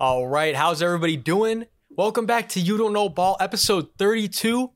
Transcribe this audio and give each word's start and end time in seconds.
All 0.00 0.28
right, 0.28 0.54
how's 0.54 0.80
everybody 0.80 1.16
doing? 1.16 1.66
Welcome 1.90 2.24
back 2.24 2.50
to 2.50 2.60
You 2.60 2.78
Don't 2.78 2.92
Know 2.92 3.08
Ball, 3.08 3.36
episode 3.40 3.88
32. 3.98 4.70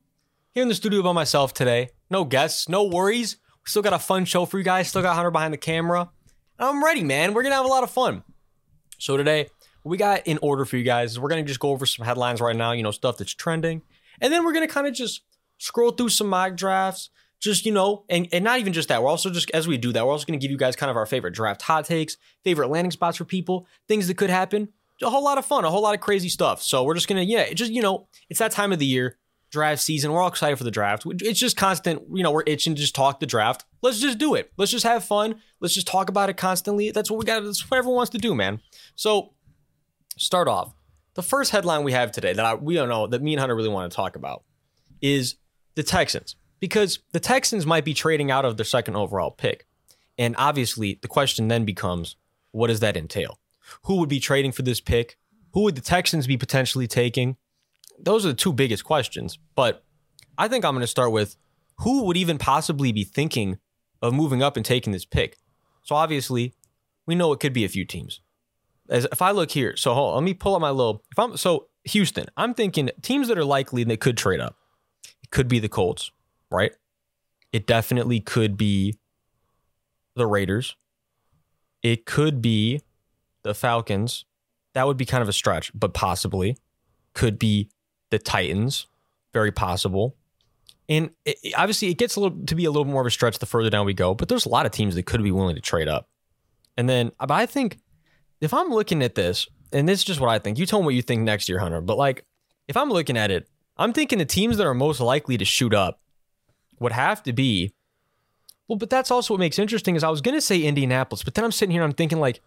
Here 0.51 0.61
in 0.61 0.67
the 0.67 0.75
studio 0.75 1.01
by 1.01 1.13
myself 1.13 1.53
today. 1.53 1.91
No 2.09 2.25
guests, 2.25 2.67
no 2.67 2.83
worries. 2.83 3.37
We 3.65 3.69
still 3.69 3.81
got 3.81 3.93
a 3.93 3.99
fun 3.99 4.25
show 4.25 4.45
for 4.45 4.57
you 4.57 4.65
guys. 4.65 4.89
Still 4.89 5.01
got 5.01 5.15
Hunter 5.15 5.31
behind 5.31 5.53
the 5.53 5.57
camera. 5.57 6.11
I'm 6.59 6.83
ready, 6.83 7.05
man. 7.05 7.33
We're 7.33 7.43
gonna 7.43 7.55
have 7.55 7.63
a 7.63 7.69
lot 7.69 7.83
of 7.83 7.89
fun. 7.89 8.23
So 8.99 9.15
today, 9.15 9.47
we 9.85 9.95
got 9.95 10.27
in 10.27 10.39
order 10.41 10.65
for 10.65 10.75
you 10.75 10.83
guys 10.83 11.17
we're 11.17 11.29
gonna 11.29 11.43
just 11.43 11.61
go 11.61 11.69
over 11.69 11.85
some 11.85 12.05
headlines 12.05 12.41
right 12.41 12.53
now, 12.53 12.73
you 12.73 12.83
know, 12.83 12.91
stuff 12.91 13.15
that's 13.15 13.33
trending. 13.33 13.81
And 14.19 14.33
then 14.33 14.43
we're 14.43 14.51
gonna 14.51 14.67
kind 14.67 14.87
of 14.87 14.93
just 14.93 15.21
scroll 15.57 15.91
through 15.91 16.09
some 16.09 16.27
mock 16.27 16.57
drafts, 16.57 17.11
just 17.39 17.65
you 17.65 17.71
know, 17.71 18.03
and, 18.09 18.27
and 18.33 18.43
not 18.43 18.59
even 18.59 18.73
just 18.73 18.89
that. 18.89 19.01
We're 19.01 19.09
also 19.09 19.29
just 19.29 19.49
as 19.51 19.69
we 19.69 19.77
do 19.77 19.93
that, 19.93 20.05
we're 20.05 20.11
also 20.11 20.25
gonna 20.25 20.37
give 20.37 20.51
you 20.51 20.57
guys 20.57 20.75
kind 20.75 20.89
of 20.89 20.97
our 20.97 21.05
favorite 21.05 21.33
draft 21.33 21.61
hot 21.61 21.85
takes, 21.85 22.17
favorite 22.43 22.67
landing 22.67 22.91
spots 22.91 23.15
for 23.15 23.23
people, 23.23 23.67
things 23.87 24.09
that 24.09 24.17
could 24.17 24.29
happen. 24.29 24.67
A 25.03 25.09
whole 25.09 25.23
lot 25.23 25.37
of 25.37 25.45
fun, 25.45 25.65
a 25.65 25.69
whole 25.69 25.81
lot 25.81 25.93
of 25.93 26.01
crazy 26.01 26.29
stuff. 26.29 26.61
So 26.61 26.83
we're 26.83 26.95
just 26.95 27.07
gonna, 27.07 27.21
yeah, 27.21 27.53
just 27.53 27.71
you 27.71 27.81
know, 27.81 28.07
it's 28.29 28.39
that 28.39 28.51
time 28.51 28.71
of 28.71 28.79
the 28.79 28.85
year, 28.85 29.17
draft 29.51 29.81
season. 29.81 30.11
We're 30.11 30.21
all 30.21 30.27
excited 30.27 30.57
for 30.57 30.63
the 30.63 30.71
draft. 30.71 31.03
It's 31.05 31.39
just 31.39 31.55
constant, 31.55 32.01
you 32.11 32.23
know, 32.23 32.31
we're 32.31 32.43
itching 32.47 32.73
to 32.75 32.81
just 32.81 32.95
talk 32.95 33.19
the 33.19 33.25
draft. 33.25 33.65
Let's 33.81 33.99
just 33.99 34.17
do 34.17 34.33
it. 34.35 34.51
Let's 34.57 34.71
just 34.71 34.83
have 34.83 35.03
fun. 35.03 35.35
Let's 35.59 35.75
just 35.75 35.87
talk 35.87 36.09
about 36.09 36.29
it 36.29 36.37
constantly. 36.37 36.91
That's 36.91 37.11
what 37.11 37.19
we 37.19 37.25
got. 37.25 37.43
That's 37.43 37.69
what 37.69 37.77
everyone 37.77 37.97
wants 37.97 38.09
to 38.11 38.17
do, 38.17 38.33
man. 38.33 38.61
So 38.95 39.33
start 40.17 40.47
off. 40.47 40.73
The 41.13 41.23
first 41.23 41.51
headline 41.51 41.83
we 41.83 41.91
have 41.91 42.11
today 42.11 42.33
that 42.33 42.43
I, 42.43 42.55
we 42.55 42.73
don't 42.73 42.89
know 42.89 43.05
that 43.07 43.21
me 43.21 43.33
and 43.33 43.39
Hunter 43.39 43.55
really 43.55 43.69
want 43.69 43.91
to 43.91 43.95
talk 43.95 44.15
about 44.15 44.43
is 45.01 45.35
the 45.75 45.83
Texans 45.83 46.35
because 46.59 46.99
the 47.11 47.19
Texans 47.19 47.65
might 47.65 47.85
be 47.85 47.93
trading 47.93 48.31
out 48.31 48.45
of 48.45 48.57
their 48.57 48.65
second 48.65 48.95
overall 48.95 49.29
pick. 49.29 49.67
And 50.17 50.35
obviously, 50.37 50.97
the 51.01 51.07
question 51.07 51.47
then 51.47 51.65
becomes 51.65 52.15
what 52.51 52.67
does 52.67 52.79
that 52.79 52.97
entail? 52.97 53.39
Who 53.83 53.97
would 53.97 54.09
be 54.09 54.19
trading 54.19 54.51
for 54.51 54.61
this 54.61 54.79
pick? 54.79 55.17
Who 55.53 55.61
would 55.63 55.75
the 55.75 55.81
Texans 55.81 56.27
be 56.27 56.37
potentially 56.37 56.87
taking? 56.87 57.37
Those 57.99 58.25
are 58.25 58.29
the 58.29 58.35
two 58.35 58.53
biggest 58.53 58.83
questions. 58.83 59.37
But 59.55 59.83
I 60.37 60.47
think 60.47 60.65
I'm 60.65 60.73
going 60.73 60.81
to 60.81 60.87
start 60.87 61.11
with 61.11 61.35
who 61.79 62.03
would 62.05 62.17
even 62.17 62.37
possibly 62.37 62.91
be 62.91 63.03
thinking 63.03 63.59
of 64.03 64.13
moving 64.13 64.43
up 64.43 64.57
and 64.57 64.65
taking 64.65 64.93
this 64.93 65.05
pick? 65.05 65.37
So 65.83 65.95
obviously, 65.95 66.53
we 67.07 67.15
know 67.15 67.31
it 67.33 67.39
could 67.39 67.53
be 67.53 67.65
a 67.65 67.69
few 67.69 67.85
teams. 67.85 68.21
As 68.89 69.07
if 69.11 69.21
I 69.21 69.31
look 69.31 69.51
here, 69.51 69.75
so 69.77 69.93
hold 69.93 70.11
on, 70.11 70.15
let 70.15 70.23
me 70.25 70.33
pull 70.33 70.55
up 70.55 70.61
my 70.61 70.69
little. 70.69 71.03
If 71.11 71.17
I'm 71.17 71.37
so 71.37 71.67
Houston, 71.85 72.25
I'm 72.35 72.53
thinking 72.53 72.89
teams 73.01 73.29
that 73.29 73.37
are 73.37 73.45
likely 73.45 73.83
that 73.85 74.01
could 74.01 74.17
trade 74.17 74.41
up. 74.41 74.57
It 75.23 75.31
could 75.31 75.47
be 75.47 75.59
the 75.59 75.69
Colts, 75.69 76.11
right? 76.51 76.73
It 77.53 77.65
definitely 77.65 78.19
could 78.19 78.57
be 78.57 78.97
the 80.15 80.27
Raiders. 80.27 80.75
It 81.81 82.05
could 82.05 82.41
be 82.41 82.81
the 83.43 83.53
Falcons. 83.53 84.25
That 84.73 84.87
would 84.87 84.97
be 84.97 85.05
kind 85.05 85.21
of 85.21 85.29
a 85.29 85.33
stretch, 85.33 85.71
but 85.73 85.93
possibly 85.93 86.57
could 87.13 87.37
be 87.37 87.69
the 88.09 88.19
Titans. 88.19 88.87
Very 89.33 89.51
possible. 89.51 90.15
And 90.89 91.11
it, 91.25 91.37
obviously, 91.55 91.89
it 91.89 91.97
gets 91.97 92.15
a 92.15 92.19
little 92.19 92.45
to 92.45 92.55
be 92.55 92.65
a 92.65 92.71
little 92.71 92.85
more 92.85 93.01
of 93.01 93.07
a 93.07 93.11
stretch 93.11 93.39
the 93.39 93.45
further 93.45 93.69
down 93.69 93.85
we 93.85 93.93
go. 93.93 94.13
But 94.13 94.29
there's 94.29 94.45
a 94.45 94.49
lot 94.49 94.65
of 94.65 94.71
teams 94.71 94.95
that 94.95 95.05
could 95.05 95.23
be 95.23 95.31
willing 95.31 95.55
to 95.55 95.61
trade 95.61 95.87
up. 95.87 96.09
And 96.75 96.89
then, 96.89 97.11
uh, 97.19 97.27
but 97.27 97.35
I 97.35 97.45
think 97.45 97.77
if 98.41 98.53
I'm 98.53 98.69
looking 98.69 99.03
at 99.03 99.15
this, 99.15 99.47
and 99.73 99.87
this 99.89 99.99
is 99.99 100.05
just 100.05 100.19
what 100.19 100.29
I 100.29 100.39
think. 100.39 100.57
You 100.57 100.65
tell 100.65 100.79
me 100.79 100.85
what 100.85 100.95
you 100.95 101.01
think 101.01 101.23
next 101.23 101.49
year, 101.49 101.59
Hunter. 101.59 101.81
But 101.81 101.97
like, 101.97 102.25
if 102.67 102.77
I'm 102.77 102.89
looking 102.89 103.17
at 103.17 103.31
it, 103.31 103.49
I'm 103.75 103.91
thinking 103.91 104.19
the 104.19 104.25
teams 104.25 104.57
that 104.57 104.67
are 104.67 104.73
most 104.73 104.99
likely 104.99 105.37
to 105.37 105.45
shoot 105.45 105.73
up 105.73 105.99
would 106.79 106.91
have 106.91 107.23
to 107.23 107.33
be. 107.33 107.73
Well, 108.67 108.77
but 108.77 108.89
that's 108.89 109.11
also 109.11 109.33
what 109.33 109.39
makes 109.39 109.59
interesting 109.59 109.95
is 109.95 110.03
I 110.03 110.09
was 110.09 110.21
going 110.21 110.37
to 110.37 110.41
say 110.41 110.61
Indianapolis, 110.61 111.23
but 111.23 111.33
then 111.33 111.43
I'm 111.43 111.51
sitting 111.51 111.71
here 111.71 111.81
and 111.81 111.91
I'm 111.91 111.95
thinking 111.95 112.19
like, 112.19 112.41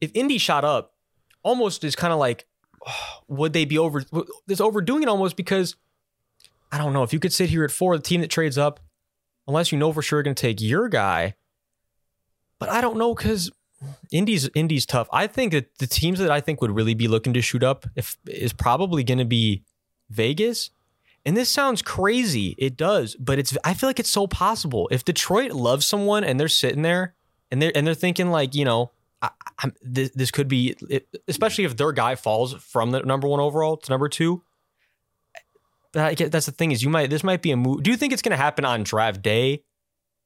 if 0.00 0.10
Indy 0.14 0.38
shot 0.38 0.64
up, 0.64 0.94
almost 1.42 1.84
is 1.84 1.96
kind 1.96 2.12
of 2.12 2.18
like, 2.18 2.46
would 3.28 3.52
they 3.52 3.64
be 3.64 3.78
over? 3.78 4.04
This 4.46 4.60
overdoing 4.60 5.02
it 5.02 5.08
almost 5.08 5.36
because 5.36 5.76
I 6.72 6.78
don't 6.78 6.92
know 6.92 7.02
if 7.02 7.12
you 7.12 7.20
could 7.20 7.32
sit 7.32 7.50
here 7.50 7.64
at 7.64 7.70
four, 7.70 7.96
the 7.96 8.02
team 8.02 8.20
that 8.20 8.30
trades 8.30 8.58
up, 8.58 8.80
unless 9.46 9.72
you 9.72 9.78
know 9.78 9.92
for 9.92 10.02
sure 10.02 10.22
going 10.22 10.34
to 10.34 10.40
take 10.40 10.60
your 10.60 10.88
guy. 10.88 11.34
But 12.58 12.68
I 12.68 12.80
don't 12.80 12.96
know 12.96 13.14
because 13.14 13.50
Indy's 14.10 14.48
Indy's 14.54 14.86
tough. 14.86 15.08
I 15.12 15.26
think 15.26 15.52
that 15.52 15.78
the 15.78 15.86
teams 15.86 16.18
that 16.18 16.30
I 16.30 16.40
think 16.40 16.60
would 16.60 16.70
really 16.70 16.94
be 16.94 17.08
looking 17.08 17.32
to 17.34 17.42
shoot 17.42 17.62
up 17.62 17.86
if 17.94 18.18
is 18.26 18.52
probably 18.52 19.04
going 19.04 19.18
to 19.18 19.24
be 19.24 19.62
Vegas. 20.10 20.70
And 21.26 21.36
this 21.36 21.48
sounds 21.48 21.80
crazy. 21.80 22.54
It 22.58 22.76
does, 22.76 23.16
but 23.16 23.38
it's 23.38 23.56
I 23.64 23.74
feel 23.74 23.88
like 23.88 24.00
it's 24.00 24.10
so 24.10 24.26
possible. 24.26 24.88
If 24.90 25.04
Detroit 25.04 25.52
loves 25.52 25.86
someone 25.86 26.22
and 26.22 26.38
they're 26.38 26.48
sitting 26.48 26.82
there 26.82 27.14
and 27.50 27.62
they're 27.62 27.72
and 27.74 27.86
they're 27.86 27.94
thinking 27.94 28.30
like, 28.30 28.54
you 28.54 28.64
know, 28.64 28.90
I, 29.62 29.70
this, 29.82 30.10
this 30.14 30.30
could 30.30 30.48
be, 30.48 30.74
especially 31.28 31.64
if 31.64 31.76
their 31.76 31.92
guy 31.92 32.14
falls 32.14 32.54
from 32.54 32.90
the 32.90 33.00
number 33.00 33.28
one 33.28 33.40
overall 33.40 33.76
to 33.76 33.90
number 33.90 34.08
two. 34.08 34.42
That, 35.92 36.16
that's 36.32 36.46
the 36.46 36.52
thing 36.52 36.72
is 36.72 36.82
you 36.82 36.90
might 36.90 37.08
this 37.08 37.22
might 37.22 37.40
be 37.40 37.52
a 37.52 37.56
move. 37.56 37.84
Do 37.84 37.90
you 37.90 37.96
think 37.96 38.12
it's 38.12 38.22
going 38.22 38.36
to 38.36 38.36
happen 38.36 38.64
on 38.64 38.82
draft 38.82 39.22
day? 39.22 39.62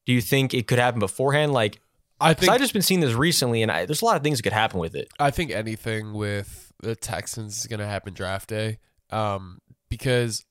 Do 0.07 0.15
you 0.15 0.23
think 0.23 0.55
it 0.55 0.67
could 0.67 0.79
happen 0.79 0.99
beforehand? 0.99 1.53
Like 1.53 1.79
I 2.21 2.35
think 2.35 2.51
I've 2.51 2.61
just 2.61 2.73
been 2.73 2.83
seeing 2.83 3.01
this 3.01 3.13
recently, 3.13 3.63
and 3.63 3.71
I, 3.71 3.85
there's 3.85 4.03
a 4.03 4.05
lot 4.05 4.17
of 4.17 4.23
things 4.23 4.39
that 4.39 4.43
could 4.43 4.53
happen 4.53 4.81
with 4.81 4.95
it. 4.95 5.09
I 5.21 5.31
think 5.31 5.51
anything 5.51 6.15
with 6.15 6.73
the 6.81 6.97
Texans 6.97 7.59
is 7.59 7.67
going 7.67 7.81
to 7.81 7.87
happen 7.87 8.15
draft 8.15 8.49
day, 8.49 8.79
um, 9.11 9.59
because 9.89 10.45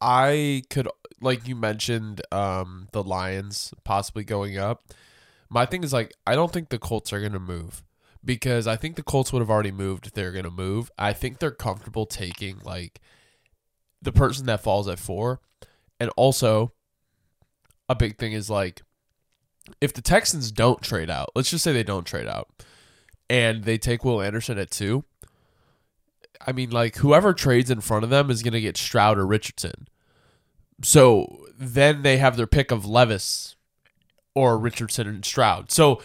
I 0.00 0.62
could, 0.70 0.88
like 1.20 1.48
you 1.48 1.56
mentioned, 1.56 2.20
um, 2.30 2.88
the 2.92 3.02
Lions 3.02 3.72
possibly 3.84 4.24
going 4.24 4.58
up. 4.58 4.92
My 5.48 5.66
thing 5.66 5.84
is 5.84 5.92
like 5.92 6.12
I 6.26 6.34
don't 6.34 6.52
think 6.52 6.68
the 6.68 6.78
Colts 6.78 7.12
are 7.12 7.20
to 7.28 7.38
move 7.38 7.84
because 8.24 8.66
I 8.66 8.76
think 8.76 8.96
the 8.96 9.02
Colts 9.02 9.32
would 9.32 9.40
have 9.40 9.50
already 9.50 9.70
moved 9.70 10.06
if 10.06 10.12
they're 10.12 10.32
to 10.32 10.50
move. 10.50 10.90
I 10.98 11.12
think 11.12 11.38
they're 11.38 11.50
comfortable 11.50 12.06
taking 12.06 12.58
like 12.64 13.00
the 14.02 14.12
person 14.12 14.46
that 14.46 14.62
falls 14.62 14.88
at 14.88 14.98
four, 14.98 15.40
and 15.98 16.10
also 16.16 16.72
a 17.88 17.94
big 17.94 18.18
thing 18.18 18.32
is 18.32 18.50
like 18.50 18.82
if 19.80 19.92
the 19.92 20.02
Texans 20.02 20.50
don't 20.50 20.82
trade 20.82 21.10
out, 21.10 21.30
let's 21.34 21.50
just 21.50 21.64
say 21.64 21.72
they 21.72 21.82
don't 21.82 22.06
trade 22.06 22.26
out, 22.26 22.48
and 23.30 23.64
they 23.64 23.78
take 23.78 24.04
Will 24.04 24.20
Anderson 24.20 24.58
at 24.58 24.70
two. 24.70 25.04
I 26.46 26.52
mean, 26.52 26.70
like 26.70 26.96
whoever 26.96 27.32
trades 27.32 27.70
in 27.70 27.80
front 27.80 28.04
of 28.04 28.10
them 28.10 28.30
is 28.30 28.42
going 28.42 28.52
to 28.52 28.60
get 28.60 28.76
Stroud 28.76 29.18
or 29.18 29.26
Richardson. 29.26 29.88
So 30.82 31.46
then 31.58 32.02
they 32.02 32.18
have 32.18 32.36
their 32.36 32.46
pick 32.46 32.70
of 32.70 32.84
Levis 32.84 33.55
or 34.36 34.58
Richardson 34.58 35.08
and 35.08 35.24
Stroud. 35.24 35.72
So 35.72 36.00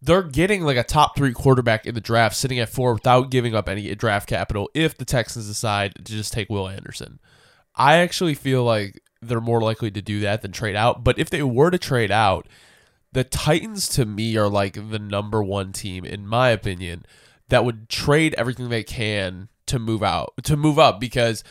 they're 0.00 0.22
getting 0.22 0.62
like 0.62 0.76
a 0.76 0.84
top 0.84 1.16
three 1.16 1.32
quarterback 1.32 1.84
in 1.84 1.94
the 1.94 2.00
draft 2.00 2.36
sitting 2.36 2.58
at 2.58 2.68
four 2.70 2.94
without 2.94 3.30
giving 3.30 3.54
up 3.54 3.68
any 3.68 3.94
draft 3.94 4.28
capital 4.28 4.70
if 4.72 4.96
the 4.96 5.04
Texans 5.04 5.46
decide 5.46 5.96
to 5.96 6.02
just 6.02 6.32
take 6.32 6.48
Will 6.48 6.68
Anderson. 6.68 7.18
I 7.74 7.96
actually 7.96 8.34
feel 8.34 8.64
like 8.64 9.02
they're 9.20 9.40
more 9.40 9.60
likely 9.60 9.90
to 9.90 10.00
do 10.00 10.20
that 10.20 10.42
than 10.42 10.52
trade 10.52 10.76
out. 10.76 11.04
But 11.04 11.18
if 11.18 11.28
they 11.28 11.42
were 11.42 11.70
to 11.70 11.78
trade 11.78 12.10
out, 12.10 12.48
the 13.12 13.24
Titans 13.24 13.88
to 13.90 14.06
me 14.06 14.36
are 14.36 14.48
like 14.48 14.74
the 14.74 14.98
number 14.98 15.42
one 15.42 15.72
team, 15.72 16.04
in 16.04 16.26
my 16.26 16.50
opinion, 16.50 17.04
that 17.48 17.64
would 17.64 17.88
trade 17.88 18.34
everything 18.34 18.68
they 18.68 18.82
can 18.82 19.48
to 19.66 19.78
move 19.78 20.02
out, 20.02 20.32
to 20.44 20.56
move 20.56 20.78
up 20.78 21.00
because 21.00 21.44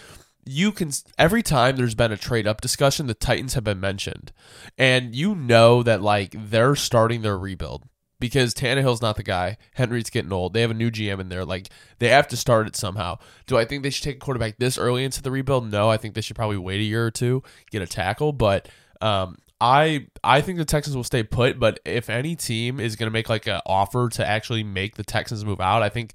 you 0.45 0.71
can 0.71 0.91
every 1.17 1.43
time 1.43 1.75
there's 1.75 1.95
been 1.95 2.11
a 2.11 2.17
trade 2.17 2.47
up 2.47 2.61
discussion, 2.61 3.07
the 3.07 3.13
Titans 3.13 3.53
have 3.53 3.63
been 3.63 3.79
mentioned, 3.79 4.31
and 4.77 5.15
you 5.15 5.35
know 5.35 5.83
that 5.83 6.01
like 6.01 6.35
they're 6.37 6.75
starting 6.75 7.21
their 7.21 7.37
rebuild 7.37 7.87
because 8.21 8.53
Tannehill's 8.53 9.01
not 9.01 9.17
the 9.17 9.23
guy. 9.23 9.57
Henry's 9.73 10.09
getting 10.09 10.31
old. 10.31 10.53
They 10.53 10.61
have 10.61 10.71
a 10.71 10.75
new 10.75 10.91
GM 10.91 11.19
in 11.19 11.29
there. 11.29 11.43
Like 11.43 11.69
they 11.99 12.09
have 12.09 12.27
to 12.29 12.37
start 12.37 12.67
it 12.67 12.75
somehow. 12.75 13.17
Do 13.47 13.57
I 13.57 13.65
think 13.65 13.83
they 13.83 13.89
should 13.89 14.03
take 14.03 14.17
a 14.17 14.19
quarterback 14.19 14.57
this 14.57 14.77
early 14.77 15.03
into 15.03 15.21
the 15.21 15.31
rebuild? 15.31 15.69
No, 15.69 15.89
I 15.89 15.97
think 15.97 16.13
they 16.13 16.21
should 16.21 16.35
probably 16.35 16.57
wait 16.57 16.79
a 16.79 16.83
year 16.83 17.05
or 17.05 17.11
two, 17.11 17.43
get 17.71 17.81
a 17.81 17.87
tackle. 17.87 18.31
But 18.31 18.69
um, 19.01 19.37
I 19.59 20.07
I 20.23 20.41
think 20.41 20.59
the 20.59 20.65
Texans 20.65 20.95
will 20.95 21.03
stay 21.03 21.23
put. 21.23 21.59
But 21.59 21.79
if 21.83 22.09
any 22.09 22.35
team 22.35 22.79
is 22.79 22.95
going 22.95 23.07
to 23.07 23.11
make 23.13 23.27
like 23.27 23.47
an 23.47 23.61
offer 23.65 24.07
to 24.09 24.25
actually 24.25 24.63
make 24.63 24.95
the 24.95 25.03
Texans 25.03 25.43
move 25.43 25.59
out, 25.59 25.81
I 25.81 25.89
think 25.89 26.13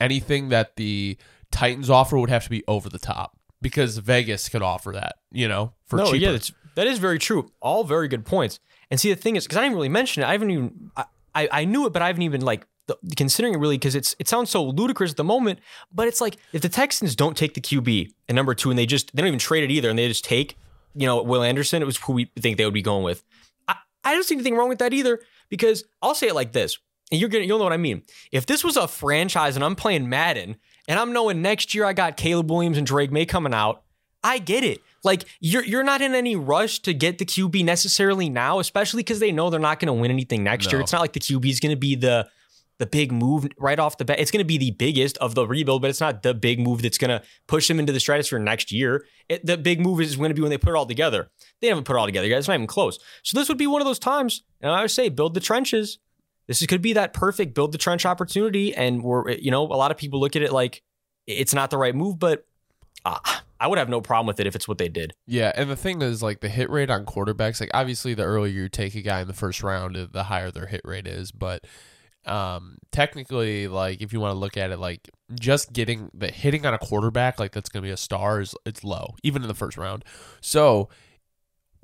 anything 0.00 0.48
that 0.48 0.76
the 0.76 1.16
Titans 1.52 1.90
offer 1.90 2.18
would 2.18 2.30
have 2.30 2.44
to 2.44 2.50
be 2.50 2.64
over 2.66 2.88
the 2.88 2.98
top 2.98 3.35
because 3.66 3.98
Vegas 3.98 4.48
could 4.48 4.62
offer 4.62 4.92
that, 4.92 5.16
you 5.32 5.48
know, 5.48 5.72
for 5.86 5.96
no, 5.96 6.04
cheaper. 6.04 6.16
yeah, 6.18 6.30
that's, 6.30 6.52
that 6.76 6.86
is 6.86 7.00
very 7.00 7.18
true. 7.18 7.50
All 7.60 7.82
very 7.82 8.06
good 8.06 8.24
points. 8.24 8.60
And 8.92 9.00
see, 9.00 9.10
the 9.10 9.20
thing 9.20 9.34
is, 9.34 9.44
because 9.44 9.58
I 9.58 9.62
didn't 9.62 9.74
really 9.74 9.88
mention 9.88 10.22
it, 10.22 10.26
I 10.26 10.32
haven't 10.32 10.52
even, 10.52 10.92
I, 10.96 11.04
I, 11.34 11.48
I 11.50 11.64
knew 11.64 11.84
it, 11.84 11.92
but 11.92 12.00
I 12.00 12.06
haven't 12.06 12.22
even 12.22 12.42
like 12.42 12.64
the, 12.86 12.96
considering 13.16 13.54
it 13.54 13.58
really 13.58 13.76
because 13.76 13.96
it's 13.96 14.14
it 14.20 14.28
sounds 14.28 14.50
so 14.50 14.62
ludicrous 14.62 15.10
at 15.10 15.16
the 15.16 15.24
moment. 15.24 15.58
But 15.92 16.06
it's 16.06 16.20
like 16.20 16.36
if 16.52 16.62
the 16.62 16.68
Texans 16.68 17.16
don't 17.16 17.36
take 17.36 17.54
the 17.54 17.60
QB 17.60 18.12
and 18.28 18.36
number 18.36 18.54
two, 18.54 18.70
and 18.70 18.78
they 18.78 18.86
just 18.86 19.14
they 19.16 19.22
don't 19.22 19.26
even 19.26 19.40
trade 19.40 19.64
it 19.64 19.72
either, 19.72 19.90
and 19.90 19.98
they 19.98 20.06
just 20.06 20.24
take 20.24 20.56
you 20.94 21.08
know 21.08 21.20
Will 21.20 21.42
Anderson, 21.42 21.82
it 21.82 21.86
was 21.86 21.96
who 21.96 22.12
we 22.12 22.30
think 22.38 22.56
they 22.56 22.64
would 22.64 22.72
be 22.72 22.82
going 22.82 23.02
with. 23.02 23.24
I, 23.66 23.74
I 24.04 24.12
don't 24.14 24.22
see 24.22 24.36
anything 24.36 24.54
wrong 24.54 24.68
with 24.68 24.78
that 24.78 24.92
either 24.92 25.20
because 25.48 25.82
I'll 26.00 26.14
say 26.14 26.28
it 26.28 26.36
like 26.36 26.52
this, 26.52 26.78
and 27.10 27.20
you're 27.20 27.28
gonna 27.28 27.44
you'll 27.44 27.58
know 27.58 27.64
what 27.64 27.72
I 27.72 27.76
mean. 27.78 28.02
If 28.32 28.46
this 28.46 28.64
was 28.64 28.76
a 28.76 28.88
franchise 28.88 29.56
and 29.56 29.64
I'm 29.64 29.76
playing 29.76 30.08
Madden 30.08 30.56
and 30.88 30.98
I'm 30.98 31.12
knowing 31.12 31.42
next 31.42 31.74
year 31.74 31.84
I 31.84 31.92
got 31.92 32.16
Caleb 32.16 32.50
Williams 32.50 32.78
and 32.78 32.86
Drake 32.86 33.12
Maye 33.12 33.26
coming 33.26 33.54
out, 33.54 33.82
I 34.24 34.38
get 34.38 34.64
it. 34.64 34.80
Like 35.04 35.24
you're 35.40 35.64
you're 35.64 35.84
not 35.84 36.02
in 36.02 36.14
any 36.14 36.34
rush 36.36 36.80
to 36.80 36.92
get 36.94 37.18
the 37.18 37.24
QB 37.24 37.64
necessarily 37.64 38.28
now, 38.28 38.58
especially 38.58 39.00
because 39.00 39.20
they 39.20 39.30
know 39.32 39.50
they're 39.50 39.60
not 39.60 39.78
going 39.78 39.86
to 39.86 39.92
win 39.92 40.10
anything 40.10 40.42
next 40.42 40.66
No. 40.66 40.72
year. 40.72 40.80
It's 40.80 40.92
not 40.92 41.00
like 41.00 41.12
the 41.12 41.20
QB 41.20 41.48
is 41.48 41.60
going 41.60 41.70
to 41.74 41.78
be 41.78 41.94
the 41.94 42.28
the 42.78 42.86
big 42.86 43.10
move 43.10 43.46
right 43.58 43.78
off 43.78 43.96
the 43.96 44.04
bat. 44.04 44.18
It's 44.20 44.30
going 44.30 44.40
to 44.42 44.44
be 44.44 44.58
the 44.58 44.70
biggest 44.72 45.16
of 45.18 45.34
the 45.34 45.46
rebuild, 45.46 45.80
but 45.80 45.88
it's 45.88 46.00
not 46.00 46.22
the 46.22 46.34
big 46.34 46.60
move 46.60 46.82
that's 46.82 46.98
going 46.98 47.08
to 47.08 47.22
push 47.46 47.68
them 47.68 47.78
into 47.80 47.90
the 47.90 48.00
stratosphere 48.00 48.38
next 48.38 48.70
year. 48.70 49.06
It, 49.30 49.46
the 49.46 49.56
big 49.56 49.80
move 49.80 49.98
is 50.02 50.14
going 50.16 50.28
to 50.28 50.34
be 50.34 50.42
when 50.42 50.50
they 50.50 50.58
put 50.58 50.70
it 50.70 50.76
all 50.76 50.84
together. 50.84 51.30
They 51.62 51.68
haven't 51.68 51.84
put 51.84 51.94
it 51.96 51.98
all 51.98 52.04
together, 52.04 52.28
guys. 52.28 52.40
It's 52.40 52.48
not 52.48 52.54
even 52.54 52.66
close. 52.66 52.98
So 53.22 53.38
this 53.38 53.48
would 53.48 53.56
be 53.56 53.66
one 53.66 53.80
of 53.80 53.86
those 53.86 53.98
times, 53.98 54.42
and 54.60 54.70
I 54.72 54.82
would 54.82 54.90
say 54.90 55.08
build 55.08 55.32
the 55.32 55.40
trenches. 55.40 55.98
This 56.46 56.64
could 56.66 56.82
be 56.82 56.92
that 56.92 57.12
perfect 57.12 57.54
build 57.54 57.72
the 57.72 57.78
trench 57.78 58.06
opportunity, 58.06 58.74
and 58.74 59.02
we're 59.02 59.30
you 59.32 59.50
know 59.50 59.62
a 59.62 59.76
lot 59.76 59.90
of 59.90 59.96
people 59.96 60.20
look 60.20 60.36
at 60.36 60.42
it 60.42 60.52
like 60.52 60.82
it's 61.26 61.54
not 61.54 61.70
the 61.70 61.78
right 61.78 61.94
move, 61.94 62.18
but 62.18 62.46
uh, 63.04 63.18
I 63.58 63.66
would 63.68 63.78
have 63.78 63.88
no 63.88 64.00
problem 64.00 64.26
with 64.26 64.38
it 64.40 64.46
if 64.46 64.54
it's 64.54 64.68
what 64.68 64.78
they 64.78 64.88
did. 64.88 65.14
Yeah, 65.26 65.52
and 65.54 65.70
the 65.70 65.76
thing 65.76 66.02
is, 66.02 66.22
like 66.22 66.40
the 66.40 66.48
hit 66.48 66.70
rate 66.70 66.90
on 66.90 67.06
quarterbacks, 67.06 67.60
like 67.60 67.70
obviously 67.72 68.14
the 68.14 68.24
earlier 68.24 68.52
you 68.52 68.68
take 68.68 68.94
a 68.94 69.02
guy 69.02 69.20
in 69.20 69.28
the 69.28 69.34
first 69.34 69.62
round, 69.62 69.96
the 70.12 70.24
higher 70.24 70.50
their 70.50 70.66
hit 70.66 70.82
rate 70.84 71.06
is. 71.06 71.32
But 71.32 71.64
um, 72.26 72.78
technically, 72.92 73.66
like 73.68 74.02
if 74.02 74.12
you 74.12 74.20
want 74.20 74.34
to 74.34 74.38
look 74.38 74.56
at 74.56 74.70
it, 74.70 74.78
like 74.78 75.08
just 75.38 75.72
getting 75.72 76.10
the 76.12 76.28
hitting 76.28 76.66
on 76.66 76.74
a 76.74 76.78
quarterback, 76.78 77.38
like 77.38 77.52
that's 77.52 77.68
going 77.68 77.82
to 77.82 77.86
be 77.86 77.92
a 77.92 77.96
star, 77.96 78.40
is 78.40 78.54
it's 78.66 78.84
low, 78.84 79.14
even 79.22 79.42
in 79.42 79.48
the 79.48 79.54
first 79.54 79.78
round. 79.78 80.04
So, 80.40 80.88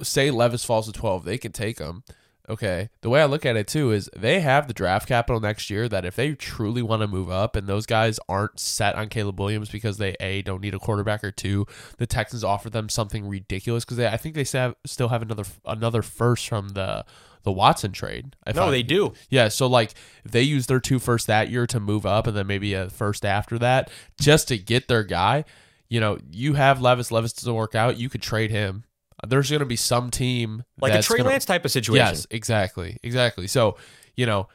say 0.03 0.31
Levis 0.31 0.65
falls 0.65 0.87
to 0.87 0.93
twelve, 0.93 1.25
they 1.25 1.39
can 1.39 1.53
take 1.53 1.79
him. 1.79 2.05
Okay. 2.49 2.91
The 3.03 3.09
way 3.09 3.23
I 3.23 3.27
look 3.27 3.47
at 3.47 3.57
it 3.57 3.69
too 3.69 3.93
is 3.93 4.11
they 4.17 4.41
have 4.41 4.67
the 4.67 4.75
draft 4.75 5.07
capital 5.07 5.41
next 5.41 5.71
year 5.71 5.89
that 5.89 6.05
if 6.05 6.17
they 6.17 6.35
truly 6.35 6.83
want 6.83 7.03
to 7.03 7.09
move 7.09 7.31
up 7.31 7.55
and 7.55 7.67
those 7.67 7.87
guys 7.87 8.19
aren't 8.29 8.59
set 8.59 8.97
on 8.97 9.09
Caleb 9.09 9.39
Williams 9.39 9.71
because 9.71 9.99
they 9.99 10.17
a 10.19 10.43
don't 10.43 10.61
need 10.61 10.75
a 10.75 10.79
quarterback 10.79 11.23
or 11.23 11.31
two, 11.31 11.67
the 11.99 12.07
Texans 12.07 12.43
offer 12.43 12.69
them 12.69 12.89
something 12.89 13.29
ridiculous 13.29 13.85
because 13.85 13.97
they 13.97 14.09
I 14.09 14.17
think 14.17 14.35
they 14.35 14.45
still 14.45 14.61
have, 14.61 14.75
still 14.85 15.09
have 15.09 15.23
another 15.23 15.45
another 15.65 16.03
first 16.03 16.49
from 16.49 16.71
the 16.71 17.05
the 17.45 17.53
Watson 17.53 17.93
trade. 17.93 18.35
No, 18.55 18.65
I, 18.65 18.71
they 18.71 18.83
do. 18.83 19.15
Yeah, 19.31 19.49
so 19.49 19.67
like 19.69 19.95
they 20.25 20.43
use 20.43 20.67
their 20.67 20.81
two 20.81 20.99
first 20.99 21.29
that 21.29 21.49
year 21.49 21.67
to 21.69 21.79
move 21.79 22.05
up 22.05 22.27
and 22.27 22.37
then 22.37 22.47
maybe 22.47 22.75
a 22.75 22.91
first 22.91 23.25
after 23.25 23.59
that 23.61 23.91
just 24.21 24.49
to 24.49 24.59
get 24.59 24.89
their 24.89 25.05
guy. 25.05 25.45
You 25.89 26.01
know, 26.01 26.19
you 26.31 26.55
have 26.55 26.81
Levis. 26.81 27.13
Levis 27.13 27.35
doesn't 27.35 27.55
work 27.55 27.75
out. 27.75 27.99
You 27.99 28.09
could 28.09 28.23
trade 28.23 28.51
him 28.51 28.85
there's 29.27 29.51
going 29.51 29.61
to 29.61 29.67
be 29.67 29.77
some 29.77 30.11
team 30.11 30.65
like 30.81 30.95
a 30.95 31.03
Trey 31.03 31.19
gonna, 31.19 31.31
Lance 31.31 31.45
type 31.45 31.65
of 31.65 31.71
situation. 31.71 32.07
Yes, 32.07 32.27
exactly, 32.31 32.99
exactly. 33.03 33.47
So 33.47 33.77
you 34.17 34.27
know, 34.27 34.49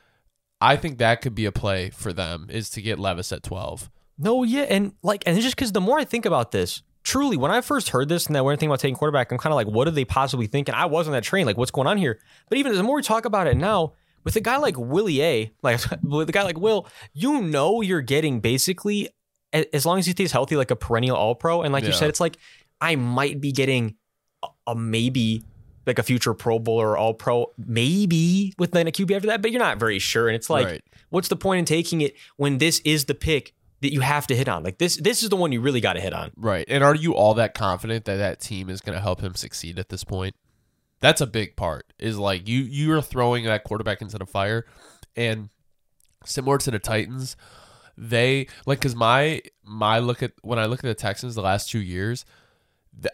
I 0.62 0.76
think 0.76 0.98
that 1.00 1.22
could 1.22 1.36
be 1.36 1.46
a 1.46 1.52
play 1.52 1.90
for 1.90 2.14
them 2.14 2.48
is 2.50 2.70
to 2.72 2.82
get 2.82 3.00
Levis 3.00 3.32
at 3.32 3.44
twelve. 3.44 3.90
No, 4.18 4.44
yeah, 4.44 4.64
and 4.64 4.94
like, 5.04 5.24
and 5.26 5.40
just 5.40 5.56
because 5.56 5.72
the 5.72 5.82
more 5.82 6.00
I 6.00 6.04
think 6.04 6.26
about 6.26 6.52
this, 6.52 6.82
truly, 7.04 7.38
when 7.38 7.52
I 7.52 7.62
first 7.62 7.90
heard 7.90 8.10
this 8.10 8.26
and 8.26 8.36
that 8.36 8.44
we're 8.44 8.54
thinking 8.54 8.70
about 8.70 8.80
taking 8.80 8.96
quarterback, 8.96 9.32
I'm 9.32 9.38
kind 9.38 9.54
of 9.54 9.56
like, 9.56 9.68
what 9.68 9.88
are 9.88 9.92
they 9.92 10.06
possibly 10.06 10.48
thinking? 10.48 10.74
I 10.74 10.86
was 10.86 11.08
on 11.08 11.14
that 11.14 11.24
train, 11.24 11.46
like, 11.46 11.58
what's 11.58 11.72
going 11.72 11.88
on 11.88 11.98
here? 11.98 12.20
But 12.50 12.58
even 12.58 12.76
the 12.76 12.84
more 12.84 12.96
we 12.96 13.04
talk 13.04 13.26
about 13.26 13.48
it 13.48 13.56
now, 13.56 13.94
with 14.24 14.36
a 14.36 14.42
guy 14.42 14.58
like 14.58 14.76
Willie 14.78 15.22
A, 15.22 15.52
like 15.62 15.80
with 16.04 16.30
a 16.30 16.32
guy 16.32 16.44
like 16.44 16.60
Will, 16.60 16.88
you 17.14 17.42
know, 17.42 17.82
you're 17.82 18.02
getting 18.02 18.40
basically 18.40 19.10
as 19.54 19.86
long 19.86 20.00
as 20.00 20.06
he 20.06 20.12
stays 20.12 20.32
healthy, 20.32 20.56
like 20.56 20.72
a 20.72 20.76
perennial 20.76 21.16
All 21.16 21.36
Pro, 21.36 21.62
and 21.62 21.72
like 21.72 21.84
yeah. 21.84 21.90
you 21.90 21.96
said, 21.96 22.10
it's 22.10 22.20
like 22.20 22.38
I 22.82 22.96
might 22.96 23.40
be 23.40 23.52
getting 23.52 23.96
a 24.66 24.76
maybe 24.76 25.44
like 25.88 26.00
a 26.00 26.04
future 26.04 26.34
Pro 26.34 26.60
Bowler 26.60 26.90
or 26.90 26.98
All 26.98 27.14
Pro, 27.14 27.54
maybe 27.58 28.54
with 28.60 28.72
then 28.72 28.88
a 28.88 28.92
QB 28.92 29.16
after 29.16 29.28
that, 29.28 29.42
but 29.42 29.52
you're 29.52 29.60
not 29.60 29.80
very 29.80 30.00
sure. 30.00 30.28
And 30.28 30.36
it's 30.36 30.50
like, 30.50 30.66
right. 30.66 30.84
what's 31.10 31.30
the 31.30 31.38
point 31.38 31.60
in 31.60 31.66
taking 31.66 32.02
it 32.02 32.16
when 32.36 32.58
this 32.58 32.80
is 32.84 33.06
the 33.06 33.16
pick 33.16 33.54
that 33.82 33.94
you 33.94 34.02
have 34.02 34.28
to 34.28 34.36
hit 34.36 34.50
on? 34.50 34.64
Like 34.64 34.78
this, 34.78 34.98
this 34.98 35.24
is 35.24 35.30
the 35.30 35.38
one 35.38 35.52
you 35.52 35.62
really 35.62 35.82
got 35.82 35.94
to 35.94 36.02
hit 36.02 36.14
on. 36.14 36.32
Right. 36.36 36.66
And 36.68 36.84
are 36.84 36.94
you 36.94 37.16
all 37.16 37.34
that 37.36 37.54
confident 37.54 38.06
that 38.06 38.18
that 38.18 38.42
team 38.42 38.70
is 38.70 38.82
going 38.82 38.96
to 38.96 39.02
help 39.02 39.22
him 39.22 39.34
succeed 39.36 39.80
at 39.80 39.90
this 39.90 40.04
point? 40.04 40.36
That's 41.00 41.22
a 41.22 41.28
big 41.28 41.56
part. 41.56 41.94
Is 42.00 42.18
like 42.18 42.48
you 42.48 42.62
you 42.62 42.92
are 42.94 43.04
throwing 43.04 43.46
that 43.46 43.64
quarterback 43.64 44.02
into 44.02 44.18
the 44.18 44.26
fire, 44.26 44.66
and 45.16 45.50
similar 46.26 46.58
to 46.58 46.72
the 46.72 46.80
Titans, 46.80 47.38
they 47.96 48.48
like 48.66 48.80
because 48.80 48.96
my 48.96 49.44
my 49.64 50.00
look 50.00 50.24
at 50.24 50.32
when 50.42 50.58
I 50.58 50.66
look 50.66 50.80
at 50.80 50.88
the 50.88 50.96
Texans 50.96 51.36
the 51.36 51.44
last 51.44 51.70
two 51.70 51.80
years 51.80 52.26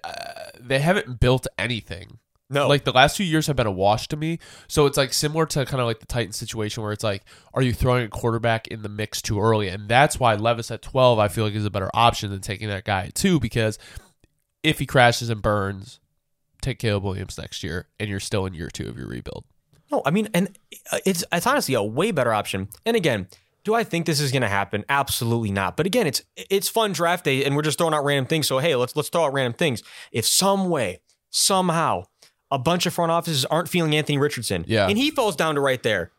uh, 0.03 0.13
they 0.59 0.79
haven't 0.79 1.19
built 1.19 1.47
anything. 1.57 2.19
No. 2.49 2.67
Like 2.67 2.83
the 2.83 2.91
last 2.91 3.17
two 3.17 3.23
years 3.23 3.47
have 3.47 3.55
been 3.55 3.67
a 3.67 3.71
wash 3.71 4.07
to 4.09 4.17
me. 4.17 4.39
So 4.67 4.85
it's 4.85 4.97
like 4.97 5.13
similar 5.13 5.45
to 5.47 5.65
kind 5.65 5.81
of 5.81 5.87
like 5.87 5.99
the 5.99 6.05
Titans 6.05 6.37
situation 6.37 6.83
where 6.83 6.91
it's 6.91 7.03
like, 7.03 7.23
are 7.53 7.61
you 7.61 7.73
throwing 7.73 8.05
a 8.05 8.09
quarterback 8.09 8.67
in 8.67 8.83
the 8.83 8.89
mix 8.89 9.21
too 9.21 9.39
early? 9.39 9.69
And 9.69 9.89
that's 9.89 10.19
why 10.19 10.35
Levis 10.35 10.69
at 10.69 10.81
12, 10.81 11.19
I 11.19 11.27
feel 11.29 11.45
like 11.45 11.55
is 11.55 11.65
a 11.65 11.71
better 11.71 11.89
option 11.93 12.29
than 12.29 12.41
taking 12.41 12.67
that 12.67 12.85
guy 12.85 13.05
at 13.05 13.15
two 13.15 13.39
because 13.39 13.79
if 14.61 14.79
he 14.79 14.85
crashes 14.85 15.29
and 15.29 15.41
burns, 15.41 15.99
take 16.61 16.79
Caleb 16.79 17.03
Williams 17.03 17.37
next 17.37 17.63
year 17.63 17.87
and 17.99 18.09
you're 18.09 18.19
still 18.19 18.45
in 18.45 18.53
year 18.53 18.69
two 18.69 18.87
of 18.87 18.97
your 18.97 19.07
rebuild. 19.07 19.45
No, 19.91 20.01
I 20.05 20.11
mean, 20.11 20.29
and 20.33 20.57
it's 21.05 21.23
it's 21.31 21.45
honestly 21.45 21.75
a 21.75 21.83
way 21.83 22.11
better 22.11 22.33
option. 22.33 22.69
And 22.85 22.95
again, 22.95 23.27
do 23.63 23.73
I 23.73 23.83
think 23.83 24.05
this 24.05 24.19
is 24.19 24.31
going 24.31 24.41
to 24.41 24.49
happen? 24.49 24.83
Absolutely 24.89 25.51
not. 25.51 25.77
But 25.77 25.85
again, 25.85 26.07
it's 26.07 26.21
it's 26.35 26.69
fun 26.69 26.91
draft 26.91 27.25
day, 27.25 27.45
and 27.45 27.55
we're 27.55 27.61
just 27.61 27.77
throwing 27.77 27.93
out 27.93 28.03
random 28.03 28.25
things. 28.25 28.47
So 28.47 28.59
hey, 28.59 28.75
let's 28.75 28.95
let's 28.95 29.09
throw 29.09 29.25
out 29.25 29.33
random 29.33 29.53
things. 29.53 29.83
If 30.11 30.25
some 30.25 30.69
way, 30.69 31.01
somehow, 31.29 32.03
a 32.51 32.59
bunch 32.59 32.85
of 32.85 32.93
front 32.93 33.11
offices 33.11 33.45
aren't 33.45 33.69
feeling 33.69 33.95
Anthony 33.95 34.17
Richardson, 34.17 34.65
yeah. 34.67 34.87
and 34.87 34.97
he 34.97 35.11
falls 35.11 35.35
down 35.35 35.55
to 35.55 35.61
right 35.61 35.81
there, 35.81 36.11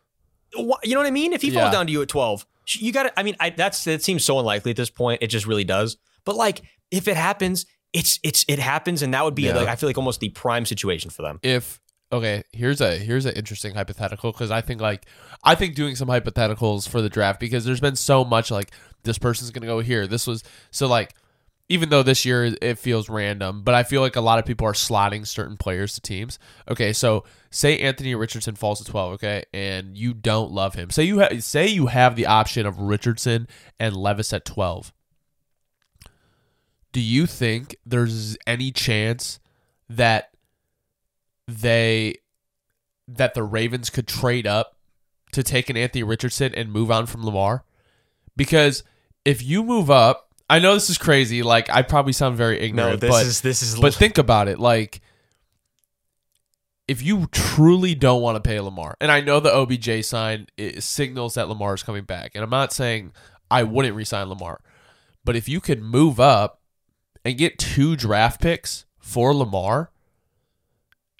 you 0.55 0.93
know 0.93 0.99
what 0.99 1.07
I 1.07 1.11
mean? 1.11 1.33
If 1.33 1.41
he 1.41 1.51
falls 1.51 1.71
down 1.71 1.85
to 1.87 1.91
you 1.91 2.01
at 2.01 2.09
twelve, 2.09 2.45
you 2.67 2.91
got 2.91 3.03
to. 3.03 3.19
I 3.19 3.23
mean, 3.23 3.35
I, 3.39 3.49
that's 3.51 3.83
that 3.85 4.03
seems 4.03 4.23
so 4.23 4.39
unlikely 4.39 4.71
at 4.71 4.77
this 4.77 4.89
point. 4.89 5.21
It 5.21 5.27
just 5.27 5.45
really 5.45 5.63
does. 5.63 5.97
But 6.23 6.35
like, 6.35 6.61
if 6.91 7.07
it 7.07 7.17
happens, 7.17 7.65
it's 7.93 8.19
it's 8.23 8.45
it 8.47 8.59
happens, 8.59 9.01
and 9.01 9.13
that 9.13 9.23
would 9.23 9.35
be 9.35 9.43
yeah. 9.43 9.55
like 9.55 9.67
I 9.67 9.75
feel 9.75 9.89
like 9.89 9.97
almost 9.97 10.19
the 10.19 10.29
prime 10.29 10.65
situation 10.65 11.09
for 11.11 11.21
them. 11.21 11.39
If 11.43 11.79
okay, 12.11 12.43
here's 12.51 12.81
a 12.81 12.97
here's 12.97 13.25
an 13.25 13.35
interesting 13.35 13.73
hypothetical 13.73 14.31
because 14.31 14.51
I 14.51 14.61
think 14.61 14.81
like 14.81 15.05
I 15.43 15.55
think 15.55 15.75
doing 15.75 15.95
some 15.95 16.07
hypotheticals 16.07 16.87
for 16.87 17.01
the 17.01 17.09
draft 17.09 17.39
because 17.39 17.65
there's 17.65 17.81
been 17.81 17.95
so 17.95 18.23
much 18.23 18.51
like 18.51 18.71
this 19.03 19.17
person's 19.17 19.51
gonna 19.51 19.65
go 19.65 19.79
here. 19.79 20.07
This 20.07 20.27
was 20.27 20.43
so 20.71 20.87
like 20.87 21.15
even 21.67 21.89
though 21.89 22.03
this 22.03 22.25
year 22.25 22.55
it 22.61 22.77
feels 22.77 23.09
random, 23.09 23.63
but 23.63 23.73
I 23.73 23.81
feel 23.83 24.01
like 24.01 24.15
a 24.15 24.21
lot 24.21 24.37
of 24.37 24.45
people 24.45 24.67
are 24.67 24.73
slotting 24.73 25.25
certain 25.25 25.57
players 25.57 25.95
to 25.95 26.01
teams. 26.01 26.37
Okay, 26.69 26.93
so 26.93 27.23
say 27.49 27.79
Anthony 27.79 28.13
Richardson 28.13 28.55
falls 28.55 28.83
to 28.83 28.91
12, 28.91 29.13
okay, 29.13 29.45
and 29.51 29.97
you 29.97 30.13
don't 30.13 30.51
love 30.51 30.75
him. 30.75 30.91
Say 30.91 31.03
you 31.03 31.21
ha- 31.21 31.39
say 31.39 31.67
you 31.67 31.87
have 31.87 32.15
the 32.15 32.27
option 32.27 32.67
of 32.67 32.79
Richardson 32.79 33.47
and 33.79 33.95
Levis 33.95 34.31
at 34.31 34.45
12. 34.45 34.93
Do 36.91 37.01
you 37.01 37.25
think 37.25 37.75
there's 37.85 38.37
any 38.45 38.71
chance 38.71 39.39
that 39.89 40.34
they 41.47 42.15
that 43.07 43.33
the 43.33 43.43
Ravens 43.43 43.89
could 43.89 44.07
trade 44.07 44.47
up 44.47 44.77
to 45.31 45.43
take 45.43 45.69
an 45.69 45.77
Anthony 45.77 46.03
Richardson 46.03 46.53
and 46.55 46.71
move 46.71 46.91
on 46.91 47.05
from 47.05 47.25
Lamar? 47.25 47.63
Because 48.35 48.83
if 49.23 49.43
you 49.43 49.63
move 49.63 49.89
up, 49.89 50.33
I 50.49 50.59
know 50.59 50.73
this 50.73 50.89
is 50.89 50.97
crazy. 50.97 51.43
Like 51.43 51.69
I 51.69 51.81
probably 51.81 52.13
sound 52.13 52.37
very 52.37 52.59
ignorant. 52.59 53.01
No, 53.01 53.07
this 53.07 53.09
but, 53.09 53.25
is 53.25 53.41
this 53.41 53.61
is. 53.61 53.79
But 53.79 53.93
think 53.93 54.17
about 54.17 54.47
it. 54.47 54.59
Like 54.59 55.01
if 56.87 57.01
you 57.01 57.27
truly 57.31 57.95
don't 57.95 58.21
want 58.21 58.35
to 58.35 58.47
pay 58.47 58.59
Lamar, 58.59 58.95
and 59.01 59.11
I 59.11 59.21
know 59.21 59.39
the 59.39 59.53
OBJ 59.53 60.05
sign 60.05 60.47
signals 60.79 61.33
that 61.35 61.49
Lamar 61.49 61.73
is 61.73 61.83
coming 61.83 62.03
back, 62.03 62.31
and 62.35 62.43
I'm 62.43 62.49
not 62.49 62.73
saying 62.73 63.11
I 63.49 63.63
wouldn't 63.63 63.95
resign 63.95 64.29
Lamar, 64.29 64.61
but 65.23 65.35
if 65.35 65.49
you 65.49 65.59
could 65.59 65.81
move 65.81 66.19
up 66.19 66.61
and 67.23 67.37
get 67.37 67.57
two 67.57 67.95
draft 67.95 68.39
picks 68.39 68.85
for 68.99 69.33
Lamar, 69.33 69.89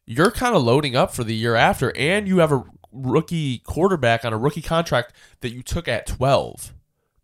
you're 0.05 0.31
kind 0.31 0.55
of 0.55 0.63
loading 0.63 0.95
up 0.95 1.13
for 1.13 1.23
the 1.23 1.35
year 1.35 1.55
after, 1.55 1.95
and 1.97 2.27
you 2.27 2.37
have 2.37 2.51
a 2.51 2.63
rookie 2.91 3.59
quarterback 3.59 4.23
on 4.23 4.33
a 4.33 4.37
rookie 4.37 4.61
contract 4.61 5.13
that 5.41 5.51
you 5.51 5.61
took 5.61 5.87
at 5.87 6.07
12. 6.07 6.73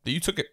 That 0.03 0.11
you 0.11 0.19
took 0.19 0.39
it. 0.39 0.47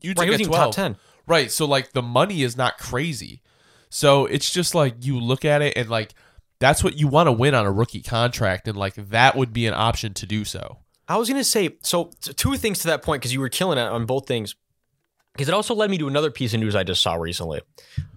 You 0.00 0.14
took 0.14 0.28
right, 0.28 0.40
at 0.40 0.46
12. 0.46 0.64
Top 0.66 0.74
10. 0.74 0.96
Right. 1.26 1.50
So, 1.50 1.66
like, 1.66 1.92
the 1.92 2.02
money 2.02 2.42
is 2.42 2.56
not 2.56 2.78
crazy. 2.78 3.42
So, 3.90 4.26
it's 4.26 4.50
just 4.50 4.74
like 4.74 5.04
you 5.04 5.18
look 5.18 5.44
at 5.44 5.60
it 5.62 5.76
and, 5.76 5.90
like, 5.90 6.14
that's 6.60 6.82
what 6.82 6.96
you 6.96 7.08
want 7.08 7.26
to 7.26 7.32
win 7.32 7.54
on 7.54 7.66
a 7.66 7.72
rookie 7.72 8.02
contract. 8.02 8.68
And, 8.68 8.76
like, 8.76 8.94
that 8.94 9.36
would 9.36 9.52
be 9.52 9.66
an 9.66 9.74
option 9.74 10.14
to 10.14 10.26
do 10.26 10.44
so. 10.44 10.78
I 11.08 11.16
was 11.16 11.28
going 11.28 11.40
to 11.40 11.44
say, 11.44 11.76
so 11.82 12.10
two 12.20 12.56
things 12.56 12.80
to 12.80 12.88
that 12.88 13.02
point, 13.02 13.20
because 13.22 13.32
you 13.32 13.40
were 13.40 13.48
killing 13.48 13.78
it 13.78 13.82
on 13.82 14.06
both 14.06 14.26
things. 14.26 14.54
Because 15.34 15.48
it 15.48 15.54
also 15.54 15.74
led 15.74 15.90
me 15.90 15.98
to 15.98 16.08
another 16.08 16.30
piece 16.30 16.52
of 16.52 16.60
news 16.60 16.74
I 16.74 16.82
just 16.82 17.02
saw 17.02 17.14
recently. 17.14 17.60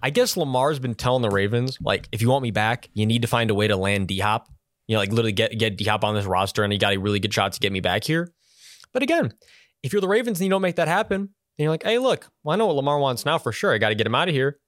I 0.02 0.10
guess 0.10 0.36
Lamar's 0.36 0.80
been 0.80 0.94
telling 0.94 1.22
the 1.22 1.30
Ravens, 1.30 1.78
like, 1.80 2.08
if 2.10 2.20
you 2.20 2.28
want 2.28 2.42
me 2.42 2.50
back, 2.50 2.88
you 2.94 3.06
need 3.06 3.22
to 3.22 3.28
find 3.28 3.50
a 3.50 3.54
way 3.54 3.68
to 3.68 3.76
land 3.76 4.08
D 4.08 4.18
Hop. 4.18 4.48
You 4.88 4.96
know, 4.96 5.00
like 5.00 5.10
literally 5.10 5.32
get 5.32 5.56
get 5.56 5.76
D 5.76 5.84
Hop 5.84 6.04
on 6.04 6.14
this 6.14 6.26
roster, 6.26 6.64
and 6.64 6.72
he 6.72 6.78
got 6.78 6.94
a 6.94 6.98
really 6.98 7.20
good 7.20 7.32
shot 7.32 7.52
to 7.52 7.60
get 7.60 7.72
me 7.72 7.80
back 7.80 8.02
here. 8.02 8.32
But 8.92 9.02
again, 9.02 9.32
if 9.82 9.92
you're 9.92 10.00
the 10.00 10.08
Ravens 10.08 10.40
and 10.40 10.46
you 10.46 10.50
don't 10.50 10.62
make 10.62 10.76
that 10.76 10.88
happen, 10.88 11.20
and 11.20 11.30
you're 11.58 11.70
like, 11.70 11.84
hey, 11.84 11.98
look, 11.98 12.28
well, 12.42 12.54
I 12.54 12.56
know 12.56 12.66
what 12.66 12.76
Lamar 12.76 12.98
wants 12.98 13.24
now 13.24 13.38
for 13.38 13.52
sure. 13.52 13.72
I 13.72 13.78
got 13.78 13.90
to 13.90 13.94
get 13.94 14.06
him 14.06 14.14
out 14.14 14.28
of 14.28 14.34
here. 14.34 14.58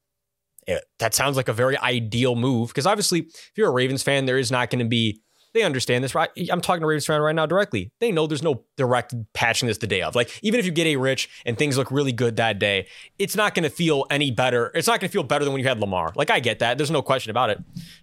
That 0.99 1.13
sounds 1.13 1.35
like 1.35 1.47
a 1.47 1.53
very 1.53 1.77
ideal 1.77 2.35
move 2.35 2.69
because 2.69 2.87
obviously, 2.87 3.19
if 3.19 3.51
you're 3.55 3.67
a 3.69 3.73
Ravens 3.73 4.01
fan, 4.01 4.25
there 4.25 4.37
is 4.37 4.51
not 4.51 4.69
going 4.69 4.79
to 4.79 4.89
be 4.89 5.21
they 5.55 5.63
understand 5.63 6.03
this, 6.03 6.13
right? 6.13 6.29
I'm 6.51 6.61
talking 6.61 6.81
to 6.81 6.85
Ravens 6.87 7.07
fan 7.07 7.19
right 7.21 7.33
now 7.33 7.47
directly. 7.47 7.89
They 7.99 8.11
know 8.11 8.27
there's 8.27 8.43
no 8.43 8.63
direct 8.77 9.15
patching 9.33 9.67
this 9.67 9.79
the 9.79 9.87
day 9.87 10.03
of. 10.03 10.13
Like, 10.15 10.37
even 10.43 10.59
if 10.59 10.65
you 10.67 10.71
get 10.71 10.85
A 10.85 10.97
Rich 10.97 11.29
and 11.47 11.57
things 11.57 11.77
look 11.77 11.89
really 11.89 12.11
good 12.11 12.35
that 12.35 12.59
day, 12.59 12.87
it's 13.17 13.35
not 13.35 13.55
going 13.55 13.63
to 13.63 13.69
feel 13.69 14.05
any 14.11 14.29
better. 14.29 14.71
It's 14.75 14.87
not 14.87 14.99
going 14.99 15.09
to 15.09 15.11
feel 15.11 15.23
better 15.23 15.43
than 15.43 15.53
when 15.53 15.61
you 15.63 15.67
had 15.67 15.79
Lamar. 15.79 16.13
Like, 16.15 16.29
I 16.29 16.39
get 16.39 16.59
that. 16.59 16.77
There's 16.77 16.91
no 16.91 17.01
question 17.01 17.31
about 17.31 17.49
it. 17.49 17.59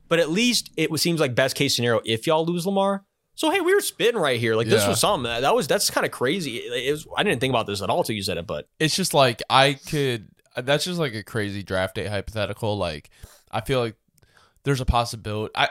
But 0.09 0.19
at 0.19 0.31
least 0.31 0.71
it 0.77 0.91
seems 0.99 1.21
like 1.21 1.35
best 1.37 1.55
case 1.55 1.77
scenario 1.77 2.01
if 2.05 2.27
y'all 2.27 2.45
lose 2.45 2.67
Lamar, 2.67 3.05
So 3.35 3.51
hey, 3.51 3.61
we 3.61 3.75
were 3.75 3.81
spitting 3.81 4.21
right 4.21 4.39
here. 4.39 4.57
Like 4.57 4.67
this 4.69 4.83
Yeah. 4.83 4.89
was 4.91 5.01
something 5.01 5.25
that, 5.25 5.41
that 5.41 5.55
was 5.55 5.67
that's 5.67 5.89
kind 5.91 6.05
of 6.05 6.11
crazy. 6.13 6.57
It 6.59 6.91
was, 6.93 7.07
I 7.17 7.23
didn't 7.23 7.41
think 7.41 7.53
about 7.53 7.67
this 7.67 7.81
at 7.81 7.89
all 7.89 8.05
till 8.05 8.15
you 8.17 8.23
said 8.23 8.37
it, 8.37 8.47
but 8.47 8.69
it's 8.79 8.95
just 8.97 9.15
like 9.15 9.43
I 9.49 9.75
could. 9.75 10.29
That's 10.57 10.85
just 10.85 10.99
like 10.99 11.15
a 11.15 11.23
crazy 11.23 11.63
draft 11.63 11.95
day 11.95 12.07
hypothetical. 12.07 12.77
Like 12.77 13.09
I 13.51 13.63
feel 13.63 13.81
like 13.81 13.97
there's 14.65 14.83
a 14.83 14.85
possibility. 14.85 15.53
I 15.57 15.71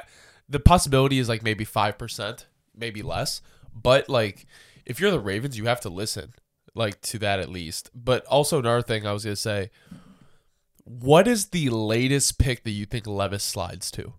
the 0.51 0.59
possibility 0.59 1.17
is 1.19 1.27
like 1.29 1.43
maybe 1.43 1.63
five 1.65 1.97
percent, 1.97 2.47
maybe 2.75 3.01
less. 3.01 3.41
But 3.73 4.09
like 4.09 4.45
if 4.85 4.99
you're 4.99 5.11
the 5.11 5.19
Ravens, 5.19 5.57
you 5.57 5.65
have 5.65 5.81
to 5.81 5.89
listen 5.89 6.33
like 6.75 7.01
to 7.01 7.19
that 7.19 7.39
at 7.39 7.49
least. 7.49 7.89
But 7.95 8.25
also 8.25 8.59
another 8.59 8.81
thing 8.81 9.05
I 9.07 9.13
was 9.13 9.23
gonna 9.23 9.35
say. 9.35 9.69
What 10.83 11.27
is 11.27 11.47
the 11.47 11.69
latest 11.69 12.37
pick 12.39 12.63
that 12.63 12.71
you 12.71 12.85
think 12.85 13.05
Levis 13.07 13.43
slides 13.43 13.91
to? 13.91 14.13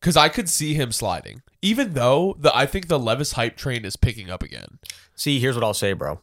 Because 0.00 0.16
I 0.16 0.28
could 0.28 0.48
see 0.48 0.74
him 0.74 0.90
sliding, 0.92 1.42
even 1.60 1.92
though 1.94 2.36
the 2.38 2.54
I 2.56 2.66
think 2.66 2.88
the 2.88 2.98
Levis 2.98 3.32
hype 3.32 3.56
train 3.56 3.84
is 3.84 3.96
picking 3.96 4.30
up 4.30 4.42
again. 4.42 4.78
see, 5.14 5.38
here's 5.38 5.54
what 5.54 5.64
I'll 5.64 5.74
say, 5.74 5.92
bro. 5.92 6.20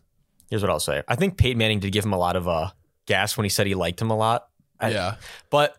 Here's 0.50 0.62
what 0.62 0.71
I'll 0.71 0.79
say. 0.79 1.03
I 1.07 1.15
think 1.15 1.38
Peyton 1.38 1.57
Manning 1.57 1.79
did 1.79 1.91
give 1.91 2.03
him 2.05 2.13
a 2.13 2.17
lot 2.17 2.36
of 2.36 2.48
uh 2.48 2.71
gas 3.05 3.38
when 3.38 3.45
he 3.45 3.50
said 3.50 3.67
he 3.67 3.75
liked 3.75 4.01
him 4.01 4.09
a 4.09 4.17
lot. 4.17 4.48
I- 4.79 4.91
yeah, 4.91 5.15
But 5.50 5.75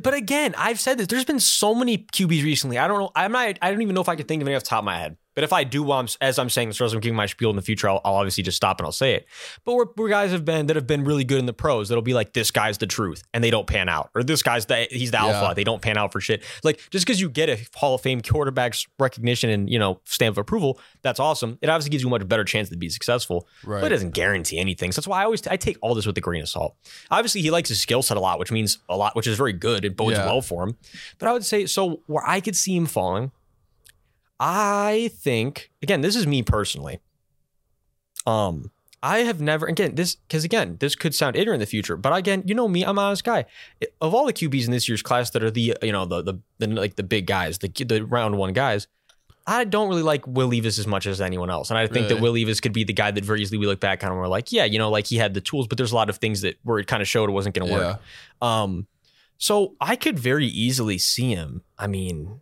but 0.00 0.14
again, 0.14 0.54
I've 0.56 0.80
said 0.80 0.98
this. 0.98 1.06
There's 1.06 1.24
been 1.24 1.40
so 1.40 1.74
many 1.74 1.98
QBs 1.98 2.44
recently. 2.44 2.78
I 2.78 2.88
don't 2.88 2.98
know. 2.98 3.10
I'm 3.14 3.32
not. 3.32 3.58
I 3.62 3.70
don't 3.70 3.82
even 3.82 3.94
know 3.94 4.00
if 4.00 4.08
I 4.08 4.16
could 4.16 4.28
think 4.28 4.42
of 4.42 4.48
any 4.48 4.56
off 4.56 4.64
the 4.64 4.68
top 4.68 4.80
of 4.80 4.84
my 4.84 4.98
head. 4.98 5.16
But 5.34 5.44
if 5.44 5.52
I 5.52 5.64
do, 5.64 5.82
while 5.82 5.98
I'm, 6.00 6.08
as 6.20 6.38
I'm 6.38 6.50
saying 6.50 6.68
this, 6.68 6.80
or 6.80 6.84
as 6.84 6.92
I'm 6.92 7.00
giving 7.00 7.16
my 7.16 7.26
spiel 7.26 7.50
in 7.50 7.56
the 7.56 7.62
future, 7.62 7.88
I'll, 7.88 8.00
I'll 8.04 8.14
obviously 8.14 8.42
just 8.42 8.56
stop 8.56 8.78
and 8.80 8.86
I'll 8.86 8.92
say 8.92 9.14
it. 9.14 9.26
But 9.64 9.74
where, 9.74 9.86
where 9.96 10.08
guys 10.08 10.30
have 10.32 10.44
been 10.44 10.66
that 10.66 10.76
have 10.76 10.86
been 10.86 11.04
really 11.04 11.24
good 11.24 11.38
in 11.38 11.46
the 11.46 11.52
pros, 11.52 11.88
that'll 11.88 12.02
be 12.02 12.14
like, 12.14 12.32
this 12.32 12.50
guy's 12.50 12.78
the 12.78 12.86
truth, 12.86 13.22
and 13.32 13.42
they 13.42 13.50
don't 13.50 13.66
pan 13.66 13.88
out, 13.88 14.10
or 14.14 14.22
this 14.22 14.42
guy's 14.42 14.66
the 14.66 14.86
he's 14.90 15.10
the 15.10 15.16
Yeah. 15.18 15.26
alpha, 15.26 15.54
they 15.54 15.64
don't 15.64 15.80
pan 15.82 15.96
out 15.96 16.12
for 16.12 16.20
shit. 16.20 16.42
Like 16.62 16.80
just 16.90 17.06
because 17.06 17.20
you 17.20 17.28
get 17.30 17.48
a 17.48 17.58
Hall 17.74 17.94
of 17.94 18.00
Fame 18.02 18.20
quarterback's 18.20 18.86
recognition 18.98 19.50
and 19.50 19.70
you 19.70 19.78
know 19.78 20.00
stamp 20.04 20.34
of 20.34 20.38
approval, 20.38 20.78
that's 21.02 21.20
awesome. 21.20 21.58
It 21.62 21.68
obviously 21.68 21.90
gives 21.90 22.02
you 22.02 22.08
a 22.08 22.10
much 22.10 22.26
better 22.28 22.44
chance 22.44 22.68
to 22.70 22.76
be 22.76 22.88
successful 22.88 23.46
right. 23.64 23.80
but 23.80 23.86
it 23.92 23.94
doesn't 23.94 24.14
guarantee 24.14 24.58
anything. 24.58 24.92
So 24.92 25.00
that's 25.00 25.08
why 25.08 25.22
I 25.22 25.24
always 25.24 25.46
I 25.46 25.56
take 25.56 25.76
all 25.82 25.94
this 25.94 26.06
with 26.06 26.16
a 26.18 26.20
grain 26.20 26.42
of 26.42 26.48
salt. 26.48 26.76
Obviously, 27.10 27.40
he 27.42 27.50
likes 27.50 27.68
his 27.68 27.80
skill 27.80 28.02
set 28.02 28.16
a 28.16 28.20
lot, 28.20 28.38
which 28.38 28.52
means 28.52 28.78
a 28.88 28.96
lot, 28.96 29.16
which 29.16 29.26
is 29.26 29.36
very 29.36 29.52
good. 29.52 29.84
It 29.84 29.96
bodes 29.96 30.16
Yeah. 30.18 30.26
well 30.26 30.42
for 30.42 30.62
him. 30.64 30.76
But 31.18 31.28
I 31.28 31.32
would 31.32 31.44
say 31.44 31.66
so 31.66 32.02
where 32.06 32.22
I 32.26 32.40
could 32.40 32.56
see 32.56 32.76
him 32.76 32.86
falling. 32.86 33.32
I 34.44 35.10
think 35.14 35.70
again, 35.82 36.00
this 36.00 36.16
is 36.16 36.26
me 36.26 36.42
personally. 36.42 36.98
Um, 38.26 38.72
I 39.00 39.18
have 39.18 39.40
never 39.40 39.66
again 39.66 39.94
this 39.94 40.16
because 40.16 40.42
again 40.42 40.78
this 40.80 40.96
could 40.96 41.14
sound 41.14 41.36
ignorant 41.36 41.56
in 41.56 41.60
the 41.60 41.66
future, 41.66 41.96
but 41.96 42.12
again, 42.12 42.42
you 42.44 42.54
know 42.56 42.66
me, 42.66 42.82
I'm 42.82 42.98
an 42.98 43.04
honest 43.04 43.22
guy. 43.22 43.44
Of 44.00 44.14
all 44.14 44.26
the 44.26 44.32
QBs 44.32 44.64
in 44.64 44.72
this 44.72 44.88
year's 44.88 45.00
class 45.00 45.30
that 45.30 45.44
are 45.44 45.50
the 45.50 45.76
you 45.80 45.92
know 45.92 46.06
the 46.06 46.22
the, 46.22 46.34
the 46.58 46.66
like 46.66 46.96
the 46.96 47.04
big 47.04 47.26
guys, 47.26 47.58
the 47.58 47.68
the 47.68 48.04
round 48.04 48.36
one 48.36 48.52
guys, 48.52 48.88
I 49.46 49.62
don't 49.62 49.88
really 49.88 50.02
like 50.02 50.26
Will 50.26 50.48
Levis 50.48 50.76
as 50.76 50.88
much 50.88 51.06
as 51.06 51.20
anyone 51.20 51.48
else, 51.48 51.70
and 51.70 51.78
I 51.78 51.86
think 51.86 52.08
that 52.08 52.20
Will 52.20 52.32
Levis 52.32 52.58
could 52.58 52.72
be 52.72 52.82
the 52.82 52.92
guy 52.92 53.12
that 53.12 53.24
very 53.24 53.42
easily 53.42 53.58
we 53.58 53.66
look 53.66 53.78
back 53.80 54.02
on 54.02 54.10
and 54.10 54.18
we're 54.18 54.26
like, 54.26 54.50
yeah, 54.50 54.64
you 54.64 54.78
know, 54.78 54.90
like 54.90 55.06
he 55.06 55.18
had 55.18 55.34
the 55.34 55.40
tools, 55.40 55.68
but 55.68 55.78
there's 55.78 55.92
a 55.92 55.96
lot 55.96 56.10
of 56.10 56.16
things 56.16 56.40
that 56.40 56.58
where 56.64 56.80
it 56.80 56.88
kind 56.88 57.00
of 57.00 57.06
showed 57.06 57.28
it 57.28 57.32
wasn't 57.32 57.54
going 57.54 57.68
to 57.68 57.72
work. 57.74 58.00
yeah. 58.42 58.62
Um, 58.62 58.88
so 59.38 59.74
I 59.80 59.94
could 59.94 60.18
very 60.18 60.46
easily 60.46 60.98
see 60.98 61.30
him. 61.32 61.62
I 61.78 61.86
mean, 61.86 62.40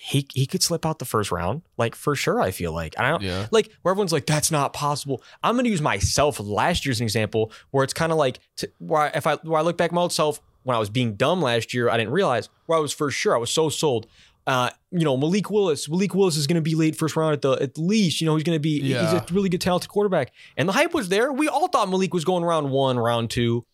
he 0.00 0.28
he 0.32 0.46
could 0.46 0.62
slip 0.62 0.86
out 0.86 1.00
the 1.00 1.04
first 1.04 1.32
round, 1.32 1.62
like 1.76 1.96
for 1.96 2.14
sure. 2.14 2.40
I 2.40 2.52
feel 2.52 2.72
like, 2.72 2.94
and 2.96 3.04
I 3.04 3.10
don't 3.10 3.22
Yeah. 3.22 3.48
like 3.50 3.68
where 3.82 3.90
everyone's 3.90 4.12
like, 4.12 4.26
that's 4.26 4.50
not 4.52 4.72
possible. 4.72 5.22
I'm 5.42 5.56
going 5.56 5.64
to 5.64 5.70
use 5.70 5.82
myself 5.82 6.38
last 6.38 6.86
year 6.86 6.92
as 6.92 7.00
an 7.00 7.04
example, 7.04 7.50
where 7.72 7.82
it's 7.82 7.92
kind 7.92 8.12
of 8.12 8.18
like 8.18 8.38
to, 8.58 8.70
where 8.78 9.02
I, 9.02 9.06
if 9.08 9.26
I 9.26 9.34
where 9.36 9.58
I 9.58 9.62
look 9.62 9.76
back 9.76 9.90
at 9.90 9.94
myself 9.94 10.40
when 10.62 10.76
I 10.76 10.78
was 10.78 10.88
being 10.88 11.14
dumb 11.14 11.42
last 11.42 11.74
year, 11.74 11.90
I 11.90 11.96
didn't 11.96 12.12
realize 12.12 12.48
where 12.66 12.78
I 12.78 12.80
was 12.80 12.92
for 12.92 13.10
sure. 13.10 13.34
I 13.34 13.38
was 13.38 13.50
so 13.50 13.68
sold. 13.68 14.06
Uh, 14.46 14.70
you 14.92 15.04
know, 15.04 15.16
Malik 15.16 15.50
Willis. 15.50 15.88
Malik 15.88 16.14
Willis 16.14 16.36
is 16.36 16.46
going 16.46 16.54
to 16.54 16.62
be 16.62 16.76
late 16.76 16.94
first 16.94 17.16
round 17.16 17.32
at 17.34 17.42
the 17.42 17.50
at 17.60 17.76
least. 17.76 18.20
You 18.20 18.26
know, 18.26 18.36
he's 18.36 18.44
going 18.44 18.56
to 18.56 18.60
be. 18.60 18.80
He's 18.80 18.92
a 18.94 19.24
really 19.32 19.48
good, 19.48 19.60
talented 19.60 19.90
quarterback, 19.90 20.32
and 20.56 20.68
the 20.68 20.72
hype 20.72 20.94
was 20.94 21.08
there. 21.08 21.32
We 21.32 21.48
all 21.48 21.66
thought 21.66 21.88
Malik 21.90 22.14
was 22.14 22.24
going 22.24 22.44
round 22.44 22.70
one, 22.70 22.98
round 23.00 23.30
two. 23.30 23.66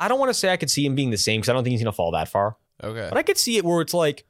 I 0.00 0.08
don't 0.08 0.18
want 0.18 0.30
to 0.30 0.34
say 0.34 0.50
I 0.52 0.56
could 0.56 0.70
see 0.70 0.84
him 0.84 0.94
being 0.96 1.10
the 1.10 1.16
same 1.16 1.40
because 1.40 1.48
I 1.48 1.52
don't 1.52 1.62
think 1.64 1.72
he's 1.72 1.80
going 1.82 1.92
to 1.92 1.96
fall 1.96 2.10
that 2.10 2.28
far. 2.28 2.56
Okay. 2.82 3.06
But 3.08 3.16
I 3.18 3.22
could 3.22 3.38
see 3.38 3.56
it 3.56 3.64
where 3.64 3.80
it's 3.80 3.94
like, 3.94 4.24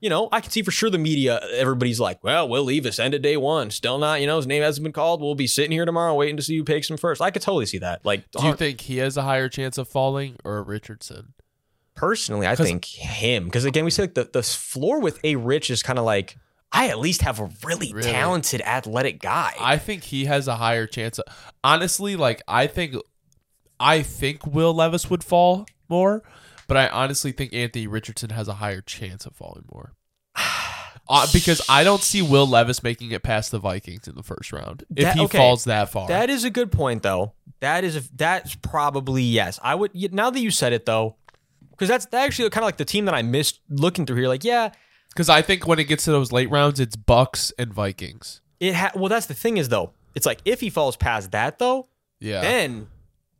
you 0.00 0.08
know, 0.10 0.28
I 0.32 0.40
can 0.40 0.50
see 0.50 0.62
for 0.62 0.70
sure 0.70 0.88
the 0.90 0.98
media, 0.98 1.40
everybody's 1.54 2.00
like, 2.00 2.24
well, 2.24 2.48
Will 2.48 2.64
Levis 2.64 2.98
ended 2.98 3.22
day 3.22 3.36
one. 3.36 3.70
Still 3.70 3.98
not, 3.98 4.20
you 4.20 4.26
know, 4.26 4.36
his 4.36 4.46
name 4.46 4.62
hasn't 4.62 4.82
been 4.82 4.92
called. 4.92 5.20
We'll 5.20 5.34
be 5.34 5.46
sitting 5.46 5.72
here 5.72 5.84
tomorrow 5.84 6.14
waiting 6.14 6.36
to 6.36 6.42
see 6.42 6.56
who 6.56 6.64
picks 6.64 6.88
him 6.90 6.96
first. 6.96 7.20
I 7.20 7.30
could 7.30 7.42
totally 7.42 7.66
see 7.66 7.78
that. 7.78 8.04
Like, 8.04 8.30
Do 8.30 8.46
you 8.46 8.54
think 8.54 8.80
he 8.80 8.96
has 8.98 9.16
a 9.16 9.22
higher 9.22 9.48
chance 9.48 9.76
of 9.78 9.88
falling 9.88 10.36
or 10.44 10.62
Richardson? 10.62 11.34
personally, 11.96 12.46
I 12.46 12.56
think 12.56 12.86
him. 12.86 13.44
Because 13.44 13.66
again, 13.66 13.84
we 13.84 13.90
say 13.90 14.04
like 14.04 14.14
the, 14.14 14.24
the 14.32 14.42
floor 14.42 15.00
with 15.00 15.20
A 15.22 15.36
Rich 15.36 15.68
is 15.70 15.82
kind 15.82 15.98
of 15.98 16.06
like, 16.06 16.34
I 16.72 16.88
at 16.88 16.98
least 16.98 17.20
have 17.22 17.40
a 17.40 17.50
really, 17.62 17.92
Really? 17.92 18.10
talented, 18.10 18.62
athletic 18.62 19.20
guy. 19.20 19.52
I 19.60 19.76
think 19.76 20.04
he 20.04 20.24
has 20.24 20.48
a 20.48 20.54
higher 20.56 20.86
chance. 20.86 21.18
Of, 21.18 21.26
honestly, 21.62 22.16
like 22.16 22.40
I 22.48 22.68
think, 22.68 22.94
I 23.78 24.00
think 24.02 24.46
Will 24.46 24.72
Levis 24.72 25.10
would 25.10 25.22
fall 25.22 25.66
more, 25.90 26.22
but 26.70 26.76
I 26.78 26.88
honestly 26.88 27.32
think 27.32 27.52
Anthony 27.52 27.86
Richardson 27.86 28.30
has 28.30 28.48
a 28.48 28.54
higher 28.54 28.80
chance 28.80 29.26
of 29.26 29.34
falling 29.36 29.64
more. 29.72 29.92
Uh, 31.12 31.26
because 31.32 31.60
I 31.68 31.82
don't 31.82 32.02
see 32.02 32.22
Will 32.22 32.46
Levis 32.46 32.84
making 32.84 33.10
it 33.10 33.24
past 33.24 33.50
the 33.50 33.58
Vikings 33.58 34.06
in 34.06 34.14
the 34.14 34.22
first 34.22 34.52
round 34.52 34.84
if 34.94 35.02
That- 35.06 35.16
he 35.16 35.22
okay. 35.24 35.38
falls 35.38 35.64
that 35.64 35.90
far. 35.90 36.06
That 36.06 36.30
is 36.30 36.44
a 36.44 36.50
good 36.50 36.70
point, 36.70 37.02
though. 37.02 37.32
That 37.58 37.82
is 37.82 38.08
that's 38.10 38.54
probably 38.54 39.24
yes. 39.24 39.58
I 39.60 39.74
would 39.74 39.92
now 40.14 40.30
that 40.30 40.38
you 40.38 40.52
said 40.52 40.72
it 40.72 40.86
though, 40.86 41.16
because 41.72 41.88
that's 41.88 42.06
actually 42.14 42.48
kind 42.50 42.62
of 42.62 42.68
like 42.68 42.76
the 42.76 42.84
team 42.84 43.06
that 43.06 43.14
I 43.14 43.22
missed 43.22 43.58
looking 43.68 44.06
through 44.06 44.16
here. 44.18 44.28
Like, 44.28 44.44
yeah, 44.44 44.70
Because 45.08 45.28
I 45.28 45.42
think 45.42 45.66
when 45.66 45.80
it 45.80 45.84
gets 45.84 46.04
to 46.04 46.12
those 46.12 46.30
late 46.30 46.48
rounds, 46.48 46.78
it's 46.78 46.94
Bucks 46.94 47.52
and 47.58 47.72
Vikings. 47.74 48.40
it. 48.60 48.74
Ha- 48.76 48.92
well, 48.94 49.08
that's 49.08 49.26
the 49.26 49.34
thing 49.34 49.56
is 49.56 49.68
though. 49.68 49.92
It's 50.14 50.26
like 50.26 50.38
if 50.44 50.60
he 50.60 50.70
falls 50.70 50.94
past 50.96 51.32
that 51.32 51.58
though, 51.58 51.88
Yeah. 52.20 52.40
then 52.40 52.86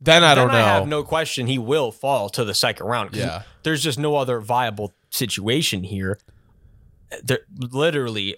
then 0.01 0.23
I 0.23 0.33
then 0.35 0.47
don't 0.47 0.53
know. 0.53 0.57
I 0.63 0.67
have 0.79 0.87
no 0.87 1.03
question 1.03 1.47
he 1.47 1.57
will 1.59 1.91
fall 1.91 2.27
to 2.29 2.43
the 2.43 2.53
second 2.53 2.85
round. 2.87 3.15
Yeah. 3.15 3.43
there's 3.63 3.83
just 3.83 3.99
no 3.99 4.15
other 4.15 4.39
viable 4.39 4.93
situation 5.11 5.83
here. 5.83 6.17
There, 7.23 7.39
literally, 7.57 8.37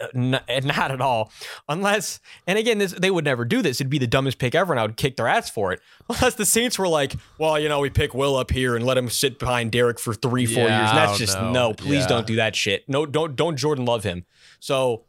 uh, 0.00 0.06
n- 0.14 0.40
not 0.64 0.90
at 0.90 1.00
all. 1.00 1.32
Unless, 1.68 2.20
and 2.46 2.58
again, 2.58 2.76
this 2.78 2.92
they 2.92 3.10
would 3.10 3.24
never 3.24 3.44
do 3.46 3.62
this. 3.62 3.80
It'd 3.80 3.88
be 3.90 3.98
the 3.98 4.06
dumbest 4.06 4.38
pick 4.38 4.54
ever, 4.54 4.72
and 4.72 4.78
I 4.78 4.82
would 4.82 4.96
kick 4.98 5.16
their 5.16 5.26
ass 5.28 5.48
for 5.48 5.72
it. 5.72 5.80
Unless 6.08 6.34
the 6.34 6.44
Saints 6.46 6.78
were 6.78 6.88
like, 6.88 7.14
well, 7.38 7.58
you 7.58 7.68
know, 7.70 7.80
we 7.80 7.88
pick 7.90 8.12
Will 8.12 8.36
up 8.36 8.50
here 8.50 8.76
and 8.76 8.84
let 8.84 8.98
him 8.98 9.08
sit 9.08 9.38
behind 9.38 9.72
Derek 9.72 9.98
for 9.98 10.12
three, 10.12 10.44
four 10.46 10.64
Yeah, 10.64 10.80
years. 10.80 10.90
And 10.90 10.98
that's 10.98 11.18
just 11.18 11.40
no. 11.40 11.72
Please 11.72 12.02
Yeah. 12.02 12.08
don't 12.08 12.26
do 12.26 12.36
that 12.36 12.54
shit. 12.54 12.86
No, 12.88 13.06
don't 13.06 13.34
don't 13.34 13.56
Jordan 13.56 13.84
love 13.86 14.04
him. 14.04 14.24
So. 14.60 15.04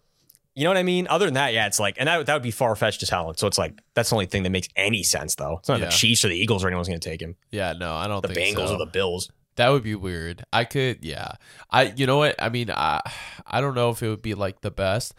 You 0.55 0.63
know 0.65 0.69
what 0.69 0.77
I 0.77 0.83
mean? 0.83 1.07
Other 1.09 1.25
than 1.25 1.33
that, 1.33 1.53
yeah, 1.53 1.65
it's 1.65 1.79
like, 1.79 1.95
and 1.97 2.07
that, 2.07 2.25
that 2.27 2.33
would 2.33 2.43
be 2.43 2.51
far 2.51 2.75
fetched 2.75 3.01
as 3.01 3.09
hell. 3.09 3.33
So 3.35 3.47
it's 3.47 3.57
like, 3.57 3.79
that's 3.95 4.09
the 4.09 4.15
only 4.15 4.27
thing 4.27 4.43
that 4.43 4.51
makes 4.51 4.67
any 4.75 5.01
sense, 5.01 5.33
though. 5.35 5.57
It's 5.57 5.67
not 5.69 5.79
Yeah. 5.79 5.85
the 5.87 5.91
Chiefs 5.91 6.23
or 6.23 6.27
the 6.29 6.35
Eagles 6.35 6.63
or 6.63 6.67
anyone's 6.67 6.87
going 6.87 6.99
to 6.99 7.09
take 7.09 7.21
him. 7.21 7.35
yeah, 7.51 7.73
no, 7.73 7.93
I 7.93 8.07
don't 8.07 8.21
think 8.21 8.33
The 8.35 8.39
think 8.39 8.57
Bengals 8.57 8.67
so. 8.67 8.75
or 8.75 8.77
the 8.77 8.85
Bills. 8.85 9.31
That 9.55 9.69
would 9.69 9.83
be 9.83 9.95
weird. 9.95 10.43
I 10.53 10.65
could, 10.65 11.03
yeah. 11.03 11.33
I, 11.71 11.83
you 11.95 12.05
know 12.07 12.17
what? 12.17 12.35
I 12.41 12.49
mean, 12.49 12.69
I, 12.71 13.01
I 13.47 13.61
don't 13.61 13.75
know 13.75 13.89
if 13.91 14.01
it 14.03 14.09
would 14.09 14.21
be 14.21 14.33
like 14.35 14.61
the 14.61 14.71
best, 14.71 15.13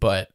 but 0.00 0.28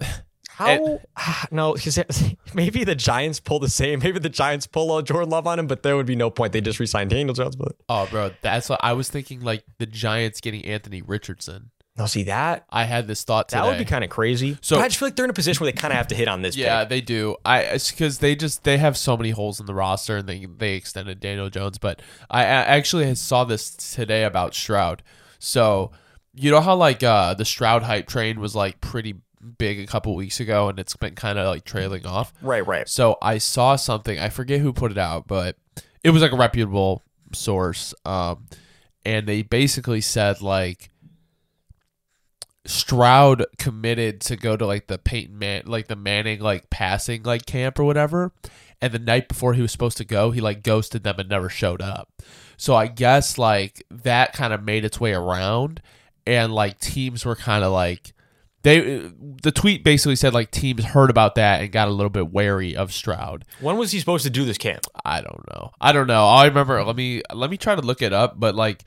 How? 0.48 1.00
no, 1.50 1.74
because 1.74 1.98
maybe 2.54 2.84
the 2.84 2.94
Giants 2.94 3.40
pull 3.40 3.58
the 3.58 3.68
same. 3.68 3.98
Maybe 4.02 4.18
the 4.18 4.28
Giants 4.30 4.66
pull 4.66 4.96
a 4.96 5.02
Jordan 5.02 5.28
Love 5.30 5.46
on 5.46 5.58
him, 5.58 5.66
but 5.66 5.82
there 5.82 5.96
would 5.96 6.06
be 6.06 6.16
no 6.16 6.30
point. 6.30 6.52
They 6.54 6.60
just 6.62 6.80
re-signed 6.80 7.10
Daniel 7.10 7.34
Jones. 7.34 7.56
But 7.56 7.72
oh, 7.90 8.06
bro, 8.10 8.30
that's 8.40 8.68
what 8.70 8.80
I 8.82 8.94
was 8.94 9.10
thinking. 9.10 9.40
Like 9.42 9.64
the 9.78 9.86
Giants 9.86 10.40
getting 10.40 10.64
Anthony 10.64 11.02
Richardson. 11.02 11.70
No, 11.98 12.06
see 12.06 12.24
that 12.24 12.66
I 12.70 12.84
had 12.84 13.06
this 13.06 13.24
thought 13.24 13.48
today. 13.48 13.62
that 13.62 13.68
would 13.68 13.78
be 13.78 13.84
kind 13.84 14.04
of 14.04 14.10
crazy. 14.10 14.58
So- 14.60 14.76
So 14.76 14.80
I 14.82 14.88
just 14.88 14.98
feel 14.98 15.06
like 15.08 15.16
they're 15.16 15.24
in 15.24 15.30
a 15.30 15.34
position 15.34 15.64
where 15.64 15.72
they 15.72 15.76
kind 15.78 15.92
of 15.92 15.96
have 15.96 16.08
to 16.08 16.14
hit 16.14 16.28
on 16.28 16.42
this. 16.42 16.56
Yeah, 16.56 16.80
pick. 16.80 16.88
they 16.90 17.00
do. 17.00 17.36
I 17.44 17.60
it's 17.60 17.90
because 17.90 18.18
they 18.18 18.34
just 18.36 18.64
they 18.64 18.78
have 18.78 18.96
so 18.96 19.16
many 19.16 19.30
holes 19.30 19.60
in 19.60 19.66
the 19.66 19.74
roster, 19.74 20.18
and 20.18 20.28
they 20.28 20.46
they 20.46 20.74
extended 20.74 21.20
Daniel 21.20 21.48
Jones. 21.50 21.78
But 21.78 22.00
I, 22.30 22.40
I 22.42 22.44
actually 22.44 23.14
saw 23.14 23.44
this 23.44 23.70
today 23.70 24.24
about 24.24 24.54
Stroud. 24.54 25.02
So 25.38 25.90
you 26.34 26.50
know 26.50 26.60
how 26.60 26.74
like 26.76 27.02
uh 27.02 27.34
the 27.34 27.44
Stroud 27.44 27.82
hype 27.82 28.06
train 28.08 28.40
was 28.40 28.54
like 28.54 28.80
pretty 28.80 29.14
big 29.58 29.78
a 29.80 29.86
couple 29.86 30.14
weeks 30.16 30.40
ago, 30.40 30.68
and 30.68 30.78
it's 30.78 30.96
been 30.96 31.14
kind 31.14 31.38
of 31.38 31.46
like 31.46 31.64
trailing 31.64 32.04
off. 32.04 32.32
right, 32.42 32.66
right. 32.66 32.88
So 32.88 33.16
I 33.22 33.38
saw 33.38 33.76
something. 33.76 34.18
I 34.18 34.28
forget 34.28 34.60
who 34.60 34.72
put 34.72 34.90
it 34.90 34.98
out, 34.98 35.26
but 35.28 35.56
it 36.04 36.10
was 36.10 36.20
like 36.20 36.32
a 36.32 36.36
reputable 36.36 37.02
source. 37.32 37.94
Um, 38.04 38.46
and 39.04 39.26
they 39.26 39.42
basically 39.42 40.00
said 40.00 40.42
like 40.42 40.90
Stroud 42.66 43.44
committed 43.58 44.20
to 44.22 44.36
go 44.36 44.56
to 44.56 44.66
like 44.66 44.86
the 44.86 44.98
Peyton 44.98 45.38
Man, 45.38 45.62
like 45.66 45.88
the 45.88 45.96
Manning 45.96 46.40
like 46.40 46.70
passing 46.70 47.22
like 47.22 47.46
camp 47.46 47.78
or 47.78 47.84
whatever. 47.84 48.32
And 48.80 48.92
the 48.92 48.98
night 48.98 49.28
before 49.28 49.54
he 49.54 49.62
was 49.62 49.72
supposed 49.72 49.96
to 49.98 50.04
go, 50.04 50.30
he 50.30 50.40
like 50.40 50.62
ghosted 50.62 51.02
them 51.02 51.16
and 51.18 51.28
never 51.28 51.48
showed 51.48 51.80
up. 51.80 52.10
So 52.56 52.74
I 52.74 52.86
guess 52.86 53.38
like 53.38 53.82
that 53.90 54.32
kind 54.32 54.52
of 54.52 54.62
made 54.62 54.84
its 54.84 55.00
way 55.00 55.12
around, 55.12 55.80
and 56.26 56.52
like 56.54 56.78
teams 56.80 57.24
were 57.24 57.36
kind 57.36 57.64
of 57.64 57.72
like 57.72 58.12
they. 58.62 59.10
The 59.42 59.52
tweet 59.52 59.84
basically 59.84 60.16
said 60.16 60.34
like 60.34 60.50
teams 60.50 60.84
heard 60.84 61.10
about 61.10 61.36
that 61.36 61.62
and 61.62 61.72
got 61.72 61.88
a 61.88 61.92
little 61.92 62.10
bit 62.10 62.32
wary 62.32 62.76
of 62.76 62.92
Stroud. 62.92 63.44
When 63.60 63.76
was 63.76 63.92
he 63.92 63.98
supposed 63.98 64.24
to 64.24 64.30
do 64.30 64.44
this 64.44 64.58
camp? 64.58 64.86
I 65.04 65.20
don't 65.20 65.44
know. 65.50 65.70
I 65.80 65.92
don't 65.92 66.06
know. 66.06 66.26
I 66.26 66.46
remember. 66.46 66.82
Let 66.84 66.96
me 66.96 67.22
let 67.32 67.50
me 67.50 67.56
try 67.56 67.74
to 67.74 67.82
look 67.82 68.02
it 68.02 68.12
up. 68.12 68.38
But 68.38 68.54
like, 68.54 68.84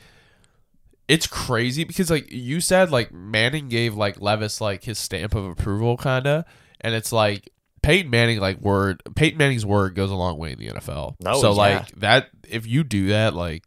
it's 1.09 1.25
crazy 1.25 1.83
because 1.83 2.11
like 2.11 2.31
you 2.31 2.61
said, 2.61 2.91
like 2.91 3.11
Manning 3.11 3.67
gave 3.67 3.95
like 3.95 4.21
Levis 4.21 4.61
like 4.61 4.83
his 4.83 4.99
stamp 4.99 5.33
of 5.33 5.43
approval, 5.43 5.97
kind 5.97 6.27
of, 6.27 6.45
and 6.79 6.93
it's 6.93 7.11
like 7.11 7.49
Peyton 7.81 8.11
Manning 8.11 8.39
like 8.39 8.61
word 8.61 9.01
Peyton 9.15 9.39
Manning's 9.39 9.65
word 9.65 9.95
goes 9.95 10.11
a 10.11 10.15
long 10.15 10.37
way 10.37 10.51
in 10.51 10.59
the 10.59 10.67
NFL. 10.67 11.15
Oh, 11.25 11.41
so 11.41 11.49
yeah. 11.49 11.57
like 11.57 11.91
that, 11.93 12.29
if 12.47 12.67
you 12.67 12.83
do 12.83 13.07
that, 13.07 13.33
like 13.33 13.63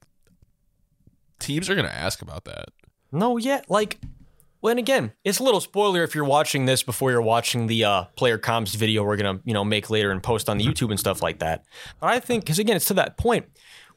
teams 1.41 1.69
are 1.69 1.75
gonna 1.75 1.89
ask 1.89 2.23
about 2.23 2.45
that. 2.45 2.67
No, 3.11 3.37
yeah, 3.39 3.63
like 3.69 3.99
when 4.61 4.79
again, 4.79 5.13
it's 5.25 5.41
a 5.41 5.43
little 5.43 5.61
spoiler 5.61 6.05
if 6.05 6.15
you're 6.15 6.25
watching 6.25 6.67
this 6.67 6.85
before 6.85 7.11
you're 7.11 7.21
watching 7.21 7.67
the 7.67 7.85
uh, 7.85 8.05
player 8.15 8.39
comps 8.39 8.77
video 8.77 9.03
we're 9.03 9.17
gonna 9.17 9.41
you 9.45 9.53
know 9.53 9.65
make 9.65 9.91
later 9.91 10.13
and 10.13 10.23
post 10.23 10.49
on 10.49 10.59
the 10.59 10.65
YouTube 10.65 10.91
and 10.91 11.01
stuff 11.01 11.23
like 11.23 11.41
that. 11.41 11.65
But 11.99 12.11
I 12.11 12.21
think 12.21 12.45
because 12.45 12.61
again, 12.61 12.77
it's 12.77 12.87
to 12.87 12.95
that 12.95 13.17
point 13.17 13.47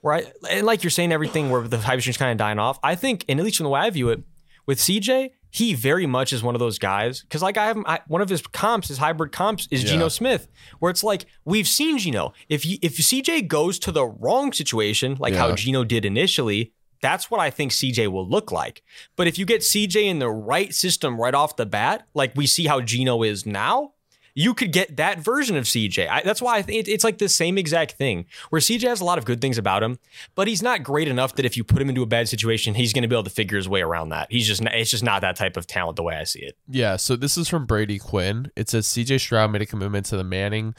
where 0.06 0.14
I 0.14 0.24
and 0.52 0.68
like 0.68 0.84
you're 0.84 0.92
saying 0.92 1.12
everything 1.12 1.50
where 1.50 1.68
the 1.68 1.80
hype 1.80 2.08
is 2.08 2.16
kind 2.16 2.32
of 2.32 2.38
dying 2.38 2.60
off. 2.60 2.78
I 2.84 2.94
think, 2.94 3.26
and 3.28 3.40
at 3.40 3.44
least 3.44 3.58
from 3.58 3.64
the 3.64 3.72
way 3.72 3.80
I 3.80 3.90
view 3.90 4.10
it, 4.10 4.22
with 4.68 4.78
CJ, 4.78 5.32
he 5.50 5.74
very 5.74 6.06
much 6.06 6.32
is 6.32 6.44
one 6.44 6.54
of 6.54 6.60
those 6.60 6.78
guys 6.78 7.22
because 7.22 7.42
like 7.42 7.58
I 7.58 7.66
have 7.66 7.78
I, 7.88 8.02
one 8.08 8.22
of 8.22 8.30
his 8.30 8.44
comps, 8.46 8.90
his 8.90 9.00
hybrid 9.00 9.32
comps 9.32 9.68
is 9.72 9.84
Yeah. 9.84 9.90
Geno 9.90 10.10
Smith, 10.10 10.48
where 10.78 10.92
it's 10.92 11.04
like 11.04 11.26
we've 11.44 11.68
seen 11.68 11.98
Geno. 11.98 12.34
If 12.50 12.68
you, 12.68 12.78
if 12.84 12.98
CJ 12.98 13.48
goes 13.48 13.80
to 13.80 13.92
the 13.92 14.06
wrong 14.06 14.54
situation, 14.54 15.18
like 15.20 15.34
how 15.34 15.48
Yeah. 15.48 15.56
Geno 15.56 15.84
did 15.84 16.06
initially, 16.06 16.72
that's 17.02 17.32
what 17.32 17.40
I 17.40 17.50
think 17.50 17.72
CJ 17.72 18.08
will 18.12 18.30
look 18.30 18.52
like. 18.52 18.84
But 19.16 19.26
if 19.26 19.40
you 19.40 19.46
get 19.48 19.62
CJ 19.62 20.04
in 20.04 20.20
the 20.20 20.30
right 20.30 20.72
system 20.72 21.20
right 21.20 21.34
off 21.34 21.56
the 21.56 21.66
bat, 21.66 22.06
like 22.14 22.34
we 22.36 22.46
see 22.46 22.68
how 22.68 22.80
Geno 22.80 23.24
is 23.24 23.48
now, 23.48 23.94
you 24.38 24.54
could 24.54 24.74
get 24.74 24.98
that 24.98 25.20
version 25.20 25.56
of 25.56 25.64
CJ. 25.64 26.10
I, 26.10 26.22
that's 26.22 26.42
why 26.42 26.58
I 26.58 26.62
think 26.62 26.88
it- 26.88 26.92
it's 26.92 27.04
like 27.06 27.18
the 27.20 27.30
same 27.30 27.58
exact 27.58 27.94
thing 27.94 28.26
where 28.50 28.60
CJ 28.60 28.88
has 28.90 29.00
a 29.00 29.06
lot 29.06 29.18
of 29.18 29.24
good 29.24 29.40
things 29.40 29.58
about 29.58 29.82
him, 29.82 29.98
but 30.36 30.48
he's 30.48 30.62
not 30.62 30.84
great 30.84 31.08
enough 31.08 31.36
that 31.36 31.46
if 31.46 31.56
you 31.56 31.64
put 31.64 31.82
him 31.82 31.88
into 31.90 32.02
a 32.04 32.06
bad 32.06 32.28
situation, 32.28 32.76
he's 32.76 32.92
going 32.92 33.04
to 33.04 33.08
be 33.08 33.16
able 33.16 33.24
to 33.24 33.30
figure 33.30 33.56
his 33.58 33.70
way 33.70 33.82
around 33.82 34.10
that. 34.10 34.28
He's 34.30 34.46
just 34.46 34.62
it's 34.62 34.92
just 34.92 35.04
not 35.04 35.22
that 35.22 35.38
type 35.38 35.56
of 35.56 35.66
talent 35.66 35.96
the 35.96 36.04
way 36.04 36.16
I 36.18 36.26
see 36.26 36.42
it. 36.42 36.58
Yeah, 36.68 36.98
so 36.98 37.16
this 37.16 37.38
is 37.38 37.48
from 37.48 37.66
Brady 37.66 37.98
Quinn. 37.98 38.52
It 38.58 38.70
says 38.70 38.86
CJ 38.88 39.22
Stroud 39.22 39.52
made 39.52 39.62
a 39.62 39.66
commitment 39.66 40.06
to 40.08 40.18
the 40.18 40.24
Manning 40.26 40.76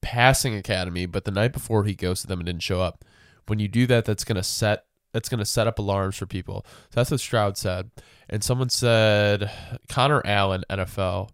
passing 0.00 0.54
academy, 0.54 1.06
but 1.06 1.24
the 1.24 1.30
night 1.30 1.52
before 1.52 1.84
he 1.84 1.94
ghosted 1.94 2.28
them 2.30 2.38
and 2.40 2.46
didn't 2.46 2.62
show 2.62 2.80
up. 2.80 3.04
When 3.46 3.58
you 3.58 3.68
do 3.68 3.86
that, 3.88 4.04
that's 4.04 4.24
gonna 4.24 4.42
set 4.42 4.84
that's 5.12 5.28
gonna 5.28 5.44
set 5.44 5.66
up 5.66 5.78
alarms 5.78 6.16
for 6.16 6.26
people. 6.26 6.64
So 6.90 7.00
that's 7.00 7.10
what 7.10 7.20
Stroud 7.20 7.56
said. 7.56 7.90
And 8.28 8.42
someone 8.42 8.68
said 8.68 9.50
Connor 9.88 10.22
Allen, 10.24 10.64
NFL. 10.70 11.30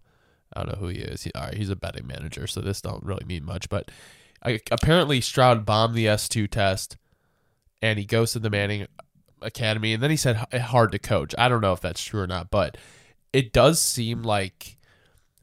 I 0.53 0.63
don't 0.63 0.73
know 0.73 0.79
who 0.79 0.87
he 0.87 0.99
is. 0.99 1.23
He, 1.23 1.31
all 1.33 1.43
right, 1.43 1.53
he's 1.53 1.69
a 1.69 1.75
betting 1.75 2.07
manager, 2.07 2.47
so 2.47 2.61
this 2.61 2.81
don't 2.81 3.03
really 3.03 3.25
mean 3.25 3.45
much. 3.45 3.69
But 3.69 3.89
I, 4.43 4.59
apparently 4.71 5.21
Stroud 5.21 5.65
bombed 5.65 5.95
the 5.95 6.07
S 6.07 6.27
two 6.27 6.47
test, 6.47 6.97
and 7.81 7.97
he 7.97 8.05
goes 8.05 8.33
to 8.33 8.39
the 8.39 8.49
Manning 8.49 8.87
Academy, 9.41 9.93
and 9.93 10.01
then 10.01 10.11
he 10.11 10.17
said 10.17 10.45
eh, 10.51 10.59
hard 10.59 10.91
to 10.91 10.99
coach. 10.99 11.33
I 11.37 11.49
don't 11.49 11.61
know 11.61 11.73
if 11.73 11.81
that's 11.81 12.03
true 12.03 12.21
or 12.21 12.27
not, 12.27 12.49
but 12.49 12.77
it 13.33 13.53
does 13.53 13.81
seem 13.81 14.23
like 14.23 14.77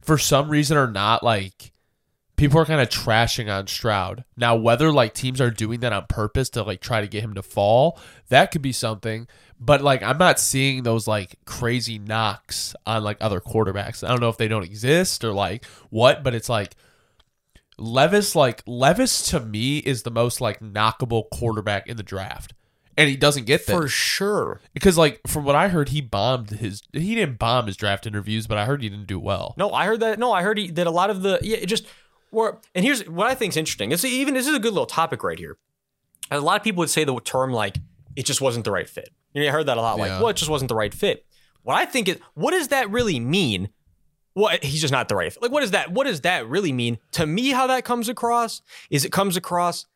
for 0.00 0.19
some 0.19 0.49
reason 0.49 0.77
or 0.77 0.91
not 0.91 1.23
like 1.23 1.73
people 2.38 2.59
are 2.59 2.64
kind 2.64 2.80
of 2.80 2.88
trashing 2.88 3.52
on 3.52 3.66
Stroud. 3.66 4.25
Now 4.37 4.57
whether 4.57 4.90
like 4.90 5.12
teams 5.12 5.40
are 5.40 5.50
doing 5.50 5.80
that 5.80 5.92
on 5.92 6.07
purpose 6.09 6.49
to 6.50 6.62
like 6.62 6.80
try 6.80 7.02
to 7.02 7.07
get 7.07 7.23
him 7.23 7.35
to 7.35 7.42
fall, 7.42 8.00
that 8.28 8.50
could 8.50 8.62
be 8.62 8.73
something. 8.73 9.26
But 9.61 9.83
like 9.83 10.02
I'm 10.02 10.16
not 10.16 10.38
seeing 10.40 10.85
those 10.85 11.07
like 11.07 11.37
crazy 11.45 11.99
knocks 11.99 12.75
on 12.87 13.04
like 13.04 13.18
other 13.21 13.40
quarterbacks. 13.40 14.02
I 14.02 14.09
don't 14.09 14.21
know 14.21 14.30
if 14.30 14.38
they 14.38 14.49
don't 14.49 14.64
exist 14.64 15.25
or 15.25 15.33
like 15.33 15.66
what, 15.90 16.25
but 16.25 16.35
it's 16.35 16.49
like 16.49 16.75
Levis 17.76 18.35
like 18.35 18.62
Levis 18.66 19.23
to 19.30 19.40
me 19.40 19.78
is 19.78 20.04
the 20.04 20.11
most 20.11 20.40
like 20.40 20.61
knockable 20.61 21.25
quarterback 21.30 21.87
in 21.88 21.97
the 21.97 22.02
draft. 22.02 22.54
And 22.97 23.09
he 23.09 23.16
doesn't 23.16 23.47
get 23.47 23.64
that 23.66 23.76
For 23.76 23.87
sure. 23.87 24.61
because 24.75 24.99
like 24.99 25.21
from 25.25 25.45
what 25.45 25.54
I 25.54 25.68
heard, 25.68 25.90
he 25.90 26.00
bombed 26.00 26.50
his. 26.50 26.83
He 26.92 27.14
didn't 27.14 27.38
bomb 27.38 27.68
his 27.68 27.76
draft 27.76 28.09
interviews, 28.09 28.49
but 28.49 28.59
I 28.59 28.64
heard 28.64 28.83
he 28.83 28.88
didn't 28.88 29.07
do 29.07 29.21
well. 29.21 29.54
No, 29.57 29.71
I 29.71 29.87
heard 29.87 30.00
that. 30.00 30.18
No, 30.18 30.33
I 30.33 30.42
heard 30.42 30.59
he, 30.59 30.68
that 30.73 30.85
a 30.85 30.90
lot 30.90 31.09
of 31.09 31.23
the 31.23 31.38
yeah, 31.40 31.59
it 31.59 31.66
just 31.66 31.87
were. 32.30 32.58
And 32.75 32.85
here's 32.85 33.08
what 33.08 33.26
I 33.26 33.35
think 33.35 33.52
is 33.52 33.56
interesting. 33.56 33.92
It's 33.92 34.04
even 34.04 34.35
this 34.35 34.47
is 34.47 34.54
a 34.54 34.58
good 34.58 34.73
little 34.73 34.87
topic 34.87 35.23
right 35.23 35.38
here. 35.38 35.56
A 36.30 36.40
lot 36.40 36.61
of 36.61 36.64
people 36.64 36.80
would 36.80 36.90
say 36.90 37.04
the 37.04 37.18
term 37.20 37.53
like 37.53 37.76
it 38.16 38.24
just 38.26 38.40
wasn't 38.40 38.64
the 38.64 38.70
right 38.70 38.88
fit. 38.88 39.11
You 39.33 39.42
know, 39.42 39.48
I 39.48 39.53
heard 39.53 39.66
that 39.66 39.76
a 39.79 39.81
lot. 39.81 39.98
Like, 39.98 40.09
Yeah. 40.11 40.18
well, 40.20 40.29
it 40.29 40.37
just 40.37 40.50
wasn't 40.50 40.68
the 40.68 40.74
right 40.74 40.92
fit. 40.92 41.24
What 41.62 41.74
I 41.76 41.85
think 41.85 42.09
is, 42.09 42.18
what 42.35 42.50
does 42.53 42.68
that 42.68 42.90
really 42.90 43.20
mean? 43.20 43.68
What 44.35 44.62
he's 44.64 44.81
just 44.81 44.92
not 44.92 45.09
the 45.09 45.16
right 45.16 45.33
fit. 45.33 45.42
Like, 45.42 45.50
what 45.50 45.61
does 45.62 45.72
that? 45.72 45.90
What 45.92 46.05
does 46.07 46.20
that 46.22 46.48
really 46.48 46.72
mean 46.72 46.98
to 47.12 47.26
me? 47.26 47.50
How 47.50 47.66
that 47.66 47.85
comes 47.85 48.09
across 48.09 48.62
is 48.90 49.05
it 49.05 49.12
comes 49.12 49.37
across. 49.37 49.87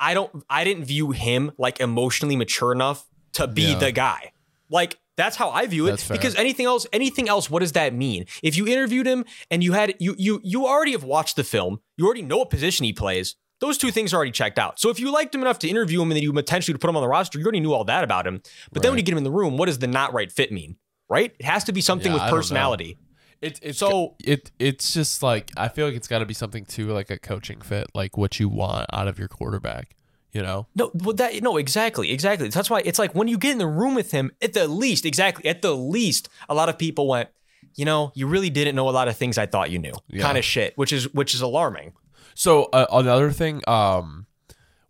I 0.00 0.14
don't. 0.14 0.44
I 0.50 0.64
didn't 0.64 0.84
view 0.84 1.10
him 1.12 1.52
like 1.58 1.78
emotionally 1.80 2.36
mature 2.36 2.72
enough 2.72 3.06
to 3.34 3.46
be 3.46 3.62
Yeah. 3.72 3.78
the 3.78 3.92
guy. 3.92 4.32
Like 4.70 4.98
that's 5.16 5.36
how 5.36 5.50
I 5.50 5.66
view 5.66 5.86
it. 5.86 5.90
That's 5.90 6.04
fair. 6.04 6.16
Because 6.16 6.34
anything 6.36 6.66
else, 6.66 6.86
anything 6.92 7.28
else, 7.28 7.50
what 7.50 7.60
does 7.60 7.72
that 7.72 7.94
mean? 7.94 8.26
If 8.42 8.56
you 8.56 8.66
interviewed 8.66 9.06
him 9.06 9.24
and 9.50 9.62
you 9.62 9.72
had 9.72 9.94
you 9.98 10.14
you 10.18 10.40
you 10.42 10.66
already 10.66 10.92
have 10.92 11.04
watched 11.04 11.36
the 11.36 11.44
film, 11.44 11.80
you 11.96 12.04
already 12.06 12.22
know 12.22 12.38
what 12.38 12.50
position 12.50 12.84
he 12.84 12.92
plays. 12.92 13.36
Those 13.60 13.78
two 13.78 13.92
things 13.92 14.12
are 14.12 14.16
already 14.16 14.32
checked 14.32 14.58
out. 14.58 14.80
So 14.80 14.90
if 14.90 14.98
you 14.98 15.12
liked 15.12 15.32
him 15.34 15.40
enough 15.40 15.58
to 15.60 15.68
interview 15.68 16.02
him 16.02 16.10
and 16.10 16.16
then 16.16 16.22
you 16.22 16.32
potentially 16.32 16.76
put 16.76 16.90
him 16.90 16.96
on 16.96 17.02
the 17.02 17.08
roster, 17.08 17.38
you 17.38 17.44
already 17.44 17.60
knew 17.60 17.72
all 17.72 17.84
that 17.84 18.02
about 18.02 18.26
him. 18.26 18.42
But 18.72 18.82
then 18.82 18.90
when 18.90 18.98
you 18.98 19.04
get 19.04 19.12
him 19.12 19.18
in 19.18 19.24
the 19.24 19.30
room, 19.30 19.56
what 19.56 19.66
does 19.66 19.78
the 19.78 19.86
not 19.86 20.12
right 20.12 20.32
fit 20.32 20.50
mean? 20.50 20.76
Right? 21.08 21.32
It 21.38 21.44
has 21.44 21.62
to 21.64 21.72
be 21.72 21.80
something 21.80 22.08
Yeah, 22.10 22.14
with 22.14 22.22
I 22.22 22.26
don't 22.26 22.34
know. 22.34 22.38
personality. 22.38 22.98
It, 23.40 23.60
it's 23.62 23.78
So- 23.78 24.16
it 24.24 24.50
it's 24.58 24.94
just 24.94 25.22
like 25.22 25.50
I 25.56 25.68
feel 25.68 25.86
like 25.86 25.94
it's 25.94 26.08
got 26.08 26.20
to 26.20 26.26
be 26.26 26.34
something 26.34 26.64
too 26.64 26.88
like 26.88 27.10
a 27.10 27.18
coaching 27.18 27.60
fit, 27.60 27.86
like 27.94 28.16
what 28.16 28.40
you 28.40 28.48
want 28.48 28.86
out 28.92 29.06
of 29.08 29.18
your 29.18 29.28
quarterback. 29.28 29.94
You 30.32 30.42
know, 30.42 30.66
No, 30.74 30.90
well, 30.94 31.14
that 31.16 31.42
no, 31.42 31.58
exactly, 31.58 32.10
exactly. 32.10 32.48
That's 32.48 32.70
why 32.70 32.80
it's 32.84 32.98
like 32.98 33.14
when 33.14 33.28
you 33.28 33.36
get 33.36 33.52
in 33.52 33.58
the 33.58 33.66
room 33.66 33.94
with 33.94 34.12
him, 34.12 34.30
at 34.40 34.54
the 34.54 34.66
least, 34.66 35.04
exactly, 35.04 35.46
at 35.48 35.60
the 35.60 35.76
least, 35.76 36.28
a 36.48 36.54
lot 36.54 36.70
of 36.70 36.78
people 36.78 37.06
went, 37.06 37.28
you 37.74 37.84
know, 37.84 38.12
you 38.14 38.26
really 38.26 38.48
didn't 38.48 38.74
know 38.74 38.88
a 38.88 38.90
lot 38.92 39.08
of 39.08 39.16
things 39.16 39.36
I 39.36 39.44
thought 39.44 39.70
you 39.70 39.78
knew, 39.78 39.92
Yeah. 40.08 40.22
kind 40.22 40.38
of 40.38 40.44
shit, 40.44 40.72
which 40.78 40.90
is 40.92 41.12
which 41.12 41.34
is 41.34 41.42
alarming. 41.42 41.92
So 42.34 42.64
uh, 42.72 42.86
another 42.90 43.30
thing, 43.30 43.60
um, 43.68 44.24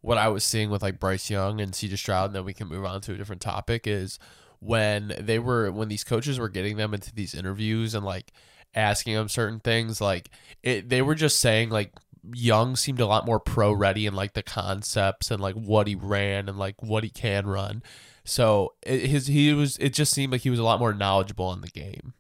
what 0.01 0.17
I 0.17 0.29
was 0.29 0.45
seeing 0.45 0.71
with 0.71 0.81
like 0.83 1.01
Bryce 1.01 1.29
Young 1.29 1.61
and 1.61 1.73
CJ 1.73 1.99
Stroud, 1.99 2.27
and 2.27 2.37
then 2.37 2.45
we 2.45 2.55
can 2.55 2.69
move 2.69 2.85
on 2.85 3.01
to 3.01 3.13
a 3.15 3.17
different 3.17 3.43
topic 3.43 3.87
is 3.89 4.21
when 4.61 5.13
they 5.19 5.41
were 5.41 5.73
when 5.73 5.89
these 5.89 6.05
coaches 6.05 6.39
were 6.39 6.49
getting 6.49 6.77
them 6.77 6.95
into 6.95 7.13
these 7.13 7.35
interviews 7.35 7.95
and 7.97 8.05
like 8.05 8.33
asking 8.77 9.15
them 9.15 9.29
certain 9.29 9.59
things, 9.59 10.01
like 10.01 10.31
it, 10.63 10.89
they 10.89 11.03
were 11.03 11.17
just 11.17 11.41
saying 11.41 11.71
like 11.71 11.93
Young 12.35 12.77
seemed 12.77 13.01
a 13.01 13.07
lot 13.07 13.27
more 13.27 13.41
pro 13.41 13.73
ready 13.73 14.07
in 14.07 14.15
like 14.15 14.35
the 14.35 14.43
concepts 14.43 15.31
and 15.31 15.41
like 15.41 15.55
what 15.55 15.87
he 15.87 15.95
ran 15.95 16.49
and 16.49 16.59
like 16.59 16.83
what 16.83 17.05
he 17.05 17.11
can 17.11 17.47
run. 17.47 17.83
So 18.25 18.75
it, 18.83 19.07
his 19.07 19.27
he 19.27 19.53
was 19.53 19.77
it 19.79 19.93
just 19.93 20.13
seemed 20.13 20.33
like 20.33 20.43
he 20.43 20.51
was 20.51 20.59
a 20.59 20.65
lot 20.65 20.79
more 20.79 20.95
knowledgeable 20.95 21.53
in 21.53 21.61
the 21.61 21.69
game. 21.69 22.15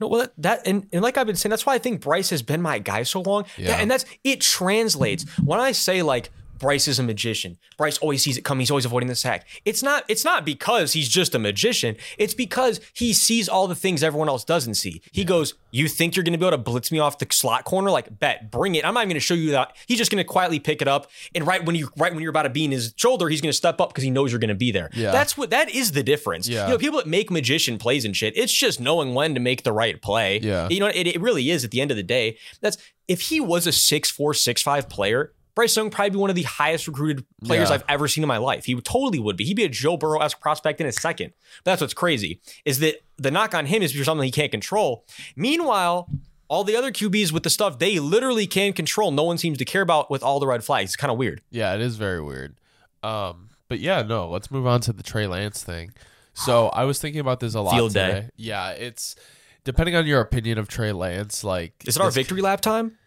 No, 0.00 0.08
well, 0.08 0.22
that, 0.22 0.32
that 0.38 0.66
and, 0.66 0.88
and 0.92 1.02
like 1.02 1.16
I've 1.16 1.26
been 1.26 1.36
saying, 1.36 1.50
that's 1.50 1.66
why 1.66 1.74
I 1.74 1.78
think 1.78 2.00
Bryce 2.00 2.30
has 2.30 2.42
been 2.42 2.62
my 2.62 2.78
guy 2.78 3.02
so 3.04 3.20
long. 3.20 3.44
Yeah. 3.56 3.68
That- 3.68 3.80
and 3.80 3.90
that's 3.90 4.04
it 4.24 4.40
translates. 4.40 5.24
When 5.38 5.60
I 5.60 5.72
say 5.72 6.02
like 6.02 6.30
Bryce 6.58 6.88
is 6.88 6.98
a 6.98 7.02
magician, 7.02 7.58
Bryce 7.76 7.98
always 7.98 8.22
sees 8.22 8.36
it 8.36 8.44
coming. 8.44 8.60
He's 8.60 8.70
always 8.70 8.84
avoiding 8.84 9.08
the 9.08 9.14
sack. 9.14 9.46
It's 9.64 9.82
not. 9.82 10.04
It's 10.08 10.24
not 10.24 10.44
because 10.44 10.92
he's 10.92 11.08
just 11.08 11.34
a 11.34 11.38
magician. 11.38 11.96
It's 12.18 12.34
because 12.34 12.80
he 12.92 13.12
sees 13.12 13.48
all 13.48 13.66
the 13.66 13.74
things 13.74 14.02
everyone 14.02 14.28
else 14.28 14.44
doesn't 14.44 14.74
see. 14.74 15.02
He 15.12 15.24
goes, 15.24 15.54
"You 15.70 15.88
think 15.88 16.16
you're 16.16 16.24
going 16.24 16.32
to 16.32 16.38
be 16.38 16.46
able 16.46 16.56
to 16.56 16.62
blitz 16.62 16.92
me 16.92 16.98
off 16.98 17.18
the 17.18 17.26
slot 17.30 17.64
corner? 17.64 17.90
Like, 17.90 18.18
bet, 18.18 18.50
bring 18.50 18.74
it. 18.74 18.84
I'm 18.84 18.94
not 18.94 19.00
even 19.00 19.10
going 19.10 19.14
to 19.16 19.20
show 19.20 19.34
you 19.34 19.50
that. 19.52 19.76
He's 19.86 19.98
just 19.98 20.10
going 20.10 20.22
to 20.22 20.28
quietly 20.28 20.60
pick 20.60 20.80
it 20.80 20.88
up, 20.88 21.10
and 21.34 21.46
right 21.46 21.64
when 21.64 21.76
you 21.76 21.90
right 21.96 22.12
when 22.12 22.22
you're 22.22 22.30
about 22.30 22.42
to 22.44 22.50
be 22.50 22.64
in 22.64 22.70
his 22.70 22.94
shoulder, 22.96 23.28
he's 23.28 23.40
going 23.40 23.50
to 23.50 23.56
step 23.56 23.80
up 23.80 23.90
because 23.90 24.04
he 24.04 24.10
knows 24.10 24.32
you're 24.32 24.38
going 24.38 24.48
to 24.48 24.54
be 24.54 24.70
there. 24.70 24.90
Yeah. 24.94 25.10
That's 25.10 25.36
what 25.36 25.50
that 25.50 25.70
is 25.70 25.92
the 25.92 26.02
difference. 26.02 26.48
Yeah. 26.48 26.66
You 26.66 26.72
know, 26.72 26.78
people 26.78 26.98
that 26.98 27.06
make 27.06 27.30
magician 27.30 27.78
plays 27.78 28.04
and 28.04 28.16
shit, 28.16 28.36
it's 28.36 28.52
just 28.52 28.80
knowing 28.80 29.14
when 29.14 29.34
to 29.34 29.40
make 29.40 29.62
the 29.62 29.72
right 29.72 30.00
play. 30.00 30.38
Yeah. 30.40 30.68
You 30.68 30.80
know, 30.80 30.86
it, 30.86 31.06
it 31.06 31.20
really 31.20 31.50
is 31.50 31.64
at 31.64 31.70
the 31.70 31.80
end 31.80 31.90
of 31.90 31.96
the 31.96 32.02
day. 32.02 32.38
That's 32.60 32.78
if 33.08 33.22
he 33.22 33.40
was 33.40 33.66
a 33.66 33.72
six 33.72 34.10
four, 34.10 34.34
six 34.34 34.62
five 34.62 34.88
player, 34.88 35.32
Bryce 35.54 35.76
Young 35.76 35.90
probably 35.90 36.10
be 36.10 36.16
one 36.18 36.30
of 36.30 36.36
the 36.36 36.42
highest 36.42 36.88
recruited 36.88 37.24
players 37.44 37.68
Yeah. 37.68 37.76
I've 37.76 37.84
ever 37.88 38.08
seen 38.08 38.24
in 38.24 38.28
my 38.28 38.38
life. 38.38 38.64
He 38.64 38.74
totally 38.80 39.18
would 39.18 39.36
be. 39.36 39.44
He'd 39.44 39.54
be 39.54 39.64
a 39.64 39.68
Joe 39.68 39.96
Burrow 39.96 40.20
esque 40.20 40.40
prospect 40.40 40.80
in 40.80 40.86
a 40.86 40.92
second. 40.92 41.32
But 41.64 41.72
that's 41.72 41.80
what's 41.80 41.94
crazy 41.94 42.40
is 42.64 42.80
that 42.80 42.96
the 43.16 43.30
knock 43.30 43.54
on 43.54 43.66
him 43.66 43.82
is 43.82 43.92
for 43.92 44.02
something 44.04 44.24
he 44.24 44.32
can't 44.32 44.50
control. 44.50 45.04
Meanwhile, 45.36 46.08
all 46.48 46.64
the 46.64 46.76
other 46.76 46.90
QBs 46.90 47.32
with 47.32 47.42
the 47.44 47.50
stuff 47.50 47.78
they 47.78 47.98
literally 47.98 48.46
can 48.46 48.72
control, 48.72 49.10
no 49.12 49.22
one 49.22 49.38
seems 49.38 49.58
to 49.58 49.64
care 49.64 49.82
about 49.82 50.10
with 50.10 50.22
all 50.22 50.40
the 50.40 50.46
red 50.46 50.64
flags. 50.64 50.90
It's 50.90 50.96
kind 50.96 51.10
of 51.10 51.18
weird. 51.18 51.40
Yeah, 51.50 51.74
it 51.74 51.80
is 51.80 51.96
very 51.96 52.20
weird. 52.20 52.56
Um, 53.02 53.50
but 53.68 53.78
yeah, 53.80 54.02
no, 54.02 54.28
let's 54.28 54.50
move 54.50 54.66
on 54.66 54.80
to 54.82 54.92
the 54.92 55.02
Trey 55.02 55.26
Lance 55.26 55.62
thing. 55.62 55.92
So 56.34 56.68
I 56.68 56.84
was 56.84 56.98
thinking 57.00 57.20
about 57.20 57.38
this 57.40 57.54
a 57.54 57.60
lot 57.60 57.74
Field 57.74 57.92
day. 57.94 58.06
today. 58.12 58.28
Yeah, 58.36 58.70
it's 58.70 59.14
depending 59.62 59.94
on 59.94 60.04
your 60.06 60.20
opinion 60.20 60.58
of 60.58 60.68
Trey 60.68 60.90
Lance. 60.92 61.44
Like, 61.44 61.74
Is 61.86 61.96
it 61.96 62.02
our 62.02 62.10
victory 62.10 62.42
lap 62.42 62.60
time? 62.60 62.98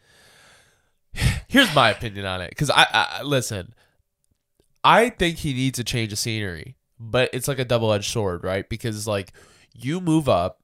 Here's 1.48 1.74
my 1.74 1.90
opinion 1.90 2.26
on 2.26 2.42
it, 2.42 2.50
because 2.50 2.70
I, 2.70 2.86
I 2.92 3.24
listen. 3.24 3.74
I 4.84 5.10
think 5.10 5.40
he 5.40 5.54
needs 5.54 5.80
a 5.80 5.84
change 5.84 6.14
of 6.14 6.20
scenery, 6.20 6.78
but 7.00 7.30
it's 7.34 7.48
like 7.48 7.60
a 7.60 7.66
double 7.66 7.92
edged 7.92 8.12
sword, 8.12 8.44
right? 8.44 8.68
Because 8.70 9.08
like 9.08 9.34
you 9.74 10.00
move 10.00 10.30
up, 10.30 10.62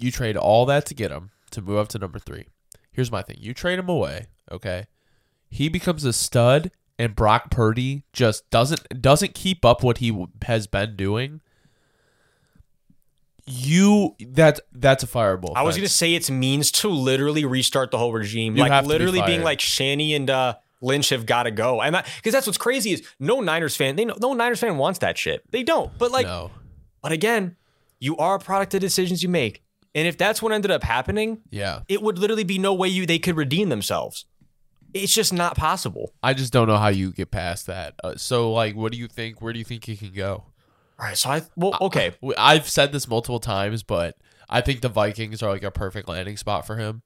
you 0.00 0.10
trade 0.10 0.36
all 0.36 0.66
that 0.66 0.86
to 0.86 0.94
get 0.94 1.10
him 1.10 1.30
to 1.50 1.62
move 1.62 1.78
up 1.78 1.88
to 1.88 1.98
number 1.98 2.18
three. 2.18 2.46
Here's 2.90 3.12
my 3.12 3.22
thing: 3.22 3.36
you 3.38 3.54
trade 3.54 3.78
him 3.78 3.88
away, 3.88 4.26
okay? 4.50 4.86
He 5.48 5.68
becomes 5.68 6.04
a 6.04 6.12
stud, 6.12 6.72
and 6.98 7.14
Brock 7.14 7.50
Purdy 7.50 8.04
just 8.12 8.48
doesn't 8.50 9.00
doesn't 9.00 9.34
keep 9.34 9.64
up 9.64 9.82
what 9.82 9.98
he 9.98 10.26
has 10.42 10.66
been 10.66 10.96
doing. 10.96 11.40
You 13.46 14.16
that 14.28 14.60
that's 14.72 15.02
a 15.02 15.06
fireable. 15.06 15.52
I 15.54 15.62
was 15.62 15.74
offense. 15.76 15.76
gonna 15.76 15.88
say 15.88 16.14
it's 16.14 16.30
means 16.30 16.70
to 16.72 16.88
literally 16.88 17.44
restart 17.44 17.90
the 17.90 17.98
whole 17.98 18.12
regime, 18.12 18.56
You 18.56 18.62
like 18.62 18.72
have 18.72 18.84
to 18.84 18.88
be 18.88 18.92
literally 18.92 19.20
being 19.20 19.38
fired. 19.40 19.44
like 19.44 19.60
Shanny 19.60 20.14
and 20.14 20.30
uh, 20.30 20.54
Lynch 20.80 21.10
have 21.10 21.26
got 21.26 21.44
to 21.44 21.50
go, 21.50 21.80
and 21.82 21.96
because 22.16 22.32
that's 22.32 22.46
what's 22.46 22.58
crazy 22.58 22.92
is 22.92 23.06
no 23.18 23.40
Niners 23.40 23.76
fan, 23.76 23.96
they 23.96 24.04
know, 24.04 24.16
no 24.20 24.32
Niners 24.34 24.60
fan 24.60 24.78
wants 24.78 24.98
that 25.00 25.18
shit. 25.18 25.42
They 25.50 25.62
don't, 25.62 25.96
but 25.98 26.10
like, 26.10 26.26
no. 26.26 26.50
but 27.02 27.12
again, 27.12 27.56
you 28.00 28.16
are 28.16 28.36
a 28.36 28.38
product 28.38 28.74
of 28.74 28.80
decisions 28.80 29.22
you 29.22 29.28
make, 29.28 29.62
and 29.94 30.06
if 30.08 30.16
that's 30.18 30.40
what 30.42 30.52
ended 30.52 30.70
up 30.70 30.82
happening, 30.82 31.40
Yeah. 31.50 31.80
it 31.88 32.02
would 32.02 32.18
literally 32.18 32.44
be 32.44 32.58
no 32.58 32.72
way 32.74 32.88
you 32.88 33.06
they 33.06 33.18
could 33.18 33.36
redeem 33.36 33.68
themselves. 33.68 34.24
It's 34.92 35.12
just 35.12 35.32
not 35.32 35.56
possible. 35.56 36.12
I 36.22 36.34
just 36.34 36.52
don't 36.52 36.68
know 36.68 36.76
how 36.76 36.86
you 36.88 37.12
get 37.12 37.30
past 37.32 37.66
that. 37.66 37.94
Uh, 38.04 38.14
so 38.16 38.52
like 38.52 38.76
what 38.76 38.92
do 38.92 38.98
you 38.98 39.08
think 39.08 39.42
where 39.42 39.52
do 39.52 39.58
you 39.58 39.64
think 39.64 39.84
he 39.84 39.96
can 39.96 40.12
go? 40.12 40.44
All 40.98 41.06
right, 41.06 41.16
so 41.16 41.30
I 41.30 41.42
well, 41.56 41.76
okay, 41.80 42.14
I've 42.38 42.68
said 42.68 42.92
this 42.92 43.08
multiple 43.08 43.40
times, 43.40 43.82
but 43.82 44.16
I 44.48 44.60
think 44.60 44.80
the 44.80 44.88
Vikings 44.88 45.42
are 45.42 45.50
like 45.50 45.64
a 45.64 45.70
perfect 45.70 46.08
landing 46.08 46.36
spot 46.36 46.66
for 46.66 46.76
him. 46.76 47.02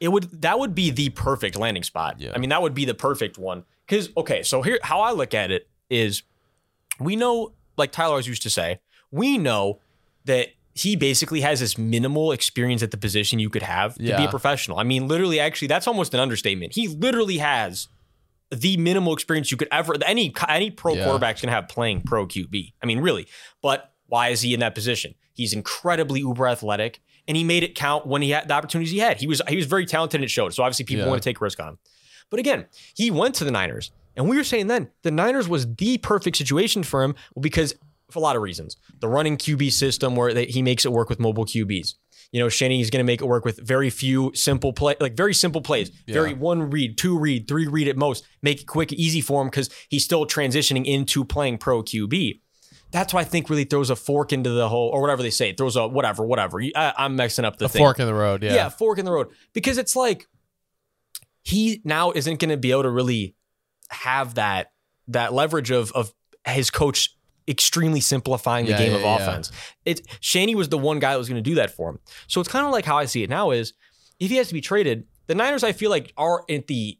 it 0.00 0.08
would 0.08 0.42
that 0.42 0.58
would 0.58 0.74
be 0.74 0.90
the 0.90 1.10
perfect 1.10 1.56
landing 1.56 1.82
spot. 1.82 2.16
Yeah. 2.20 2.32
I 2.34 2.38
mean, 2.38 2.50
that 2.50 2.62
would 2.62 2.74
be 2.74 2.84
the 2.84 2.94
perfect 2.94 3.38
one. 3.38 3.64
Because 3.86 4.10
okay, 4.16 4.42
so 4.42 4.62
here 4.62 4.78
how 4.82 5.00
I 5.00 5.12
look 5.12 5.34
at 5.34 5.50
it 5.50 5.68
is, 5.88 6.22
we 6.98 7.16
know, 7.16 7.52
like 7.76 7.92
Tyler 7.92 8.10
always 8.10 8.26
used 8.26 8.42
to 8.42 8.50
say, 8.50 8.80
we 9.10 9.38
know 9.38 9.80
that 10.24 10.48
he 10.74 10.94
basically 10.96 11.40
has 11.40 11.60
this 11.60 11.76
minimal 11.76 12.32
experience 12.32 12.82
at 12.82 12.90
the 12.90 12.96
position 12.96 13.38
you 13.38 13.50
could 13.50 13.62
have 13.62 13.94
to 13.94 14.02
be 14.16 14.24
a 14.24 14.28
professional. 14.28 14.78
I 14.78 14.84
mean, 14.84 15.08
literally, 15.08 15.40
actually, 15.40 15.68
that's 15.68 15.86
almost 15.86 16.14
an 16.14 16.20
understatement. 16.20 16.74
He 16.74 16.88
literally 16.88 17.38
has 17.38 17.88
the 18.52 18.76
minimal 18.76 19.12
experience 19.12 19.50
you 19.50 19.56
could 19.56 19.68
ever 19.70 19.94
any 20.04 20.32
any 20.48 20.70
pro 20.70 20.94
Yeah. 20.94 21.04
quarterback's 21.04 21.40
gonna 21.40 21.52
have 21.52 21.68
playing 21.68 22.02
pro 22.02 22.26
QB. 22.26 22.72
I 22.82 22.86
mean, 22.86 22.98
really. 23.00 23.26
But 23.62 23.92
why 24.06 24.28
is 24.28 24.42
he 24.42 24.54
in 24.54 24.60
that 24.60 24.74
position? 24.74 25.14
He's 25.34 25.52
incredibly 25.52 26.20
uber 26.20 26.48
athletic, 26.48 27.00
and 27.28 27.36
he 27.36 27.44
made 27.44 27.62
it 27.62 27.74
count 27.74 28.06
when 28.06 28.22
he 28.22 28.30
had 28.30 28.48
the 28.48 28.54
opportunities 28.54 28.90
he 28.92 28.98
had. 28.98 29.20
He 29.20 29.26
was 29.26 29.40
he 29.48 29.56
was 29.56 29.66
very 29.66 29.86
talented 29.86 30.16
and 30.20 30.24
it 30.24 30.30
showed. 30.30 30.52
So 30.54 30.62
obviously 30.62 30.84
people 30.84 31.04
Yeah. 31.04 31.10
want 31.10 31.22
to 31.22 31.28
take 31.28 31.40
a 31.40 31.44
risk 31.44 31.60
on 31.60 31.68
him. 31.68 31.78
But 32.28 32.40
again, 32.40 32.66
he 32.96 33.10
went 33.10 33.34
to 33.36 33.44
the 33.44 33.50
Niners, 33.50 33.90
and 34.16 34.28
we 34.28 34.36
were 34.36 34.44
saying 34.44 34.66
then 34.66 34.90
the 35.02 35.10
Niners 35.10 35.48
was 35.48 35.72
the 35.76 35.98
perfect 35.98 36.36
situation 36.36 36.82
for 36.82 37.02
him 37.02 37.14
because 37.40 37.74
for 38.10 38.18
a 38.18 38.22
lot 38.22 38.34
of 38.34 38.42
reasons. 38.42 38.76
The 38.98 39.06
running 39.08 39.36
QB 39.36 39.70
system 39.72 40.16
where 40.16 40.34
they, 40.34 40.46
he 40.46 40.62
makes 40.62 40.84
it 40.84 40.90
work 40.92 41.08
with 41.08 41.20
mobile 41.20 41.44
QBs. 41.44 41.94
You 42.32 42.40
know, 42.40 42.48
Shanny 42.48 42.80
is 42.80 42.90
going 42.90 43.00
to 43.00 43.04
make 43.04 43.20
it 43.20 43.24
work 43.24 43.44
with 43.44 43.58
very 43.58 43.90
few 43.90 44.30
simple 44.34 44.72
play, 44.72 44.94
like 45.00 45.16
very 45.16 45.34
simple 45.34 45.60
plays, 45.60 45.90
very 46.06 46.32
one 46.32 46.70
read, 46.70 46.96
two 46.96 47.18
read, 47.18 47.48
three 47.48 47.66
read 47.66 47.88
at 47.88 47.96
most. 47.96 48.24
Make 48.40 48.60
it 48.62 48.66
quick, 48.66 48.92
easy 48.92 49.20
for 49.20 49.42
him 49.42 49.48
because 49.48 49.68
he's 49.88 50.04
still 50.04 50.26
transitioning 50.26 50.84
into 50.86 51.24
playing 51.24 51.58
pro 51.58 51.82
QB. 51.82 52.40
That's 52.92 53.12
why 53.12 53.20
I 53.20 53.24
think 53.24 53.50
really 53.50 53.64
throws 53.64 53.90
a 53.90 53.96
fork 53.96 54.32
into 54.32 54.50
the 54.50 54.68
whole, 54.68 54.90
or 54.90 55.00
whatever 55.00 55.22
they 55.22 55.30
say, 55.30 55.52
throws 55.52 55.76
a 55.76 55.86
whatever, 55.88 56.24
whatever. 56.24 56.60
I, 56.60 56.92
I'm 56.96 57.16
messing 57.16 57.44
up 57.44 57.56
the 57.56 57.64
A 57.66 57.68
thing. 57.68 57.80
fork 57.80 57.98
in 57.98 58.06
the 58.06 58.14
road, 58.14 58.42
yeah. 58.42 58.54
Yeah. 58.54 58.68
fork 58.68 58.98
in 58.98 59.04
the 59.04 59.12
road. 59.12 59.28
Because 59.52 59.78
it's 59.78 59.96
like 59.96 60.26
he 61.42 61.80
now 61.84 62.12
isn't 62.12 62.38
going 62.38 62.50
to 62.50 62.56
be 62.56 62.70
able 62.70 62.82
to 62.84 62.90
really 62.90 63.34
have 63.90 64.34
that 64.34 64.72
that 65.08 65.32
leverage 65.32 65.70
of 65.72 65.90
of 65.92 66.12
his 66.46 66.70
coach 66.70 67.16
extremely 67.48 68.00
simplifying 68.00 68.64
the 68.66 68.72
Yeah, 68.72 68.78
game 68.78 68.92
yeah, 68.92 68.98
of 68.98 69.02
yeah. 69.04 69.16
offense. 69.16 69.52
It's 69.84 70.02
Shanny 70.20 70.54
was 70.54 70.68
the 70.68 70.78
one 70.78 70.98
guy 70.98 71.12
that 71.12 71.18
was 71.18 71.28
going 71.28 71.42
to 71.42 71.48
do 71.50 71.54
that 71.56 71.70
for 71.70 71.90
him. 71.90 71.98
So 72.26 72.40
it's 72.40 72.48
kind 72.50 72.64
of 72.66 72.72
like 72.72 72.84
how 72.84 72.96
I 72.98 73.04
see 73.06 73.22
it 73.22 73.30
now 73.30 73.50
is 73.50 73.72
if 74.18 74.30
he 74.30 74.36
has 74.36 74.48
to 74.48 74.54
be 74.54 74.60
traded, 74.60 75.06
the 75.26 75.34
Niners 75.34 75.64
I 75.64 75.72
feel 75.72 75.90
like 75.90 76.12
are 76.16 76.44
at 76.48 76.66
the 76.66 76.98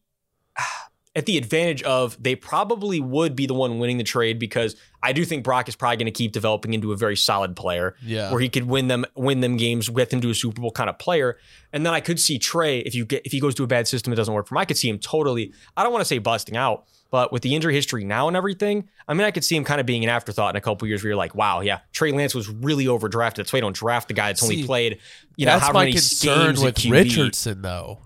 at 1.16 1.26
the 1.26 1.36
advantage 1.36 1.82
of 1.82 2.16
they 2.22 2.36
probably 2.36 3.00
would 3.00 3.34
be 3.34 3.44
the 3.44 3.52
one 3.54 3.80
winning 3.80 3.98
the 3.98 4.04
trade 4.04 4.38
because 4.38 4.76
I 5.02 5.12
do 5.12 5.24
think 5.24 5.42
Brock 5.42 5.68
is 5.68 5.74
probably 5.74 5.96
going 5.96 6.06
to 6.06 6.12
keep 6.12 6.30
developing 6.30 6.72
into 6.72 6.92
a 6.92 6.96
very 6.96 7.16
solid 7.16 7.56
player 7.56 7.96
Yeah. 8.00 8.30
where 8.30 8.40
he 8.40 8.48
could 8.48 8.68
win 8.68 8.86
them 8.86 9.04
win 9.16 9.40
them 9.40 9.56
games, 9.56 9.88
get 9.88 10.12
him 10.12 10.20
to 10.20 10.30
a 10.30 10.34
Super 10.34 10.60
Bowl 10.60 10.70
kind 10.70 10.88
of 10.88 11.00
player. 11.00 11.36
And 11.72 11.84
then 11.84 11.92
I 11.92 12.00
could 12.00 12.20
see 12.20 12.38
Trey 12.38 12.78
if 12.80 12.94
you 12.94 13.04
get 13.04 13.26
if 13.26 13.32
he 13.32 13.40
goes 13.40 13.56
to 13.56 13.64
a 13.64 13.66
bad 13.66 13.88
system, 13.88 14.12
it 14.12 14.16
doesn't 14.16 14.32
work 14.32 14.46
for 14.46 14.54
him. 14.54 14.58
I 14.58 14.64
could 14.64 14.76
see 14.76 14.88
him 14.88 15.00
totally. 15.00 15.52
I 15.76 15.82
don't 15.82 15.90
want 15.92 16.02
to 16.02 16.04
say 16.08 16.18
busting 16.18 16.56
out, 16.56 16.86
but 17.10 17.32
with 17.32 17.42
the 17.42 17.54
injury 17.54 17.74
history 17.74 18.04
now 18.04 18.28
and 18.28 18.36
everything, 18.36 18.88
I 19.08 19.14
mean, 19.14 19.26
I 19.26 19.30
could 19.30 19.44
see 19.44 19.56
him 19.56 19.64
kind 19.64 19.80
of 19.80 19.86
being 19.86 20.04
an 20.04 20.10
afterthought 20.10 20.54
in 20.54 20.58
a 20.58 20.60
couple 20.60 20.86
years 20.88 21.02
where 21.02 21.10
you're 21.10 21.16
like, 21.16 21.34
wow, 21.34 21.60
yeah, 21.60 21.80
Trey 21.92 22.12
Lance 22.12 22.34
was 22.34 22.48
really 22.48 22.86
overdrafted. 22.86 23.36
That's 23.36 23.52
why 23.52 23.58
you 23.58 23.62
don't 23.62 23.76
draft 23.76 24.08
the 24.08 24.14
guy 24.14 24.28
that's 24.28 24.42
only 24.42 24.64
played, 24.64 24.98
you 25.36 25.46
know, 25.46 25.52
That's 25.52 25.66
how 25.66 25.72
my 25.72 25.80
many 25.80 25.92
concern 25.92 26.54
games 26.54 26.62
with. 26.62 26.84
Richardson 26.86 27.62
though. 27.62 27.98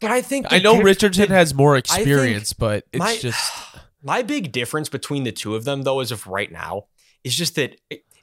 But 0.00 0.10
I 0.10 0.20
think 0.22 0.46
I 0.50 0.58
know 0.58 0.82
Richardson 0.82 1.28
has 1.28 1.54
more 1.54 1.76
experience, 1.76 2.52
but 2.52 2.84
it's 2.92 2.98
my- 2.98 3.16
just 3.16 3.52
My 4.06 4.20
big 4.20 4.52
difference 4.52 4.90
between 4.90 5.24
the 5.24 5.32
two 5.32 5.56
of 5.56 5.64
them, 5.64 5.80
though, 5.82 6.00
as 6.00 6.12
of 6.12 6.26
right 6.26 6.52
now, 6.52 6.88
is 7.24 7.34
just 7.34 7.54
that 7.54 7.80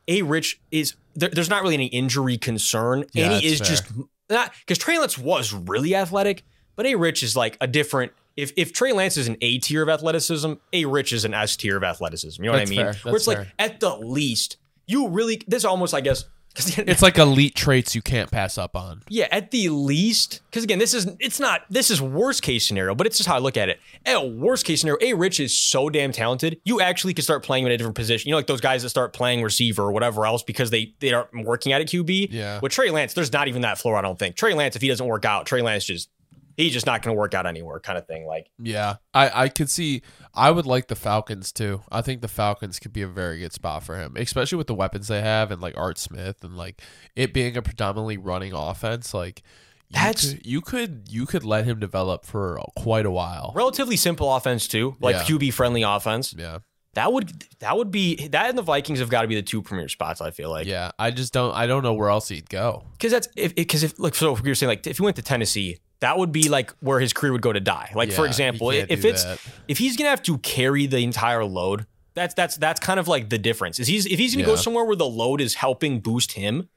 a 0.08 0.22
Rich 0.22 0.62
is 0.70 0.94
there, 1.16 1.30
there's 1.30 1.50
not 1.50 1.64
really 1.64 1.74
any 1.74 1.88
injury 1.88 2.38
concern, 2.38 3.06
Yeah, 3.14 3.32
and 3.32 3.42
he 3.42 3.48
is 3.48 3.60
just 3.60 3.86
not 4.30 4.54
because 4.60 4.78
Trey 4.78 5.00
Lance 5.00 5.18
was 5.18 5.52
really 5.54 5.96
athletic, 5.96 6.44
but 6.76 6.86
a 6.86 6.94
Rich 6.94 7.24
is 7.24 7.36
like 7.36 7.58
a 7.60 7.66
different. 7.66 8.12
If 8.38 8.54
if 8.58 8.74
Trey 8.74 8.94
Lance 8.94 9.18
is 9.18 9.28
an 9.28 9.38
A 9.42 9.58
tier 9.60 9.84
of 9.84 9.90
athleticism, 9.90 10.54
a 10.74 10.86
Rich 10.86 11.14
is 11.14 11.26
an 11.26 11.34
S 11.34 11.56
tier 11.58 11.78
of 11.78 11.84
athleticism. 11.84 12.44
You 12.44 12.52
know 12.52 12.58
That's 12.58 12.70
what 12.70 12.80
I 12.80 12.84
mean? 12.84 12.94
fair. 12.94 13.04
Where 13.04 13.16
it's 13.16 13.26
That's 13.26 13.40
like 13.40 13.48
at 13.60 13.80
the 13.80 13.96
least 13.98 14.58
you 14.88 15.08
really 15.08 15.42
this 15.48 15.66
almost 15.66 15.94
I 15.94 16.02
guess 16.02 16.26
it's 16.58 17.02
like 17.02 17.18
elite 17.18 17.56
traits 17.56 17.96
you 17.96 18.02
can't 18.02 18.30
pass 18.30 18.58
up 18.58 18.76
on. 18.76 19.04
yeah, 19.08 19.26
at 19.32 19.52
the 19.52 19.70
least, 19.70 20.42
because 20.50 20.66
again, 20.66 20.80
this 20.80 20.94
is 20.94 21.08
it's 21.22 21.40
not 21.40 21.62
this 21.70 21.90
is 21.90 22.02
worst 22.02 22.42
case 22.42 22.68
scenario, 22.68 22.94
but 22.94 23.08
it's 23.08 23.16
just 23.16 23.30
how 23.30 23.38
I 23.38 23.40
look 23.40 23.56
at 23.56 23.70
it. 23.70 23.80
At 24.06 24.32
worst 24.32 24.66
case 24.66 24.82
scenario, 24.82 25.00
A 25.02 25.14
Rich 25.14 25.40
is 25.40 25.58
so 25.58 25.90
damn 25.90 26.12
talented, 26.12 26.60
you 26.66 26.82
actually 26.82 27.14
could 27.14 27.24
start 27.24 27.44
playing 27.44 27.64
him 27.64 27.68
in 27.68 27.76
a 27.76 27.78
different 27.78 27.96
position. 27.96 28.28
You 28.28 28.34
know, 28.34 28.38
like 28.38 28.48
those 28.48 28.60
guys 28.60 28.84
that 28.84 28.90
start 28.90 29.14
playing 29.14 29.42
receiver 29.44 29.84
or 29.84 29.94
whatever 29.94 30.26
else 30.26 30.44
because 30.44 30.72
they 30.72 30.94
they 31.00 31.14
aren't 31.14 31.46
working 31.46 31.72
at 31.72 31.80
a 31.80 31.86
QB. 31.86 32.28
Yeah. 32.32 32.60
With 32.62 32.74
Trey 32.74 32.90
Lance, 32.90 33.14
there's 33.14 33.32
not 33.32 33.48
even 33.48 33.62
that 33.62 33.78
floor. 33.78 33.96
I 33.96 34.02
don't 34.02 34.20
think 34.20 34.36
Trey 34.36 34.54
Lance, 34.54 34.76
if 34.76 34.82
he 34.82 34.90
doesn't 34.90 35.08
work 35.08 35.24
out, 35.24 35.46
Trey 35.46 35.62
Lance 35.62 35.86
just 35.86 36.10
he's 36.58 36.74
just 36.74 36.86
not 36.86 37.02
going 37.02 37.16
to 37.16 37.20
work 37.20 37.34
out 37.34 37.46
anywhere, 37.46 37.80
kind 37.80 37.98
of 37.98 38.06
thing. 38.08 38.26
Like 38.26 38.50
Yeah, 38.60 38.96
I 39.14 39.44
I 39.46 39.50
could 39.50 39.70
see. 39.70 40.02
I 40.34 40.52
would 40.52 40.66
like 40.66 40.88
the 40.88 40.96
Falcons 40.96 41.52
too. 41.52 41.82
I 41.92 42.02
think 42.02 42.22
the 42.22 42.28
Falcons 42.28 42.80
could 42.80 42.94
be 42.94 43.02
a 43.02 43.08
very 43.08 43.40
good 43.40 43.54
spot 43.54 43.84
for 43.84 43.98
him, 43.98 44.16
especially 44.18 44.58
with 44.58 44.68
the 44.68 44.76
weapons 44.76 45.08
they 45.08 45.22
have 45.22 45.52
and 45.52 45.62
like 45.62 45.78
Art 45.78 45.98
Smith 45.98 46.44
and 46.44 46.56
like 46.58 46.82
it 47.16 47.34
being 47.34 47.58
a 47.58 47.62
predominantly 47.62 48.18
running 48.18 48.54
offense. 48.54 49.14
Like 49.14 49.42
you 49.90 49.96
That's- 50.00 50.34
could, 50.34 50.46
you 50.46 50.62
could 50.62 51.08
you 51.10 51.26
could 51.26 51.44
let 51.44 51.66
him 51.66 51.80
develop 51.80 52.26
for 52.26 52.60
quite 52.78 53.06
a 53.06 53.12
while. 53.12 53.52
relatively 53.56 53.98
simple 53.98 54.34
offense 54.34 54.68
too, 54.68 54.96
like 55.02 55.16
Yeah. 55.16 55.24
QB 55.24 55.54
friendly 55.54 55.82
offense. 55.84 56.34
Yeah, 56.38 56.60
That 56.94 57.12
would 57.12 57.44
that 57.60 57.76
would 57.76 57.92
be 57.92 58.28
that 58.30 58.48
and 58.50 58.58
the 58.58 58.62
Vikings 58.62 59.00
have 59.00 59.10
got 59.10 59.24
to 59.24 59.28
be 59.28 59.36
the 59.36 59.42
two 59.42 59.62
premier 59.62 59.90
spots. 59.90 60.22
I 60.22 60.32
feel 60.32 60.50
like. 60.50 60.66
yeah. 60.68 60.92
I 60.98 61.12
just 61.12 61.34
don't. 61.34 61.54
I 61.54 61.68
don't 61.68 61.84
know 61.84 61.94
where 61.94 62.10
else 62.10 62.30
he'd 62.30 62.50
go. 62.50 62.86
because 62.94 63.12
that's 63.12 63.28
if 63.36 63.54
because 63.54 63.84
if 63.84 64.00
like 64.00 64.16
so 64.16 64.34
if 64.34 64.46
you're 64.46 64.56
saying 64.56 64.70
like 64.70 64.88
if 64.88 64.98
he 64.98 65.04
went 65.04 65.18
to 65.18 65.22
Tennessee, 65.22 65.78
that 66.02 66.18
would 66.18 66.32
be 66.32 66.50
like 66.50 66.72
where 66.82 67.00
his 67.00 67.14
career 67.14 67.32
would 67.32 67.42
go 67.42 67.54
to 67.54 67.60
die. 67.60 67.92
Like 67.96 68.12
for 68.12 68.26
example, 68.26 68.70
if 68.72 69.06
it's 69.06 69.24
that. 69.24 69.40
if 69.68 69.78
he's 69.78 69.96
gonna 69.98 70.10
have 70.10 70.22
to 70.24 70.38
carry 70.40 70.86
the 70.86 71.00
entire 71.00 71.46
load, 71.46 71.86
that's 72.14 72.34
that's 72.34 72.58
that's 72.58 72.80
kind 72.80 73.00
of 73.00 73.08
like 73.08 73.30
the 73.30 73.38
difference. 73.38 73.80
Is 73.80 73.88
he's 73.88 74.06
if 74.06 74.20
he's 74.20 74.36
gonna 74.36 74.46
go 74.46 74.56
somewhere 74.56 74.84
where 74.84 74.96
the 74.96 75.08
load 75.08 75.40
is 75.42 75.54
helping 75.56 76.00
boost 76.02 76.34
him, 76.34 76.68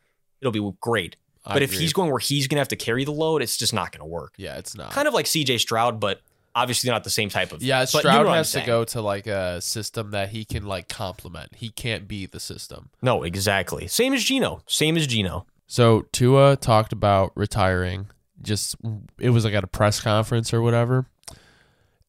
it'll 0.40 0.52
be 0.52 0.72
great. 0.80 1.16
I 1.44 1.52
But 1.54 1.62
if 1.62 1.70
agree. 1.72 1.80
he's 1.82 1.92
going 1.92 2.10
where 2.10 2.20
he's 2.20 2.46
gonna 2.46 2.60
have 2.60 2.68
to 2.68 2.76
carry 2.76 3.04
the 3.04 3.12
load, 3.12 3.42
it's 3.42 3.56
just 3.56 3.74
not 3.74 3.92
gonna 3.92 4.06
work. 4.06 4.34
yeah, 4.38 4.56
it's 4.56 4.76
not. 4.76 4.92
Kind 4.92 5.08
of 5.08 5.12
like 5.14 5.26
C.J. 5.26 5.58
Stroud, 5.58 6.00
but 6.00 6.20
obviously 6.54 6.88
not 6.90 7.02
the 7.04 7.10
same 7.10 7.28
type 7.28 7.52
of. 7.52 7.62
yeah, 7.62 7.84
but 7.92 8.04
you 8.04 8.10
know 8.10 8.14
Stroud 8.22 8.26
has 8.37 8.52
to 8.52 8.60
go 8.62 8.84
to 8.84 9.00
like 9.02 9.26
a 9.26 9.60
system 9.60 10.12
that 10.12 10.28
he 10.30 10.44
can 10.44 10.64
like 10.66 10.88
complement. 10.88 11.54
He 11.56 11.68
can't 11.70 12.06
be 12.06 12.26
the 12.26 12.40
system. 12.40 12.90
No, 13.02 13.22
exactly. 13.24 13.88
Same 13.88 14.12
as 14.14 14.22
Geno. 14.22 14.62
Same 14.66 14.96
as 14.96 15.06
Geno. 15.06 15.46
So 15.66 16.02
Tua 16.12 16.56
talked 16.56 16.92
about 16.92 17.32
retiring. 17.34 18.06
Just 18.44 18.76
it 19.18 19.30
was 19.30 19.44
like 19.44 19.54
at 19.54 19.64
a 19.64 19.68
press 19.68 20.00
conference 20.00 20.54
or 20.54 20.62
whatever, 20.62 21.07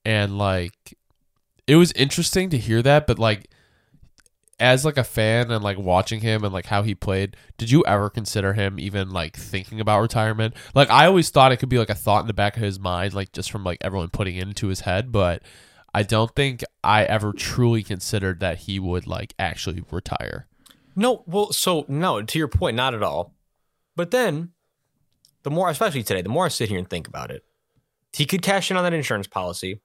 and 0.04 0.38
like 0.38 0.98
it 1.68 1.78
was 1.78 1.92
interesting 1.94 2.50
to 2.52 2.58
hear 2.58 2.82
that. 2.82 3.08
But 3.08 3.18
like 3.18 3.50
as 4.60 4.86
like 4.86 4.98
a 4.98 5.04
fan 5.04 5.52
and 5.52 5.64
like 5.64 5.78
watching 5.78 6.22
him 6.22 6.44
and 6.44 6.54
like 6.54 6.68
how 6.68 6.84
he 6.84 6.94
played, 6.94 7.36
did 7.58 7.72
you 7.72 7.84
ever 7.86 8.10
consider 8.10 8.54
him 8.54 8.80
even 8.80 9.10
like 9.10 9.36
thinking 9.36 9.80
about 9.80 10.02
retirement? 10.02 10.54
Like 10.74 10.90
I 10.90 11.08
always 11.08 11.30
thought 11.30 11.52
it 11.52 11.58
could 11.58 11.70
be 11.70 11.80
like 11.80 11.90
a 11.90 11.96
thought 11.96 12.22
in 12.22 12.28
the 12.28 12.34
back 12.34 12.56
of 12.56 12.64
his 12.64 12.80
mind, 12.80 13.14
like 13.14 13.32
just 13.32 13.52
from 13.52 13.64
like 13.64 13.80
everyone 13.82 14.10
putting 14.10 14.36
it 14.36 14.48
into 14.48 14.68
his 14.68 14.82
head, 14.82 15.12
but. 15.12 15.42
I 15.98 16.04
don't 16.04 16.36
think 16.36 16.62
I 16.84 17.06
ever 17.06 17.32
truly 17.32 17.82
considered 17.82 18.42
that 18.42 18.58
he 18.58 18.82
would 18.82 19.08
like 19.08 19.34
actually 19.40 19.82
retire. 19.90 20.46
No, 20.94 21.24
well, 21.26 21.54
so 21.54 21.86
no, 21.88 22.22
to 22.22 22.38
your 22.38 22.50
point, 22.50 22.76
not 22.76 22.94
at 22.94 23.02
all. 23.02 23.34
But 23.96 24.12
then, 24.12 24.52
the 25.46 25.52
more, 25.52 25.70
especially 25.70 26.02
today, 26.02 26.24
the 26.24 26.30
more 26.30 26.46
I 26.46 26.50
sit 26.50 26.70
here 26.70 26.80
and 26.80 26.90
think 26.90 27.08
about 27.08 27.30
it, 27.30 27.46
he 28.12 28.26
could 28.26 28.42
cash 28.42 28.72
in 28.72 28.78
on 28.78 28.84
that 28.84 28.94
insurance 28.94 29.28
policy. 29.28 29.80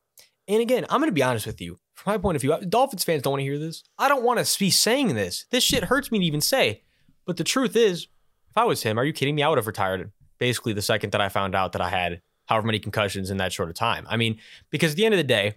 And 0.48 0.62
again, 0.62 0.86
I'm 0.88 1.00
going 1.00 1.10
to 1.10 1.14
be 1.14 1.22
honest 1.22 1.46
with 1.46 1.60
you. 1.60 1.78
From 1.92 2.14
my 2.14 2.18
point 2.18 2.36
of 2.36 2.40
view, 2.40 2.56
Dolphins 2.66 3.04
fans 3.04 3.22
don't 3.22 3.32
want 3.32 3.40
to 3.40 3.44
hear 3.44 3.58
this. 3.58 3.84
I 3.98 4.08
don't 4.08 4.24
want 4.24 4.44
to 4.44 4.58
be 4.58 4.70
saying 4.70 5.14
this. 5.14 5.44
This 5.50 5.62
shit 5.62 5.84
hurts 5.84 6.10
me 6.10 6.18
to 6.18 6.24
even 6.24 6.40
say. 6.40 6.82
But 7.26 7.36
the 7.36 7.44
truth 7.44 7.76
is, 7.76 8.04
if 8.48 8.56
I 8.56 8.64
was 8.64 8.82
him, 8.82 8.98
are 8.98 9.04
you 9.04 9.12
kidding 9.12 9.34
me? 9.34 9.42
I 9.42 9.48
would 9.50 9.58
have 9.58 9.66
retired 9.66 10.10
basically 10.38 10.72
the 10.72 10.80
second 10.80 11.12
that 11.12 11.20
I 11.20 11.28
found 11.28 11.54
out 11.54 11.72
that 11.72 11.82
I 11.82 11.90
had 11.90 12.22
however 12.46 12.66
many 12.66 12.78
concussions 12.78 13.30
in 13.30 13.36
that 13.36 13.52
short 13.52 13.68
of 13.68 13.74
time. 13.74 14.06
I 14.08 14.16
mean, 14.16 14.38
because 14.70 14.92
at 14.92 14.96
the 14.96 15.04
end 15.04 15.12
of 15.12 15.18
the 15.18 15.24
day, 15.24 15.56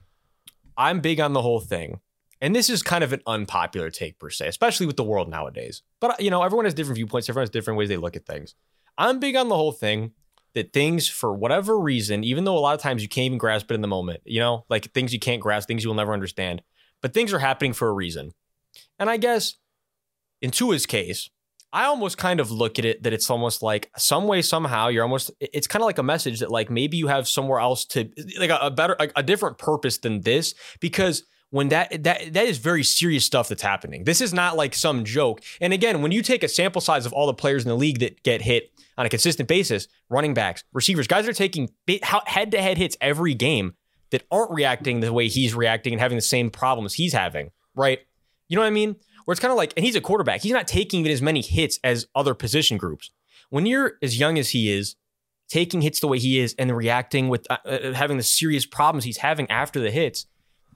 I'm 0.78 1.00
big 1.00 1.22
on 1.22 1.32
the 1.32 1.42
whole 1.42 1.62
thing. 1.62 2.02
and 2.42 2.54
this 2.54 2.70
is 2.70 2.84
kind 2.84 3.06
of 3.06 3.14
an 3.14 3.22
unpopular 3.26 3.90
take 3.90 4.20
per 4.20 4.30
se, 4.30 4.50
especially 4.50 4.86
with 4.86 4.98
the 4.98 5.04
world 5.04 5.30
nowadays. 5.30 5.82
But 6.02 6.22
you 6.22 6.30
know, 6.30 6.44
everyone 6.44 6.66
has 6.66 6.74
different 6.74 6.98
viewpoints, 6.98 7.30
everyone 7.30 7.44
has 7.44 7.50
different 7.50 7.78
ways 7.80 7.88
they 7.88 7.96
look 7.96 8.18
at 8.18 8.26
things. 8.26 8.54
I'm 8.98 9.20
big 9.20 9.36
on 9.36 9.50
the 9.50 9.56
whole 9.56 9.72
thing 9.72 10.12
that 10.54 10.72
things, 10.72 11.10
for 11.10 11.34
whatever 11.34 11.80
reason, 11.80 12.24
even 12.24 12.44
though 12.44 12.58
a 12.58 12.60
lot 12.60 12.76
of 12.76 12.82
times 12.82 13.02
you 13.02 13.10
can't 13.10 13.26
even 13.26 13.38
grasp 13.38 13.72
it 13.72 13.74
in 13.74 13.82
the 13.82 13.88
moment, 13.88 14.22
you 14.24 14.40
know, 14.40 14.66
like 14.70 14.92
things 14.94 15.12
you 15.12 15.20
can't 15.20 15.42
grasp, 15.42 15.68
things 15.68 15.84
you 15.84 15.90
will 15.90 15.96
never 15.96 16.14
understand, 16.14 16.62
but 17.02 17.14
things 17.14 17.34
are 17.34 17.40
happening 17.40 17.74
for 17.74 17.90
a 17.90 17.94
reason. 17.94 18.32
And 19.00 19.10
I 19.10 19.18
guess 19.18 19.56
in 20.42 20.52
Tua's 20.52 20.86
case, 20.86 21.30
I 21.72 21.86
almost 21.86 22.20
kind 22.20 22.40
of 22.40 22.52
look 22.52 22.78
at 22.78 22.86
it 22.86 23.02
that 23.02 23.14
it's 23.14 23.32
almost 23.32 23.64
like 23.64 23.90
some 23.98 24.28
way, 24.28 24.44
somehow, 24.44 24.90
you're 24.90 25.02
almost, 25.02 25.32
it's 25.40 25.66
kind 25.66 25.82
of 25.82 25.88
like 25.88 25.98
a 25.98 26.04
message 26.04 26.40
that 26.42 26.52
like 26.52 26.70
maybe 26.70 26.98
you 26.98 27.08
have 27.08 27.28
somewhere 27.28 27.60
else 27.60 27.84
to, 27.86 28.08
like 28.38 28.52
a, 28.52 28.58
a 28.58 28.70
better, 28.70 28.96
a, 29.00 29.10
a 29.16 29.24
different 29.24 29.58
purpose 29.58 29.98
than 29.98 30.22
this, 30.22 30.54
because 30.80 31.24
when 31.50 31.70
that 31.70 32.04
that 32.04 32.34
that 32.34 32.48
is 32.48 32.58
very 32.58 32.84
serious 32.84 33.26
stuff 33.26 33.48
that's 33.48 33.62
happening. 33.62 34.06
This 34.06 34.22
is 34.22 34.34
not 34.34 34.58
like 34.58 34.74
some 34.74 35.06
joke. 35.06 35.40
And 35.62 35.72
again, 35.72 36.02
when 36.02 36.12
you 36.12 36.24
take 36.24 36.42
a 36.42 36.48
sample 36.48 36.82
size 36.82 37.06
of 37.06 37.14
all 37.14 37.28
the 37.28 37.34
players 37.36 37.64
in 37.64 37.70
the 37.70 37.76
league 37.76 38.00
that 38.00 38.24
get 38.24 38.42
hit 38.42 38.72
on 38.98 39.06
a 39.06 39.10
consistent 39.10 39.48
basis, 39.48 39.88
running 40.10 40.34
backs, 40.34 40.64
receivers, 40.74 41.08
guys 41.08 41.28
are 41.28 41.34
taking 41.34 41.70
head-to-head 42.04 42.78
hits 42.78 42.98
every 43.02 43.34
game 43.34 43.74
that 44.12 44.24
aren't 44.32 44.52
reacting 44.52 45.00
the 45.00 45.12
way 45.12 45.28
he's 45.28 45.56
reacting 45.56 45.94
and 45.94 46.00
having 46.00 46.18
the 46.18 46.22
same 46.22 46.50
problems 46.50 46.94
he's 46.94 47.14
having, 47.14 47.50
right? 47.76 48.00
You 48.48 48.56
know 48.56 48.62
what 48.62 48.68
I 48.68 48.72
mean? 48.72 48.96
Where 49.26 49.34
it's 49.34 49.40
kind 49.40 49.52
of 49.52 49.58
like, 49.58 49.74
and 49.76 49.86
he's 49.86 49.96
a 49.96 50.02
quarterback. 50.02 50.42
He's 50.42 50.52
not 50.52 50.68
taking 50.68 51.00
even 51.00 51.12
as 51.12 51.22
many 51.22 51.42
hits 51.42 51.80
as 51.84 52.08
other 52.14 52.34
position 52.34 52.78
groups. 52.78 53.10
When 53.50 53.66
you're 53.66 53.94
as 54.02 54.20
young 54.20 54.38
as 54.38 54.50
he 54.52 54.72
is, 54.72 54.96
taking 55.50 55.82
hits 55.82 56.00
the 56.00 56.08
way 56.08 56.20
he 56.20 56.40
is, 56.40 56.56
and 56.60 56.76
reacting 56.76 57.30
with 57.30 57.46
uh, 57.50 57.58
uh 57.66 57.94
having 57.94 58.18
the 58.18 58.24
serious 58.24 58.66
problems 58.66 59.04
he's 59.04 59.18
having 59.18 59.50
after 59.50 59.80
the 59.80 59.92
hits, 59.92 60.26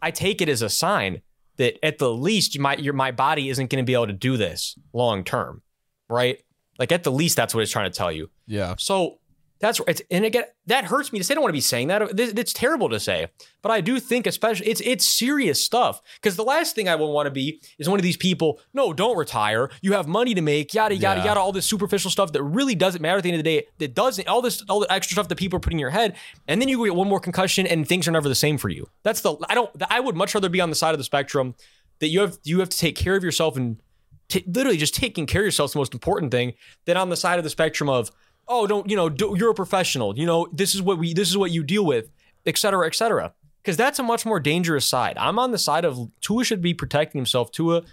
I 0.01 0.11
take 0.11 0.41
it 0.41 0.49
as 0.49 0.61
a 0.61 0.69
sign 0.69 1.21
that 1.57 1.83
at 1.83 1.97
the 1.97 2.11
least 2.11 2.57
might 2.59 2.79
your 2.79 2.93
my 2.93 3.11
body 3.11 3.49
isn't 3.49 3.69
going 3.69 3.83
to 3.83 3.87
be 3.87 3.93
able 3.93 4.07
to 4.07 4.13
do 4.13 4.37
this 4.37 4.77
long 4.93 5.23
term, 5.23 5.61
right? 6.09 6.39
Like 6.79 6.91
at 6.91 7.03
the 7.03 7.11
least 7.11 7.35
that's 7.35 7.53
what 7.53 7.61
it's 7.61 7.71
trying 7.71 7.91
to 7.91 7.97
tell 7.97 8.11
you. 8.11 8.29
Yeah. 8.45 8.75
So 8.77 9.19
that's 9.59 9.81
it's 9.87 10.01
and 10.11 10.23
again 10.23 10.43
that 10.67 10.85
hurts 10.85 11.11
me 11.11 11.19
to 11.19 11.25
say. 11.25 11.33
I 11.33 11.35
don't 11.35 11.43
want 11.43 11.49
to 11.49 11.57
be 11.57 11.61
saying 11.61 11.87
that. 11.87 12.19
It's 12.19 12.53
terrible 12.53 12.89
to 12.89 12.99
say, 12.99 13.27
but 13.61 13.71
I 13.71 13.81
do 13.81 13.99
think 13.99 14.27
especially 14.27 14.67
it's 14.67 14.81
it's 14.81 15.05
serious 15.05 15.63
stuff. 15.63 16.01
Because 16.15 16.35
the 16.35 16.43
last 16.43 16.75
thing 16.75 16.87
I 16.87 16.95
would 16.95 17.07
want 17.07 17.25
to 17.25 17.31
be 17.31 17.61
is 17.79 17.89
one 17.89 17.99
of 17.99 18.03
these 18.03 18.17
people. 18.17 18.59
No, 18.73 18.93
don't 18.93 19.17
retire. 19.17 19.69
You 19.81 19.93
have 19.93 20.07
money 20.07 20.35
to 20.35 20.41
make. 20.41 20.73
Yada 20.73 20.95
yada 20.95 21.21
yeah. 21.21 21.25
yada. 21.27 21.39
All 21.39 21.51
this 21.51 21.65
superficial 21.65 22.11
stuff 22.11 22.33
that 22.33 22.43
really 22.43 22.75
doesn't 22.75 23.01
matter 23.01 23.17
at 23.17 23.23
the 23.23 23.29
end 23.29 23.39
of 23.39 23.43
the 23.43 23.57
day. 23.57 23.67
That 23.79 23.95
doesn't. 23.95 24.27
All 24.27 24.41
this 24.41 24.63
all 24.69 24.79
the 24.79 24.91
extra 24.91 25.15
stuff 25.15 25.27
that 25.29 25.37
people 25.37 25.57
are 25.57 25.61
putting 25.61 25.77
in 25.77 25.81
your 25.81 25.89
head, 25.89 26.15
and 26.47 26.61
then 26.61 26.69
you 26.69 26.83
get 26.85 26.95
one 26.95 27.07
more 27.07 27.19
concussion, 27.19 27.65
and 27.65 27.87
things 27.87 28.07
are 28.07 28.11
never 28.11 28.29
the 28.29 28.35
same 28.35 28.57
for 28.57 28.69
you. 28.69 28.87
That's 29.03 29.21
the. 29.21 29.35
I 29.49 29.55
don't. 29.55 29.71
I 29.89 29.99
would 29.99 30.15
much 30.15 30.35
rather 30.35 30.49
be 30.49 30.61
on 30.61 30.69
the 30.69 30.75
side 30.75 30.93
of 30.93 30.99
the 30.99 31.03
spectrum 31.03 31.55
that 31.99 32.09
you 32.09 32.21
have 32.21 32.37
you 32.43 32.59
have 32.59 32.69
to 32.69 32.77
take 32.77 32.95
care 32.95 33.15
of 33.15 33.23
yourself 33.23 33.57
and 33.57 33.81
t- 34.29 34.43
literally 34.47 34.77
just 34.77 34.95
taking 34.95 35.25
care 35.25 35.41
of 35.41 35.45
yourself 35.45 35.69
is 35.69 35.73
the 35.73 35.79
most 35.79 35.93
important 35.93 36.31
thing. 36.31 36.53
Than 36.85 36.97
on 36.97 37.09
the 37.09 37.17
side 37.17 37.37
of 37.37 37.43
the 37.43 37.49
spectrum 37.49 37.89
of 37.89 38.11
oh, 38.47 38.67
don't 38.67 38.89
you 38.89 38.95
know? 38.95 39.09
Do, 39.09 39.35
you're 39.37 39.51
a 39.51 39.55
professional. 39.55 40.17
You 40.17 40.25
know, 40.25 40.47
this 40.51 40.73
is 40.73 40.81
what 40.81 40.97
we 40.97 41.13
this 41.13 41.29
is 41.29 41.37
what 41.37 41.51
you 41.51 41.63
deal 41.63 41.85
with, 41.85 42.09
et 42.45 42.57
cetera, 42.57 42.87
et 42.87 42.95
cetera. 42.95 43.33
Because 43.61 43.77
that's 43.77 43.99
a 43.99 44.03
much 44.03 44.25
more 44.25 44.39
dangerous 44.39 44.87
side. 44.87 45.17
I'm 45.17 45.37
on 45.37 45.51
the 45.51 45.57
side 45.57 45.83
of 45.83 46.09
Tua 46.21 46.45
should 46.45 46.61
be 46.61 46.73
protecting 46.73 47.19
himself. 47.19 47.51
Tua, 47.51 47.83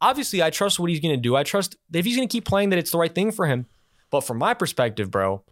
obviously, 0.00 0.42
I 0.42 0.50
trust 0.50 0.78
what 0.78 0.90
he's 0.90 1.00
going 1.00 1.14
to 1.14 1.20
do. 1.20 1.34
I 1.34 1.42
trust 1.42 1.76
if 1.92 2.04
he's 2.04 2.16
going 2.16 2.28
to 2.28 2.32
keep 2.32 2.44
playing 2.44 2.70
that 2.70 2.78
it's 2.78 2.90
the 2.90 2.98
right 2.98 3.14
thing 3.14 3.32
for 3.32 3.46
him. 3.46 3.66
But 4.10 4.22
from 4.22 4.38
my 4.38 4.52
perspective, 4.52 5.10
bro, 5.10 5.42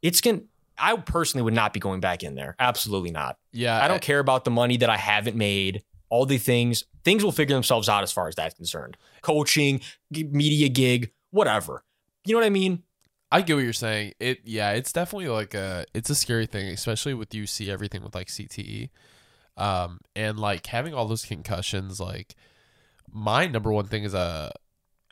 it's 0.00 0.20
going. 0.20 0.46
I 0.78 0.96
personally 0.96 1.44
would 1.44 1.54
not 1.54 1.74
be 1.74 1.80
going 1.80 2.00
back 2.00 2.22
in 2.22 2.34
there. 2.34 2.56
Absolutely 2.58 3.10
not. 3.10 3.36
Yeah, 3.52 3.82
I 3.82 3.88
don't 3.88 3.96
I, 3.96 4.00
care 4.00 4.18
about 4.18 4.44
the 4.44 4.50
money 4.50 4.78
that 4.78 4.88
I 4.88 4.96
haven't 4.96 5.36
made. 5.36 5.82
All 6.08 6.26
the 6.26 6.38
things, 6.38 6.84
things 7.04 7.24
will 7.24 7.32
figure 7.32 7.54
themselves 7.54 7.88
out 7.88 8.02
as 8.02 8.12
far 8.12 8.28
as 8.28 8.34
that's 8.34 8.54
concerned. 8.54 8.96
Coaching, 9.22 9.80
media 10.10 10.68
gig, 10.68 11.12
whatever. 11.30 11.84
You 12.24 12.34
know 12.34 12.40
what 12.40 12.46
I 12.46 12.50
mean? 12.50 12.82
I 13.30 13.40
get 13.40 13.54
what 13.54 13.64
you're 13.64 13.72
saying. 13.72 14.12
It 14.20 14.40
yeah, 14.44 14.72
it's 14.72 14.92
definitely 14.92 15.28
like 15.28 15.54
a 15.54 15.86
it's 15.94 16.10
a 16.10 16.14
scary 16.14 16.46
thing, 16.46 16.68
especially 16.68 17.14
with 17.14 17.34
you 17.34 17.46
see 17.46 17.70
everything 17.70 18.02
with 18.02 18.14
like 18.14 18.28
CTE. 18.28 18.90
Um 19.56 20.00
and 20.14 20.38
like 20.38 20.66
having 20.66 20.94
all 20.94 21.06
those 21.06 21.24
concussions 21.24 21.98
like 21.98 22.34
my 23.10 23.46
number 23.46 23.72
one 23.72 23.86
thing 23.86 24.04
is 24.04 24.14
a 24.14 24.18
uh, 24.18 24.50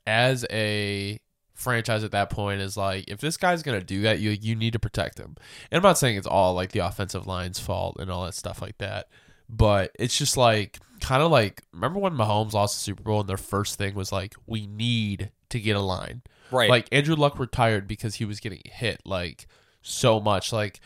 as 0.06 0.46
a 0.50 1.20
franchise 1.54 2.02
at 2.02 2.10
that 2.10 2.30
point 2.30 2.60
is 2.60 2.76
like 2.76 3.04
if 3.06 3.20
this 3.20 3.36
guy's 3.36 3.62
gonna 3.62 3.82
do 3.82 4.00
that 4.00 4.18
you 4.18 4.30
you 4.30 4.56
need 4.56 4.72
to 4.72 4.78
protect 4.78 5.18
him 5.18 5.36
and 5.70 5.76
i'm 5.76 5.82
not 5.82 5.98
saying 5.98 6.16
it's 6.16 6.26
all 6.26 6.54
like 6.54 6.72
the 6.72 6.78
offensive 6.78 7.26
line's 7.26 7.60
fault 7.60 7.96
and 8.00 8.10
all 8.10 8.24
that 8.24 8.34
stuff 8.34 8.62
like 8.62 8.78
that 8.78 9.08
but 9.50 9.90
it's 9.98 10.16
just 10.16 10.36
like 10.36 10.78
kind 11.00 11.22
of 11.22 11.30
like 11.30 11.62
remember 11.72 11.98
when 11.98 12.14
Mahomes 12.14 12.52
lost 12.52 12.76
the 12.76 12.82
Super 12.82 13.02
Bowl 13.02 13.20
and 13.20 13.28
their 13.28 13.36
first 13.36 13.78
thing 13.78 13.94
was 13.94 14.12
like 14.12 14.34
we 14.46 14.66
need 14.66 15.30
to 15.48 15.58
get 15.58 15.76
a 15.76 15.80
line 15.80 16.22
Right. 16.50 16.70
Like 16.70 16.88
Andrew 16.92 17.14
Luck 17.14 17.38
retired 17.38 17.86
because 17.86 18.16
he 18.16 18.24
was 18.24 18.40
getting 18.40 18.60
hit 18.64 19.00
like 19.04 19.46
so 19.82 20.20
much. 20.20 20.52
Like 20.52 20.80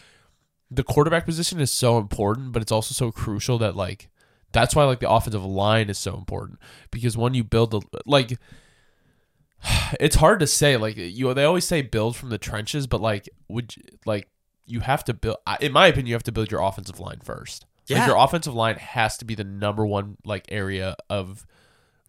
the 0.71 0.85
quarterback 0.85 1.27
position 1.27 1.61
is 1.61 1.71
so 1.71 1.99
important, 1.99 2.53
but 2.53 2.63
it's 2.63 2.73
also 2.73 2.93
so 2.95 3.11
crucial 3.11 3.59
that 3.59 3.77
like 3.77 4.09
that's 4.53 4.75
why 4.75 4.85
like 4.85 5.01
the 5.01 5.11
offensive 5.11 5.45
line 5.45 5.91
is 5.91 5.99
so 5.99 6.15
important 6.15 6.59
because 6.91 7.17
when 7.17 7.35
you 7.35 7.43
build 7.43 7.75
a 7.75 7.81
like 8.07 8.39
it's 10.01 10.17
hard 10.17 10.41
to 10.41 10.47
say 10.47 10.77
like 10.77 10.97
you 10.97 11.33
they 11.35 11.45
always 11.45 11.65
say 11.65 11.83
build 11.83 12.17
from 12.17 12.29
the 12.29 12.39
trenches 12.39 12.87
but 12.87 13.01
like 13.01 13.29
would 13.49 13.77
you, 13.77 13.83
like 14.07 14.29
you 14.65 14.79
have 14.79 15.03
to 15.03 15.13
build 15.13 15.37
in 15.61 15.73
my 15.73 15.89
opinion 15.89 16.07
you 16.07 16.15
have 16.15 16.23
to 16.23 16.31
build 16.31 16.53
your 16.53 16.61
offensive 16.61 17.01
line 17.01 17.19
first 17.21 17.67
yeah. 17.87 17.99
Like 18.01 18.09
your 18.09 18.17
offensive 18.17 18.55
line 18.55 18.77
has 18.77 19.17
to 19.19 19.25
be 19.25 19.35
the 19.35 19.45
number 19.45 19.87
one 19.87 20.17
like 20.25 20.47
area 20.49 20.97
of 21.11 21.47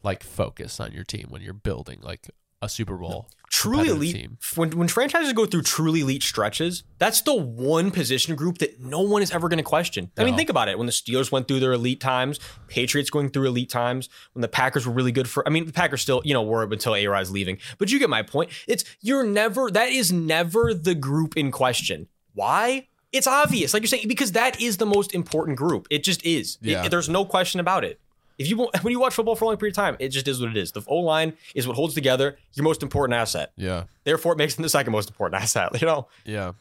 like 0.04 0.24
focus 0.24 0.80
on 0.80 0.92
your 0.92 1.04
team 1.04 1.28
when 1.30 1.42
you're 1.42 1.54
building 1.54 2.00
like 2.02 2.30
a 2.62 2.70
Super 2.70 2.98
Bowl. 2.98 3.28
Truly 3.50 3.90
elite. 3.90 4.16
Team. 4.16 4.38
When 4.56 4.72
when 4.72 4.88
franchises 4.88 5.32
go 5.32 5.46
through 5.46 5.62
truly 5.62 6.02
elite 6.02 6.24
stretches, 6.24 6.84
that's 6.98 7.22
the 7.22 7.34
one 7.34 7.92
position 7.92 8.36
group 8.36 8.58
that 8.58 8.82
no 8.82 9.02
one 9.02 9.22
is 9.22 9.32
ever 9.32 9.48
going 9.48 9.58
to 9.58 9.64
question. 9.64 10.12
I 10.18 10.26
mean, 10.26 10.36
think 10.36 10.50
about 10.50 10.68
it. 10.68 10.78
When 10.78 10.88
the 10.88 10.92
Steelers 10.92 11.32
went 11.32 11.48
through 11.48 11.62
their 11.62 11.72
elite 11.72 12.02
times, 12.02 12.40
Patriots 12.68 13.10
going 13.10 13.30
through 13.30 13.48
elite 13.48 13.70
times, 13.70 14.10
when 14.34 14.42
the 14.42 14.48
Packers 14.48 14.86
were 14.86 14.94
really 14.94 15.12
good 15.12 15.30
for. 15.30 15.48
I 15.48 15.52
mean, 15.52 15.66
the 15.68 15.74
Packers 15.74 16.02
still 16.02 16.22
you 16.26 16.34
know 16.34 16.44
were 16.44 16.64
until 16.64 16.96
A 16.96 17.08
Rod's 17.08 17.32
leaving, 17.32 17.60
but 17.78 17.92
you 17.92 18.00
get 18.00 18.10
my 18.10 18.24
point. 18.24 18.52
It's 18.68 18.84
you're 19.00 19.24
never 19.24 19.72
that 19.72 19.90
is 19.90 20.12
never 20.12 20.74
the 20.74 20.96
group 20.96 21.38
in 21.38 21.52
question. 21.52 22.08
Why? 22.34 22.88
It's 23.12 23.28
obvious, 23.28 23.74
like 23.74 23.84
you're 23.84 23.88
saying, 23.88 24.08
because 24.08 24.34
that 24.34 24.62
is 24.62 24.78
the 24.78 24.86
most 24.86 25.14
important 25.14 25.58
group. 25.58 25.88
It 25.90 26.04
just 26.04 26.26
is. 26.26 26.58
Yeah. 26.62 26.86
It, 26.86 26.90
there's 26.90 27.10
no 27.10 27.26
question 27.26 27.60
about 27.60 27.84
it. 27.84 28.00
If 28.38 28.50
you 28.50 28.58
when 28.82 28.92
you 28.92 29.00
watch 29.00 29.14
football 29.14 29.36
for 29.36 29.46
a 29.46 29.48
long 29.48 29.58
period 29.58 29.74
of 29.74 29.78
time, 29.78 29.96
it 30.00 30.10
just 30.10 30.28
is 30.28 30.42
what 30.42 30.50
it 30.50 30.58
is. 30.58 30.72
The 30.72 30.84
O 30.88 30.98
line 30.98 31.34
is 31.54 31.68
what 31.68 31.76
holds 31.76 31.94
together 31.94 32.38
your 32.54 32.64
most 32.64 32.84
important 32.84 33.18
asset. 33.18 33.52
Yeah. 33.56 33.86
Therefore, 34.04 34.34
it 34.34 34.38
makes 34.38 34.56
them 34.56 34.64
the 34.64 34.70
second 34.70 34.92
most 34.92 35.10
important 35.10 35.42
asset. 35.42 35.80
You 35.80 35.88
know. 35.88 36.08
Yeah. 36.26 36.54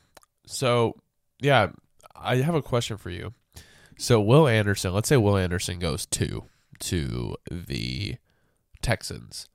So, 0.47 0.97
yeah, 1.41 1.71
I 2.15 2.37
have 2.37 2.55
a 2.55 2.63
question 2.63 2.97
for 2.97 3.11
you. 3.11 3.33
So 3.97 4.21
Will 4.21 4.47
Anderson, 4.49 4.93
let's 4.93 5.09
say 5.09 5.17
Will 5.17 5.37
Anderson 5.37 5.79
goes 5.79 6.07
to 6.07 6.45
to 6.81 7.37
the 7.51 8.17
Texans. 8.83 9.49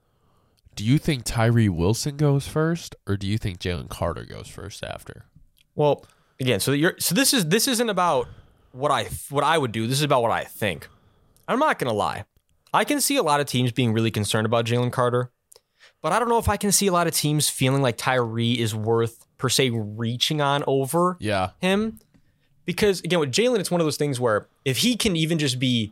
Do 0.76 0.86
you 0.86 0.98
think 0.98 1.26
Tyree 1.26 1.68
Wilson 1.68 2.16
goes 2.16 2.48
first, 2.48 2.96
or 3.06 3.18
do 3.18 3.28
you 3.28 3.38
think 3.38 3.60
Jalen 3.60 3.90
Carter 3.90 4.24
goes 4.24 4.48
first 4.48 4.82
after? 4.84 5.26
Well, 5.76 6.06
again, 6.40 6.60
so 6.60 6.72
you're 6.72 6.96
so 7.00 7.16
this 7.16 7.34
is 7.34 7.46
this 7.46 7.68
isn't 7.68 7.90
about 7.90 8.28
what 8.72 8.92
I 8.92 9.10
what 9.30 9.44
I 9.44 9.58
would 9.58 9.72
do. 9.72 9.88
This 9.88 9.98
is 9.98 10.04
about 10.04 10.22
what 10.22 10.32
I 10.32 10.44
think. 10.44 10.88
I'm 11.48 11.60
not 11.60 11.80
going 11.80 11.90
to 11.90 11.96
lie. 11.96 12.26
I 12.74 12.84
can 12.84 13.02
see 13.02 13.18
a 13.18 13.24
lot 13.24 13.40
of 13.40 13.48
teams 13.48 13.72
being 13.72 13.92
really 13.92 14.12
concerned 14.12 14.46
about 14.46 14.66
Jalen 14.66 14.92
Carter, 14.92 15.32
but 16.02 16.12
I 16.12 16.20
don't 16.20 16.30
know 16.30 16.38
if 16.38 16.48
I 16.48 16.58
can 16.58 16.72
see 16.72 16.88
a 16.88 16.92
lot 16.92 17.08
of 17.08 17.14
teams 17.14 17.50
feeling 17.50 17.82
like 17.82 17.98
Tyree 17.98 18.60
is 18.60 18.76
worth, 18.76 19.26
per 19.40 19.50
se, 19.50 19.72
reaching 19.72 20.42
on 20.42 20.64
over 20.68 21.18
yeah. 21.20 21.52
him. 21.60 22.00
Because, 22.66 23.02
again, 23.02 23.20
with 23.20 23.32
Jalen, 23.32 23.60
it's 23.60 23.72
one 23.72 23.82
of 23.82 23.86
those 23.86 23.98
things 23.98 24.20
where 24.20 24.48
if 24.64 24.78
he 24.78 24.96
can 24.96 25.16
even 25.16 25.40
just 25.40 25.58
be, 25.58 25.92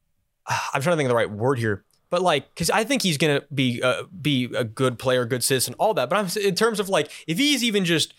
I'm 0.46 0.80
trying 0.80 0.94
to 0.94 0.96
think 0.96 1.06
of 1.06 1.10
the 1.10 1.16
right 1.16 1.30
word 1.30 1.58
here, 1.58 1.84
but 2.08 2.22
like, 2.22 2.48
because 2.54 2.70
I 2.70 2.84
think 2.84 3.02
he's 3.02 3.18
gonna 3.18 3.42
be 3.52 3.82
uh, 3.82 4.04
be 4.04 4.44
a 4.56 4.64
good 4.64 4.98
player, 4.98 5.26
good 5.26 5.44
citizen, 5.44 5.74
all 5.74 5.92
that. 5.94 6.08
But 6.08 6.16
I'm 6.16 6.42
in 6.42 6.54
terms 6.54 6.80
of 6.80 6.88
like, 6.88 7.10
if 7.26 7.36
he's 7.36 7.62
even 7.62 7.84
just 7.84 8.14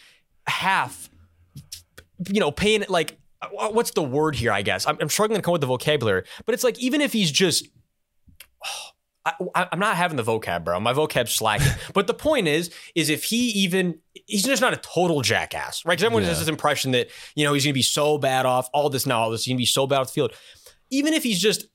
half, 0.45 1.08
you 2.27 2.39
know, 2.39 2.51
paying 2.51 2.83
like 2.89 3.17
uh, 3.41 3.69
what's 3.69 3.91
the 3.91 4.03
word 4.03 4.35
here? 4.35 4.51
I 4.51 4.61
guess 4.61 4.87
I'm, 4.87 4.97
I'm 4.99 5.09
struggling 5.09 5.39
to 5.39 5.43
come 5.43 5.53
with 5.53 5.61
the 5.61 5.67
vocabulary, 5.67 6.23
but 6.45 6.53
it's 6.53 6.63
like 6.63 6.79
even 6.79 7.01
if 7.01 7.13
he's 7.13 7.31
just. 7.31 7.67
I, 9.25 9.67
am 9.71 9.79
not 9.79 9.95
having 9.95 10.17
the 10.17 10.23
vocab, 10.23 10.63
bro. 10.63 10.79
My 10.79 10.93
vocab's 10.93 11.33
slacking. 11.33 11.67
but 11.93 12.07
the 12.07 12.15
point 12.15 12.47
is, 12.47 12.71
is 12.95 13.09
if 13.09 13.25
he 13.25 13.49
even, 13.49 13.99
he's 14.25 14.43
just 14.43 14.61
not 14.61 14.73
a 14.73 14.77
total 14.77 15.21
jackass, 15.21 15.85
right? 15.85 15.91
Because 15.91 16.05
everyone 16.05 16.23
yeah. 16.23 16.29
has 16.29 16.39
this 16.39 16.47
impression 16.47 16.91
that, 16.91 17.09
you 17.35 17.43
know, 17.43 17.53
he's 17.53 17.63
going 17.63 17.73
to 17.73 17.77
be 17.77 17.83
so 17.83 18.17
bad 18.17 18.47
off 18.47 18.69
all 18.73 18.89
this 18.89 19.05
now, 19.05 19.19
all 19.19 19.29
this, 19.29 19.43
he's 19.43 19.51
going 19.51 19.57
to 19.57 19.61
be 19.61 19.65
so 19.67 19.85
bad 19.85 19.99
off 19.99 20.07
the 20.07 20.13
field. 20.13 20.33
Even 20.89 21.13
if 21.13 21.21
he's 21.21 21.39
just 21.39 21.67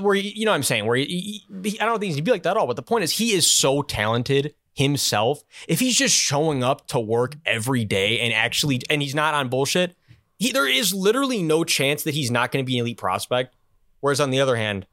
where, 0.00 0.14
you 0.14 0.46
know 0.46 0.52
what 0.52 0.56
I'm 0.56 0.62
saying, 0.62 0.86
where 0.86 0.96
he, 0.96 1.44
he, 1.64 1.78
I 1.80 1.84
don't 1.84 1.98
think 1.98 2.10
he's 2.10 2.14
going 2.14 2.24
to 2.24 2.28
be 2.30 2.30
like 2.30 2.44
that 2.44 2.52
at 2.52 2.56
all. 2.56 2.68
But 2.68 2.76
the 2.76 2.82
point 2.82 3.04
is, 3.04 3.10
he 3.10 3.32
is 3.32 3.50
so 3.50 3.82
talented 3.82 4.54
himself. 4.74 5.42
If 5.68 5.80
he's 5.80 5.96
just 5.96 6.14
showing 6.14 6.62
up 6.64 6.86
to 6.88 7.00
work 7.00 7.36
every 7.44 7.84
day 7.84 8.20
and 8.20 8.32
actually, 8.32 8.80
and 8.88 9.02
he's 9.02 9.14
not 9.14 9.34
on 9.34 9.48
bullshit, 9.48 9.96
he, 10.38 10.50
there 10.52 10.68
is 10.68 10.92
literally 10.94 11.42
no 11.42 11.64
chance 11.64 12.02
that 12.04 12.14
he's 12.14 12.30
not 12.30 12.50
going 12.52 12.64
to 12.64 12.66
be 12.66 12.78
an 12.78 12.82
elite 12.82 12.98
prospect. 12.98 13.54
Whereas 14.00 14.20
on 14.20 14.30
the 14.30 14.40
other 14.40 14.56
hand, 14.56 14.86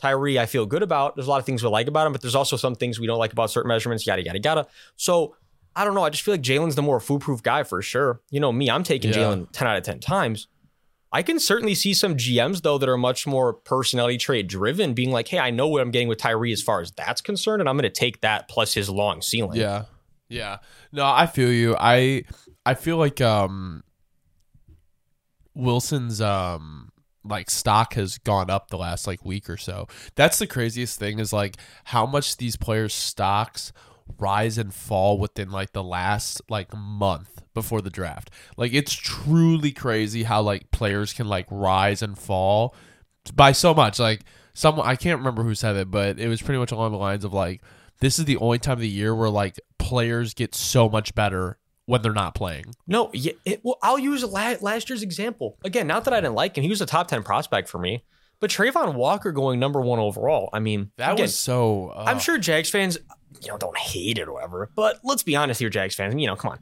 Tyree, 0.00 0.38
I 0.38 0.46
feel 0.46 0.64
good 0.64 0.82
about. 0.82 1.16
There's 1.16 1.26
a 1.26 1.30
lot 1.30 1.40
of 1.40 1.44
things 1.46 1.62
we 1.62 1.68
like 1.68 1.88
about 1.88 2.06
him, 2.06 2.12
but 2.12 2.22
there's 2.22 2.36
also 2.36 2.56
some 2.56 2.74
things 2.74 3.00
we 3.00 3.06
don't 3.06 3.18
like 3.18 3.32
about 3.32 3.50
certain 3.50 3.68
measurements, 3.68 4.06
yada, 4.06 4.24
yada, 4.24 4.40
yada. 4.42 4.66
So 4.96 5.34
I 5.74 5.84
don't 5.84 5.94
know. 5.94 6.04
I 6.04 6.10
just 6.10 6.22
feel 6.22 6.34
like 6.34 6.40
Jalen's 6.42 6.76
the 6.76 6.82
more 6.82 7.00
foolproof 7.00 7.42
guy 7.42 7.64
for 7.64 7.82
sure. 7.82 8.20
You 8.30 8.40
know 8.40 8.52
me, 8.52 8.70
I'm 8.70 8.84
taking 8.84 9.12
Yeah. 9.12 9.18
Jalen 9.18 9.48
10 9.52 9.68
out 9.68 9.76
of 9.76 9.82
10 9.82 10.00
times. 10.00 10.46
I 11.10 11.22
can 11.22 11.38
certainly 11.38 11.74
see 11.74 11.94
some 11.94 12.16
GMs, 12.16 12.62
though, 12.62 12.78
that 12.78 12.88
are 12.88 12.98
much 12.98 13.26
more 13.26 13.54
personality 13.54 14.18
trait 14.18 14.46
driven, 14.46 14.92
being 14.92 15.10
like, 15.10 15.28
hey, 15.28 15.38
I 15.38 15.50
know 15.50 15.66
what 15.68 15.80
I'm 15.80 15.90
getting 15.90 16.08
with 16.08 16.18
Tyree 16.18 16.52
as 16.52 16.62
far 16.62 16.80
as 16.80 16.92
that's 16.92 17.20
concerned, 17.20 17.60
and 17.60 17.68
I'm 17.68 17.76
going 17.76 17.84
to 17.84 17.90
take 17.90 18.20
that 18.20 18.48
plus 18.48 18.74
his 18.74 18.90
long 18.90 19.22
ceiling. 19.22 19.58
Yeah. 19.58 19.84
Yeah. 20.28 20.58
No, 20.92 21.06
I 21.06 21.26
feel 21.26 21.50
you. 21.50 21.74
I 21.78 22.24
I 22.66 22.74
feel 22.74 22.98
like 22.98 23.20
um 23.20 23.82
Wilson's 25.54 26.20
um 26.20 26.90
like 27.24 27.50
stock 27.50 27.94
has 27.94 28.18
gone 28.18 28.50
up 28.50 28.68
the 28.68 28.78
last 28.78 29.06
like 29.06 29.24
week 29.24 29.48
or 29.50 29.56
so. 29.56 29.86
That's 30.14 30.38
the 30.38 30.46
craziest 30.46 30.98
thing 30.98 31.18
is 31.18 31.32
like 31.32 31.56
how 31.84 32.06
much 32.06 32.36
these 32.36 32.56
players 32.56 32.94
stocks 32.94 33.72
rise 34.18 34.58
and 34.58 34.72
fall 34.72 35.18
within 35.18 35.50
like 35.50 35.72
the 35.72 35.82
last 35.82 36.40
like 36.48 36.74
month 36.74 37.42
before 37.54 37.80
the 37.80 37.90
draft. 37.90 38.30
Like 38.56 38.72
it's 38.72 38.94
truly 38.94 39.72
crazy 39.72 40.22
how 40.22 40.42
like 40.42 40.70
players 40.70 41.12
can 41.12 41.28
like 41.28 41.46
rise 41.50 42.02
and 42.02 42.18
fall 42.18 42.74
by 43.34 43.52
so 43.52 43.74
much. 43.74 43.98
Like 43.98 44.22
someone 44.54 44.86
I 44.86 44.96
can't 44.96 45.18
remember 45.18 45.42
who 45.42 45.54
said 45.54 45.76
it, 45.76 45.90
but 45.90 46.18
it 46.18 46.28
was 46.28 46.42
pretty 46.42 46.58
much 46.58 46.72
along 46.72 46.92
the 46.92 46.98
lines 46.98 47.24
of 47.24 47.32
like 47.32 47.62
this 48.00 48.18
is 48.18 48.24
the 48.24 48.36
only 48.38 48.58
time 48.58 48.74
of 48.74 48.80
the 48.80 48.88
year 48.88 49.14
where 49.14 49.30
like 49.30 49.60
players 49.78 50.34
get 50.34 50.54
so 50.54 50.88
much 50.88 51.14
better 51.14 51.58
when 51.86 52.02
they're 52.02 52.12
not 52.12 52.34
playing. 52.34 52.66
No, 52.86 53.10
yeah, 53.14 53.32
it, 53.46 53.60
well, 53.64 53.78
I'll 53.82 53.98
use 53.98 54.22
la- 54.22 54.56
last 54.60 54.90
year's 54.90 55.02
example. 55.02 55.56
Again, 55.64 55.86
not 55.86 56.04
that 56.04 56.12
I 56.12 56.20
didn't 56.20 56.34
like 56.34 56.56
him. 56.56 56.62
He 56.62 56.68
was 56.68 56.82
a 56.82 56.86
top 56.86 57.08
10 57.08 57.22
prospect 57.22 57.68
for 57.68 57.78
me. 57.78 58.04
But 58.40 58.50
Travon 58.50 58.94
Walker 58.94 59.32
going 59.32 59.58
number 59.58 59.80
one 59.80 59.98
overall. 59.98 60.48
I 60.52 60.60
mean, 60.60 60.92
That 60.96 61.12
again, 61.14 61.24
was 61.24 61.36
so. 61.36 61.88
Uh, 61.88 62.04
I'm 62.06 62.18
sure 62.20 62.38
Jags 62.38 62.70
fans, 62.70 62.98
you 63.42 63.48
know, 63.48 63.58
don't 63.58 63.76
hate 63.76 64.18
it 64.18 64.28
or 64.28 64.34
whatever. 64.34 64.70
But 64.76 65.00
let's 65.02 65.22
be 65.22 65.34
honest 65.36 65.58
here, 65.60 65.70
Jags 65.70 65.94
fans. 65.94 66.14
You 66.14 66.26
know, 66.28 66.36
come 66.36 66.52
on. 66.52 66.58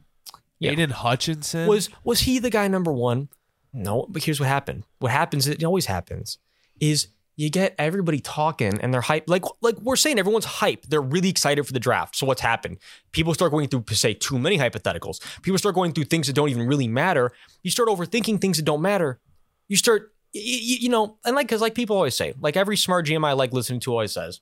yeah. 0.59 0.71
Aidan 0.71 0.89
Hutchinson 0.89 1.67
Was 1.67 1.89
was 2.03 2.21
he 2.21 2.39
the 2.39 2.49
guy 2.49 2.67
number 2.67 2.91
one? 2.91 3.29
No, 3.73 4.07
but 4.09 4.23
here's 4.23 4.39
what 4.39 4.47
happened. 4.49 4.85
What 4.99 5.11
happens? 5.11 5.47
It 5.47 5.63
always 5.63 5.85
happens. 5.85 6.39
Is 6.79 7.07
you 7.35 7.51
get 7.51 7.75
everybody 7.77 8.19
talking 8.19 8.79
and 8.81 8.91
they're 8.91 9.01
hype. 9.01 9.25
Like 9.29 9.43
like 9.61 9.79
we're 9.79 9.95
saying, 9.97 10.17
everyone's 10.17 10.45
hype. 10.45 10.87
They're 10.87 11.01
really 11.01 11.29
excited 11.29 11.63
for 11.67 11.73
the 11.73 11.79
draft. 11.79 12.15
So 12.15 12.25
what's 12.25 12.41
happened? 12.41 12.79
People 13.11 13.35
start 13.35 13.51
going 13.51 13.67
through 13.67 13.83
say 13.91 14.15
too 14.15 14.39
many 14.39 14.57
hypotheticals. 14.57 15.19
People 15.43 15.59
start 15.59 15.75
going 15.75 15.91
through 15.91 16.05
things 16.05 16.25
that 16.25 16.33
don't 16.33 16.49
even 16.49 16.65
really 16.65 16.87
matter. 16.87 17.31
You 17.61 17.69
start 17.69 17.89
overthinking 17.89 18.41
things 18.41 18.57
that 18.57 18.63
don't 18.63 18.81
matter. 18.81 19.19
You 19.67 19.77
start 19.77 20.11
y- 20.33 20.41
y- 20.41 20.77
you 20.81 20.89
know, 20.89 21.17
and 21.25 21.35
like 21.35 21.47
because 21.47 21.61
like 21.61 21.75
people 21.75 21.95
always 21.95 22.15
say, 22.15 22.33
like 22.39 22.55
every 22.57 22.77
smart 22.77 23.05
GM 23.05 23.25
I 23.25 23.33
like 23.33 23.53
listening 23.53 23.79
to 23.81 23.91
always 23.91 24.11
says, 24.11 24.41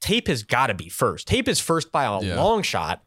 tape 0.00 0.28
has 0.28 0.42
got 0.42 0.68
to 0.68 0.74
be 0.74 0.88
first. 0.88 1.28
Tape 1.28 1.48
is 1.48 1.60
first 1.60 1.92
by 1.92 2.04
a 2.04 2.20
Yeah. 2.22 2.40
long 2.40 2.62
shot. 2.62 3.02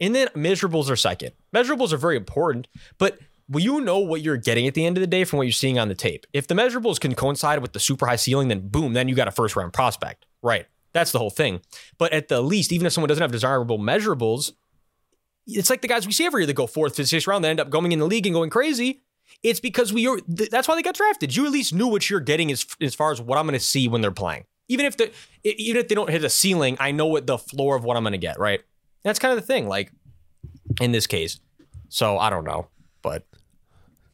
And 0.00 0.14
then 0.14 0.28
measurables 0.28 0.88
are 0.88 0.96
second. 0.96 1.32
Measurables 1.54 1.92
are 1.92 1.98
very 1.98 2.16
important, 2.16 2.68
but 2.96 3.18
will 3.50 3.60
you 3.60 3.80
know 3.82 3.98
what 3.98 4.22
you're 4.22 4.38
getting 4.38 4.66
at 4.66 4.72
the 4.74 4.86
end 4.86 4.96
of 4.96 5.02
the 5.02 5.06
day 5.06 5.24
from 5.24 5.36
what 5.36 5.42
you're 5.46 5.52
seeing 5.52 5.78
on 5.78 5.88
the 5.88 5.94
tape? 5.94 6.24
If 6.32 6.46
the 6.46 6.54
measurables 6.54 6.98
can 6.98 7.14
coincide 7.14 7.60
with 7.60 7.74
the 7.74 7.80
super 7.80 8.06
high 8.06 8.16
ceiling, 8.16 8.48
then 8.48 8.68
boom, 8.68 8.94
then 8.94 9.08
you 9.08 9.14
got 9.14 9.28
a 9.28 9.32
first 9.32 9.56
round 9.56 9.72
prospect. 9.74 10.24
Right. 10.42 10.66
That's 10.92 11.12
the 11.12 11.18
whole 11.18 11.30
thing. 11.30 11.60
But 11.98 12.12
at 12.14 12.28
the 12.28 12.40
least, 12.40 12.72
even 12.72 12.86
if 12.86 12.94
someone 12.94 13.08
doesn't 13.08 13.20
have 13.22 13.30
desirable 13.30 13.78
measurables, 13.78 14.52
it's 15.46 15.68
like 15.68 15.82
the 15.82 15.88
guys 15.88 16.06
we 16.06 16.12
see 16.12 16.24
every 16.24 16.42
year 16.42 16.46
that 16.46 16.54
go 16.54 16.66
fourth, 16.66 16.96
fifth, 16.96 17.08
sixth 17.08 17.26
round, 17.26 17.44
that 17.44 17.48
end 17.48 17.60
up 17.60 17.68
going 17.70 17.92
in 17.92 17.98
the 17.98 18.06
league 18.06 18.26
and 18.26 18.34
going 18.34 18.50
crazy. 18.50 19.02
It's 19.42 19.60
because 19.60 19.92
we 19.92 20.06
are. 20.06 20.18
th- 20.18 20.50
That's 20.50 20.68
why 20.68 20.74
they 20.74 20.82
got 20.82 20.94
drafted. 20.94 21.34
You 21.36 21.46
at 21.46 21.52
least 21.52 21.74
knew 21.74 21.86
what 21.86 22.10
you're 22.10 22.20
getting 22.20 22.50
as 22.52 22.66
as 22.80 22.94
far 22.94 23.12
as 23.12 23.20
what 23.20 23.38
I'm 23.38 23.46
going 23.46 23.58
to 23.58 23.64
see 23.64 23.88
when 23.88 24.00
they're 24.00 24.10
playing. 24.10 24.44
Even 24.68 24.86
if 24.86 24.96
the 24.96 25.10
even 25.42 25.80
if 25.80 25.88
they 25.88 25.94
don't 25.94 26.10
hit 26.10 26.22
a 26.24 26.30
ceiling, 26.30 26.76
I 26.78 26.92
know 26.92 27.06
what 27.06 27.26
the 27.26 27.38
floor 27.38 27.76
of 27.76 27.84
what 27.84 27.96
I'm 27.96 28.02
going 28.02 28.12
to 28.12 28.18
get. 28.18 28.38
Right. 28.38 28.60
That's 29.02 29.18
kind 29.18 29.32
of 29.32 29.40
the 29.40 29.46
thing. 29.46 29.66
Like 29.68 29.92
in 30.80 30.92
this 30.92 31.06
case. 31.06 31.40
So 31.88 32.18
I 32.18 32.30
don't 32.30 32.44
know, 32.44 32.68
but 33.02 33.26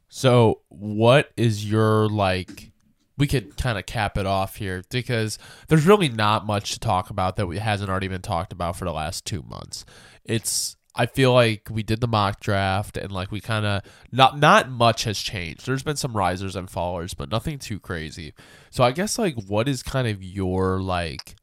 So, 0.09 0.61
what 0.69 1.31
is 1.37 1.71
your 1.71 2.09
like? 2.09 2.73
We 3.19 3.27
could 3.27 3.57
kind 3.57 3.79
of 3.79 3.87
cap 3.87 4.19
it 4.19 4.27
off 4.27 4.57
here 4.57 4.83
because 4.91 5.39
there's 5.69 5.87
really 5.87 6.09
not 6.11 6.47
much 6.47 6.73
to 6.73 6.79
talk 6.81 7.09
about 7.11 7.37
that 7.37 7.49
hasn't 7.59 7.89
already 7.91 8.09
been 8.09 8.21
talked 8.23 8.53
about 8.53 8.77
for 8.77 8.85
the 8.85 8.93
last 8.93 9.25
two 9.25 9.43
months. 9.43 9.85
It's 10.25 10.77
I 10.97 11.07
feel 11.07 11.33
like 11.33 11.69
we 11.71 11.83
did 11.83 12.01
the 12.01 12.09
mock 12.09 12.41
draft 12.41 12.97
and 12.97 13.13
like 13.13 13.31
we 13.31 13.41
kind 13.41 13.67
of 13.67 13.83
not 14.13 14.39
not 14.39 14.71
much 14.71 15.05
has 15.05 15.19
changed. 15.19 15.67
There's 15.67 15.83
been 15.83 15.97
some 15.97 16.17
risers 16.17 16.57
and 16.57 16.69
fallers, 16.69 17.15
but 17.17 17.31
nothing 17.31 17.59
too 17.59 17.79
crazy. 17.79 18.33
So 18.71 18.83
I 18.83 18.93
guess 18.93 19.19
like 19.19 19.35
what 19.47 19.69
is 19.69 19.83
kind 19.83 20.09
of 20.09 20.23
your 20.23 20.81
like 20.81 21.37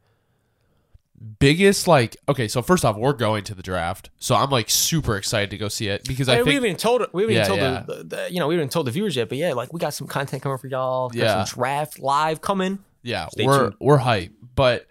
biggest 1.39 1.87
like 1.87 2.17
okay 2.27 2.49
so 2.49 2.61
first 2.61 2.83
off 2.83 2.97
we're 2.97 3.13
going 3.13 3.45
to 3.45 3.55
the 3.55 3.63
draft 3.63 4.09
so 4.17 4.35
i'm 4.35 4.49
like 4.49 4.69
super 4.69 5.15
excited 5.15 5.49
to 5.49 5.57
go 5.57 5.69
see 5.69 5.87
it 5.87 6.03
because 6.05 6.27
i 6.27 6.33
we 6.33 6.43
think 6.43 6.53
haven't 6.55 6.65
even 6.67 6.77
told 6.77 7.01
we 7.13 7.21
haven't 7.21 7.35
Yeah, 7.37 7.43
told 7.47 7.59
yeah. 7.59 7.83
The, 7.87 8.03
the, 8.03 8.27
you 8.29 8.39
know 8.41 8.47
we 8.47 8.55
haven't 8.55 8.73
told 8.73 8.87
the 8.87 8.91
viewers 8.91 9.15
yet, 9.15 9.29
but 9.29 9.37
yeah, 9.37 9.53
like 9.53 9.71
we 9.71 9.79
got 9.79 9.93
some 9.93 10.05
content 10.07 10.41
coming 10.43 10.57
for 10.57 10.67
y'all. 10.67 11.07
Got 11.09 11.17
Yeah. 11.17 11.43
some 11.45 11.55
draft 11.61 11.99
live 11.99 12.41
coming. 12.41 12.79
Yeah, 13.03 13.27
Stay 13.29 13.45
we're 13.45 13.59
tuned. 13.69 13.75
we're 13.79 13.97
hype, 13.99 14.33
but 14.53 14.85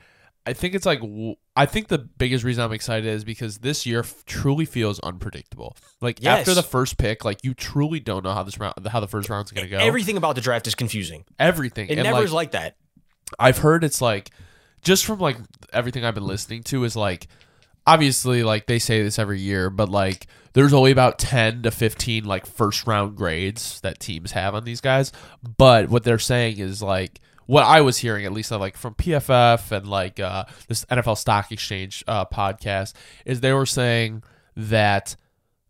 I 0.46 0.54
think 0.54 0.74
it's 0.74 0.86
like 0.86 1.00
I 1.54 1.66
think 1.66 1.88
the 1.88 1.98
biggest 1.98 2.44
reason 2.44 2.64
I'm 2.64 2.72
excited 2.72 3.06
is 3.06 3.24
because 3.24 3.58
this 3.58 3.84
year 3.84 4.00
f- 4.00 4.24
truly 4.24 4.64
feels 4.64 4.98
unpredictable. 5.00 5.76
Like 6.00 6.22
Yes. 6.22 6.40
after 6.40 6.54
the 6.54 6.62
first 6.62 6.96
pick, 6.96 7.24
like 7.24 7.44
you 7.44 7.52
truly 7.52 8.00
don't 8.00 8.24
know 8.24 8.32
how 8.32 8.42
this 8.42 8.58
round, 8.58 8.74
how 8.86 9.00
the 9.00 9.08
first 9.08 9.28
round's 9.28 9.50
gonna 9.50 9.68
go. 9.68 9.76
Everything 9.78 10.16
about 10.16 10.34
the 10.34 10.40
draft 10.40 10.66
is 10.66 10.74
confusing. 10.74 11.24
Everything. 11.38 11.88
It 11.88 11.98
and 11.98 12.04
never 12.04 12.18
like, 12.18 12.24
is 12.24 12.32
like 12.32 12.50
that. 12.52 12.76
I've 13.38 13.58
heard 13.58 13.84
it's 13.84 14.00
like 14.00 14.30
just 14.80 15.04
from 15.04 15.18
like 15.18 15.36
everything 15.72 16.04
I've 16.04 16.14
been 16.14 16.26
listening 16.26 16.62
to 16.64 16.84
is 16.84 16.96
like 16.96 17.28
obviously 17.86 18.42
like 18.42 18.66
they 18.66 18.78
say 18.78 19.02
this 19.02 19.18
every 19.18 19.40
year, 19.40 19.68
but 19.68 19.90
like 19.90 20.26
there's 20.54 20.72
only 20.72 20.90
about 20.90 21.18
10 21.18 21.62
to 21.62 21.70
15 21.70 22.24
like 22.24 22.46
first 22.46 22.86
round 22.86 23.16
grades 23.16 23.80
that 23.82 24.00
teams 24.00 24.32
have 24.32 24.54
on 24.54 24.64
these 24.64 24.80
guys. 24.80 25.12
But 25.58 25.88
what 25.90 26.04
they're 26.04 26.18
saying 26.18 26.58
is 26.58 26.82
like 26.82 27.20
what 27.52 27.64
I 27.64 27.82
was 27.82 27.98
hearing, 27.98 28.24
at 28.24 28.32
least 28.32 28.50
uh, 28.50 28.58
like 28.58 28.78
from 28.78 28.94
PFF 28.94 29.72
and 29.72 29.86
like 29.86 30.18
uh, 30.18 30.46
this 30.68 30.86
NFL 30.86 31.18
Stock 31.18 31.52
Exchange 31.52 32.02
uh, 32.08 32.24
podcast, 32.24 32.94
is 33.26 33.42
they 33.42 33.52
were 33.52 33.66
saying 33.66 34.22
that 34.56 35.16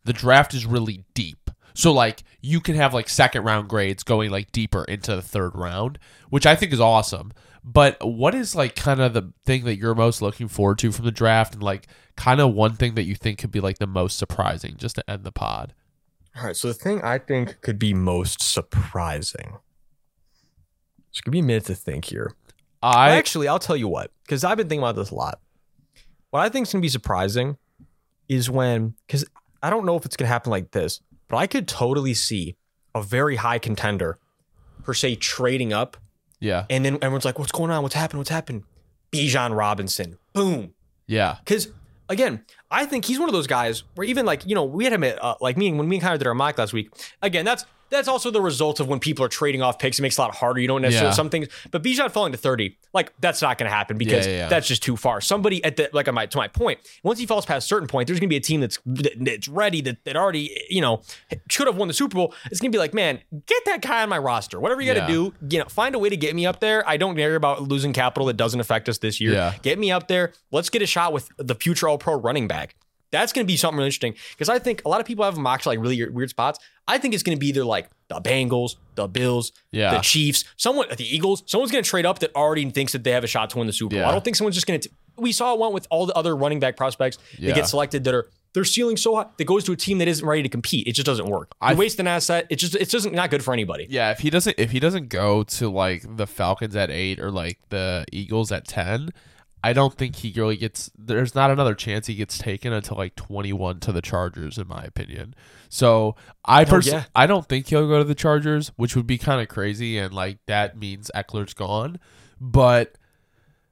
the 0.04 0.12
draft 0.12 0.54
is 0.54 0.64
really 0.64 1.04
deep. 1.12 1.50
So 1.74 1.92
like 1.92 2.22
you 2.40 2.60
can 2.60 2.76
have 2.76 2.94
like 2.94 3.08
second 3.08 3.42
round 3.42 3.68
grades 3.68 4.04
going 4.04 4.30
like 4.30 4.52
deeper 4.52 4.84
into 4.84 5.16
the 5.16 5.22
third 5.22 5.56
round, 5.56 5.98
which 6.30 6.46
I 6.46 6.54
think 6.54 6.72
is 6.72 6.78
awesome. 6.78 7.32
But 7.64 7.96
what 8.06 8.32
is 8.32 8.54
like 8.54 8.76
kind 8.76 9.00
of 9.00 9.12
the 9.12 9.32
thing 9.44 9.64
that 9.64 9.74
you're 9.74 9.96
most 9.96 10.22
looking 10.22 10.46
forward 10.46 10.78
to 10.78 10.92
from 10.92 11.04
the 11.04 11.10
draft 11.10 11.52
and 11.52 11.64
like 11.64 11.88
kind 12.16 12.40
of 12.40 12.54
one 12.54 12.76
thing 12.76 12.94
that 12.94 13.06
you 13.06 13.16
think 13.16 13.40
could 13.40 13.50
be 13.50 13.58
like 13.58 13.78
the 13.78 13.88
most 13.88 14.18
surprising 14.18 14.76
just 14.76 14.94
to 14.94 15.10
end 15.10 15.24
the 15.24 15.32
pod? 15.32 15.74
All 16.36 16.44
right. 16.44 16.56
So 16.56 16.68
the 16.68 16.74
thing 16.74 17.02
I 17.02 17.18
think 17.18 17.60
could 17.60 17.80
be 17.80 17.92
most 17.92 18.40
surprising. 18.40 19.58
Just 21.12 21.24
give 21.24 21.32
me 21.32 21.40
a 21.40 21.42
minute 21.42 21.66
to 21.66 21.74
think 21.74 22.06
here. 22.06 22.34
I 22.82 23.10
Actually, 23.10 23.48
I'll 23.48 23.58
tell 23.58 23.76
you 23.76 23.86
what, 23.86 24.10
because 24.24 24.42
I've 24.42 24.56
been 24.56 24.68
thinking 24.68 24.82
about 24.82 24.96
this 24.96 25.10
a 25.10 25.14
lot. 25.14 25.40
What 26.30 26.40
I 26.40 26.48
think 26.48 26.66
is 26.66 26.72
gonna 26.72 26.82
be 26.82 26.88
surprising 26.88 27.58
is 28.28 28.50
when, 28.50 28.94
because 29.06 29.24
I 29.62 29.70
don't 29.70 29.84
know 29.84 29.96
if 29.96 30.04
it's 30.04 30.16
gonna 30.16 30.28
happen 30.28 30.50
like 30.50 30.72
this, 30.72 31.00
but 31.28 31.36
I 31.36 31.46
could 31.46 31.68
totally 31.68 32.14
see 32.14 32.56
a 32.94 33.02
very 33.02 33.36
high 33.36 33.58
contender, 33.58 34.18
per 34.82 34.94
se, 34.94 35.16
trading 35.16 35.72
up, 35.72 35.96
yeah. 36.40 36.64
and 36.68 36.84
then 36.84 36.94
everyone's 36.96 37.24
like, 37.24 37.38
"What's 37.38 37.52
going 37.52 37.70
on? 37.70 37.82
What's 37.82 37.94
happened? 37.94 38.18
What's 38.18 38.30
happened?" 38.30 38.64
Bijan 39.12 39.56
Robinson, 39.56 40.18
boom. 40.32 40.74
Yeah. 41.06 41.36
Because 41.44 41.68
again, 42.08 42.44
I 42.70 42.86
think 42.86 43.04
he's 43.04 43.18
one 43.18 43.28
of 43.28 43.34
those 43.34 43.46
guys 43.46 43.84
where 43.94 44.06
even 44.06 44.26
like 44.26 44.46
you 44.46 44.54
know 44.54 44.64
we 44.64 44.84
had 44.84 44.92
him 44.92 45.04
at 45.04 45.22
uh, 45.22 45.36
like 45.40 45.56
me 45.56 45.72
when 45.72 45.88
we 45.88 45.98
did 45.98 46.26
our 46.26 46.34
mock 46.34 46.58
last 46.58 46.72
week. 46.72 46.90
Again, 47.20 47.44
that's 47.44 47.64
that's 47.92 48.08
also 48.08 48.30
the 48.30 48.40
result 48.40 48.80
of 48.80 48.88
when 48.88 48.98
people 48.98 49.24
are 49.24 49.28
trading 49.28 49.62
off 49.62 49.78
picks. 49.78 49.98
It 49.98 50.02
makes 50.02 50.18
it 50.18 50.20
a 50.20 50.24
lot 50.24 50.34
harder. 50.34 50.60
You 50.60 50.66
don't 50.68 50.82
necessarily 50.82 51.10
Yeah. 51.10 51.14
some 51.14 51.30
things, 51.30 51.48
but 51.70 51.82
Bijan 51.82 52.10
falling 52.10 52.32
to 52.32 52.38
thirty, 52.38 52.76
like 52.92 53.12
that's 53.20 53.40
not 53.42 53.58
going 53.58 53.70
to 53.70 53.74
happen 53.76 53.96
because 53.98 54.26
Yeah, 54.26 54.32
yeah, 54.32 54.48
that's 54.48 54.66
just 54.66 54.82
too 54.82 54.96
far. 54.96 55.20
Somebody 55.20 55.62
at 55.64 55.76
the 55.76 55.88
like 55.92 56.08
on 56.08 56.14
my 56.14 56.26
to 56.26 56.36
my 56.38 56.48
point, 56.48 56.80
once 57.04 57.18
he 57.18 57.26
falls 57.26 57.46
past 57.46 57.66
a 57.66 57.68
certain 57.68 57.86
point, 57.88 58.06
there's 58.08 58.18
going 58.18 58.28
to 58.28 58.32
be 58.32 58.36
a 58.36 58.40
team 58.40 58.60
that's 58.60 58.78
that's 58.86 59.46
ready 59.48 59.80
that 59.82 60.04
that 60.04 60.16
already 60.16 60.50
you 60.68 60.80
know 60.80 61.02
should 61.48 61.66
have 61.66 61.76
won 61.76 61.88
the 61.88 61.94
Super 61.94 62.14
Bowl. 62.16 62.34
It's 62.50 62.60
going 62.60 62.72
to 62.72 62.76
be 62.76 62.80
like, 62.80 62.94
man, 62.94 63.20
get 63.46 63.64
that 63.66 63.80
guy 63.82 64.02
on 64.02 64.08
my 64.08 64.18
roster. 64.18 64.58
Whatever 64.58 64.80
you 64.80 64.92
got 64.92 65.06
to 65.06 65.12
do, 65.12 65.34
you 65.48 65.58
know, 65.58 65.66
find 65.68 65.94
a 65.94 65.98
way 65.98 66.08
to 66.08 66.16
get 66.16 66.34
me 66.34 66.46
up 66.46 66.60
there. 66.60 66.88
I 66.88 66.96
don't 66.96 67.16
care 67.16 67.36
about 67.36 67.62
losing 67.62 67.92
capital 67.92 68.26
that 68.26 68.36
doesn't 68.36 68.58
affect 68.60 68.88
us 68.88 68.98
this 68.98 69.20
year. 69.20 69.32
Get 69.62 69.78
me 69.78 69.92
up 69.92 70.08
there. 70.08 70.32
Let's 70.50 70.70
get 70.70 70.82
a 70.82 70.86
shot 70.86 71.12
with 71.12 71.28
the 71.36 71.54
future 71.54 71.88
All 71.88 71.98
Pro 71.98 72.14
running 72.14 72.48
back. 72.48 72.74
That's 73.12 73.32
going 73.32 73.46
to 73.46 73.50
be 73.50 73.56
something 73.56 73.76
really 73.76 73.86
interesting 73.88 74.14
because 74.32 74.48
I 74.48 74.58
think 74.58 74.82
a 74.84 74.88
lot 74.88 75.00
of 75.00 75.06
people 75.06 75.24
have 75.24 75.34
them 75.36 75.46
actually 75.46 75.76
like 75.76 75.82
really 75.84 76.10
weird- 76.10 76.30
spots. 76.30 76.58
I 76.88 76.98
think 76.98 77.14
it's 77.14 77.22
going 77.22 77.36
to 77.36 77.40
be 77.40 77.46
either 77.48 77.64
like 77.64 77.88
the 78.08 78.20
Bengals, 78.20 78.74
the 78.96 79.06
Bills, 79.06 79.52
Yeah. 79.70 79.94
the 79.94 80.00
Chiefs, 80.00 80.44
someone 80.56 80.88
the 80.96 81.04
Eagles. 81.04 81.44
Someone's 81.46 81.70
going 81.70 81.84
to 81.84 81.88
trade 81.88 82.04
up 82.06 82.18
that 82.18 82.34
already 82.34 82.68
thinks 82.70 82.92
that 82.92 83.04
they 83.04 83.12
have 83.12 83.22
a 83.22 83.28
shot 83.28 83.50
to 83.50 83.58
win 83.58 83.68
the 83.68 83.72
Super 83.72 83.90
Bowl. 83.90 84.00
Yeah. 84.00 84.08
I 84.08 84.12
don't 84.12 84.24
think 84.24 84.34
someone's 84.36 84.56
just 84.56 84.66
going 84.66 84.80
to. 84.80 84.90
We 85.16 85.30
saw 85.30 85.52
it 85.54 85.60
went 85.60 85.74
with 85.74 85.86
all 85.90 86.06
the 86.06 86.14
other 86.14 86.34
running 86.34 86.58
back 86.58 86.76
prospects 86.76 87.18
Yeah. 87.38 87.48
that 87.50 87.54
get 87.56 87.68
selected 87.68 88.02
that 88.04 88.14
are 88.14 88.26
their 88.54 88.64
ceiling 88.64 88.96
so 88.96 89.16
high 89.16 89.26
that 89.36 89.44
goes 89.44 89.64
to 89.64 89.72
a 89.72 89.76
team 89.76 89.98
that 89.98 90.08
isn't 90.08 90.26
ready 90.26 90.42
to 90.42 90.48
compete. 90.48 90.86
It 90.86 90.92
just 90.92 91.06
doesn't 91.06 91.26
work. 91.26 91.52
You 91.62 91.68
I- 91.68 91.74
waste 91.74 92.00
an 92.00 92.06
asset. 92.06 92.46
It 92.50 92.56
just 92.56 92.74
it's 92.74 92.90
just 92.90 93.10
not 93.12 93.30
good 93.30 93.44
for 93.44 93.52
anybody. 93.52 93.86
Yeah, 93.88 94.10
if 94.10 94.18
he 94.20 94.30
doesn't 94.30 94.58
if 94.58 94.70
he 94.72 94.80
doesn't 94.80 95.08
go 95.10 95.42
to 95.44 95.68
like 95.70 96.16
the 96.16 96.26
Falcons 96.26 96.74
at 96.74 96.90
eight 96.90 97.20
or 97.20 97.30
like 97.30 97.58
the 97.68 98.04
Eagles 98.10 98.50
at 98.52 98.66
ten, 98.66 99.10
I 99.64 99.72
don't 99.72 99.94
think 99.94 100.16
he 100.16 100.32
really 100.36 100.56
gets. 100.56 100.90
There's 100.98 101.34
not 101.34 101.50
another 101.50 101.74
chance 101.74 102.06
he 102.06 102.14
gets 102.14 102.36
taken 102.36 102.72
until 102.72 102.96
like 102.96 103.14
twenty 103.14 103.52
one 103.52 103.78
to 103.80 103.92
the 103.92 104.02
Chargers, 104.02 104.58
in 104.58 104.66
my 104.66 104.82
opinion. 104.82 105.34
So 105.68 106.16
I 106.44 106.64
pers- 106.64 106.88
yeah. 106.88 107.04
I 107.14 107.26
don't 107.26 107.48
think 107.48 107.68
he'll 107.68 107.86
go 107.86 107.98
to 107.98 108.04
the 108.04 108.14
Chargers, 108.14 108.72
which 108.76 108.96
would 108.96 109.06
be 109.06 109.18
kind 109.18 109.40
of 109.40 109.48
crazy, 109.48 109.98
and 109.98 110.12
like 110.12 110.38
that 110.46 110.76
means 110.76 111.10
Ekeler's 111.14 111.54
gone. 111.54 112.00
But 112.40 112.96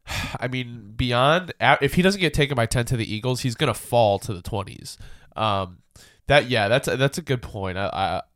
I 0.41 0.49
mean, 0.49 0.93
beyond 0.97 1.53
if 1.61 1.95
he 1.95 2.03
doesn't 2.03 2.20
get 2.20 2.34
taken 2.34 2.55
by 2.55 2.66
ten 2.66 2.84
to 2.86 2.97
the 2.97 3.12
Eagles, 3.12 3.41
he's 3.41 3.57
gonna 3.57 3.74
fall 3.74 4.18
to 4.20 4.32
the 4.32 4.43
twenties. 4.43 4.97
Um, 5.34 5.78
that 6.28 6.49
yeah, 6.49 6.68
that's 6.68 6.86
that's 6.86 7.18
a 7.18 7.22
good 7.22 7.43
point. 7.43 7.78
I 7.78 7.86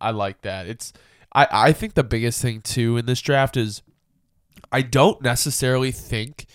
I, 0.01 0.09
I 0.09 0.11
like 0.11 0.43
that. 0.43 0.67
It's 0.67 0.93
I 1.33 1.47
I 1.51 1.73
think 1.73 1.95
the 1.95 2.05
biggest 2.05 2.43
thing 2.43 2.63
too 2.63 2.97
in 2.97 3.07
this 3.07 3.21
draft 3.21 3.57
is 3.57 3.83
I 4.73 4.83
don't 4.83 5.23
necessarily 5.23 5.93
think 5.93 6.47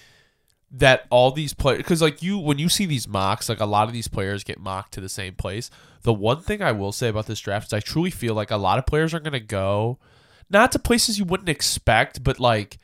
that 0.72 1.06
all 1.10 1.32
these 1.32 1.54
players 1.54 1.80
because 1.80 2.02
like 2.02 2.22
you 2.22 2.38
when 2.38 2.60
you 2.60 2.70
see 2.70 2.86
these 2.86 3.08
mocks 3.08 3.50
like 3.50 3.60
a 3.60 3.66
lot 3.66 3.88
of 3.88 3.94
these 3.94 4.08
players 4.08 4.44
get 4.44 4.60
mocked 4.60 4.94
to 4.94 5.02
the 5.02 5.10
same 5.10 5.34
place 5.34 5.72
the 6.04 6.14
one 6.14 6.40
thing 6.42 6.62
i 6.62 6.72
will 6.72 6.92
say 6.92 7.08
about 7.10 7.26
this 7.26 7.40
draft 7.40 7.68
is 7.68 7.74
i 7.74 7.80
truly 7.80 8.12
feel 8.12 8.36
like 8.36 8.52
a 8.52 8.58
lot 8.58 8.78
of 8.78 8.86
players 8.86 9.14
are 9.14 9.20
going 9.20 9.34
to 9.34 9.40
go 9.40 9.98
not 10.50 10.72
to 10.72 10.78
places 10.78 11.18
you 11.18 11.26
wouldn't 11.26 11.50
expect 11.50 12.24
but 12.24 12.40
like 12.40 12.78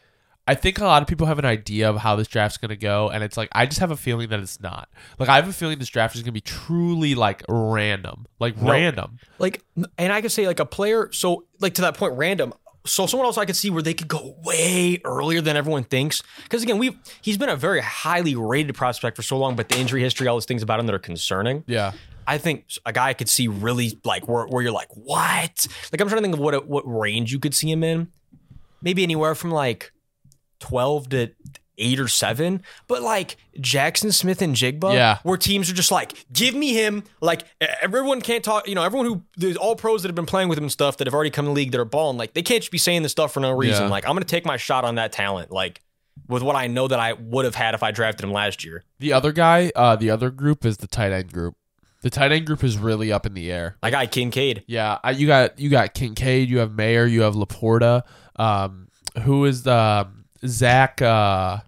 i 0.48 0.56
think 0.56 0.80
a 0.80 0.84
lot 0.84 1.04
of 1.04 1.08
people 1.08 1.28
have 1.28 1.38
an 1.38 1.46
idea 1.46 1.88
of 1.88 1.98
how 1.98 2.16
this 2.16 2.28
draft's 2.28 2.58
going 2.58 2.70
to 2.70 2.76
go 2.76 3.10
and 3.10 3.24
it's 3.24 3.38
like 3.38 3.50
i 3.52 3.68
just 3.68 3.80
have 3.80 3.92
a 3.92 3.98
feeling 3.98 4.30
that 4.30 4.40
it's 4.40 4.60
not 4.60 4.90
like 5.20 5.30
i 5.30 5.36
have 5.36 5.48
a 5.48 5.54
feeling 5.54 5.78
this 5.78 5.90
draft 5.90 6.16
is 6.16 6.22
going 6.22 6.26
to 6.26 6.32
be 6.32 6.42
truly 6.42 7.14
like 7.14 7.44
random 7.48 8.26
like 8.40 8.60
No. 8.60 8.72
random 8.72 9.20
Like, 9.38 9.64
and 9.98 10.12
I 10.12 10.22
could 10.22 10.32
say 10.32 10.48
like 10.48 10.60
a 10.60 10.66
player. 10.66 11.12
So 11.12 11.46
like 11.60 11.76
to 11.76 11.82
that 11.82 11.98
point, 11.98 12.14
random. 12.14 12.54
So 12.86 13.08
someone 13.08 13.26
else 13.26 13.38
I 13.38 13.46
could 13.46 13.56
see 13.56 13.70
where 13.70 13.82
they 13.82 13.94
could 13.94 14.08
go 14.08 14.36
way 14.44 15.02
earlier 15.04 15.42
than 15.42 15.58
everyone 15.58 15.84
thinks. 15.84 16.22
Because 16.44 16.64
again, 16.64 16.78
we 16.78 16.98
he's 17.22 17.38
been 17.38 17.50
a 17.50 17.56
very 17.56 17.82
highly 17.82 18.36
rated 18.36 18.76
prospect 18.76 19.16
for 19.16 19.24
so 19.24 19.38
long, 19.38 19.56
but 19.56 19.70
the 19.70 19.80
injury 19.80 20.02
history, 20.02 20.28
all 20.28 20.36
those 20.36 20.46
things 20.46 20.64
about 20.64 20.80
him 20.80 20.86
that 20.86 20.96
are 20.96 21.00
concerning. 21.00 21.64
yeah 21.68 21.94
I 22.28 22.38
think 22.38 22.66
a 22.86 22.92
guy 22.92 23.10
I 23.10 23.14
could 23.14 23.30
see 23.30 23.48
really 23.48 24.00
like 24.04 24.28
where, 24.28 24.46
where 24.48 24.64
you're 24.64 24.72
like, 24.72 24.90
what? 24.96 25.68
Like 25.92 26.02
I'm 26.02 26.08
trying 26.08 26.18
to 26.18 26.22
think 26.22 26.34
of 26.34 26.40
what 26.40 26.68
what 26.68 26.84
range 26.86 27.32
you 27.32 27.40
could 27.40 27.54
see 27.54 27.72
him 27.72 27.84
in. 27.84 28.08
Maybe 28.82 29.04
anywhere 29.04 29.36
from 29.36 29.52
like 29.52 29.92
12 30.60 31.10
to 31.10 31.32
eight 31.78 32.00
or 32.00 32.08
seven, 32.08 32.62
but 32.88 33.02
like 33.02 33.38
Jaxon 33.60 34.14
Smith-Njigba, 34.14 34.94
Yeah. 34.94 35.18
where 35.24 35.38
teams 35.38 35.70
are 35.70 35.74
just 35.74 35.92
like, 35.92 36.26
give 36.32 36.56
me 36.56 36.74
him. 36.74 37.04
Like 37.22 37.44
everyone 37.82 38.22
can't 38.22 38.44
talk, 38.44 38.68
you 38.68 38.76
know, 38.76 38.84
everyone 38.84 39.06
who 39.08 39.24
there's 39.38 39.58
all 39.58 39.76
pros 39.76 40.02
that 40.04 40.08
have 40.10 40.16
been 40.16 40.26
playing 40.26 40.50
with 40.50 40.58
him 40.58 40.66
and 40.66 40.72
stuff 40.72 40.98
that 40.98 41.08
have 41.08 41.14
already 41.14 41.30
come 41.30 41.46
in 41.46 41.52
the 41.52 41.56
league 41.56 41.72
that 41.72 41.80
are 41.80 41.86
balling, 41.86 42.18
like 42.18 42.34
they 42.34 42.42
can't 42.42 42.62
just 42.62 42.72
be 42.72 42.78
saying 42.78 43.04
this 43.04 43.12
stuff 43.12 43.34
for 43.34 43.40
no 43.40 43.52
reason. 43.52 43.84
Yeah. 43.86 43.90
Like 43.90 44.06
I'm 44.08 44.14
gonna 44.16 44.26
take 44.26 44.46
my 44.46 44.58
shot 44.58 44.86
on 44.86 44.96
that 44.96 45.12
talent, 45.12 45.52
like 45.52 45.82
with 46.28 46.42
what 46.44 46.56
I 46.56 46.68
know 46.68 46.88
that 46.88 47.00
I 47.00 47.14
would 47.14 47.46
have 47.46 47.56
had 47.56 47.76
if 47.76 47.84
I 47.84 47.92
drafted 47.92 48.24
him 48.26 48.32
last 48.32 48.64
year. 48.64 48.84
the 49.00 49.12
other 49.14 49.32
guy 49.32 49.72
uh 49.76 49.96
the 49.96 50.10
other 50.10 50.30
group 50.30 50.66
is 50.66 50.78
the 50.78 50.88
tight 50.88 51.12
end 51.12 51.32
group 51.34 51.56
the 52.02 52.10
tight 52.10 52.32
end 52.32 52.46
group 52.46 52.64
is 52.64 52.78
really 52.78 53.12
up 53.12 53.26
in 53.26 53.34
the 53.34 53.52
air 53.52 53.78
My 53.84 53.90
guy 53.90 54.06
Kincaid. 54.06 54.64
Yeah, 54.68 55.00
I, 55.04 55.12
you 55.12 55.28
got 55.28 55.60
you 55.60 55.70
got 55.70 55.94
Kincaid, 55.94 56.50
you 56.50 56.60
have 56.60 56.72
Mayer, 56.72 57.06
you 57.06 57.22
have 57.24 57.34
LaPorta. 57.36 58.04
Um, 58.38 58.88
who 59.24 59.46
is 59.46 59.64
the 59.64 60.08
Zach 60.48 61.02
uh, 61.02 61.60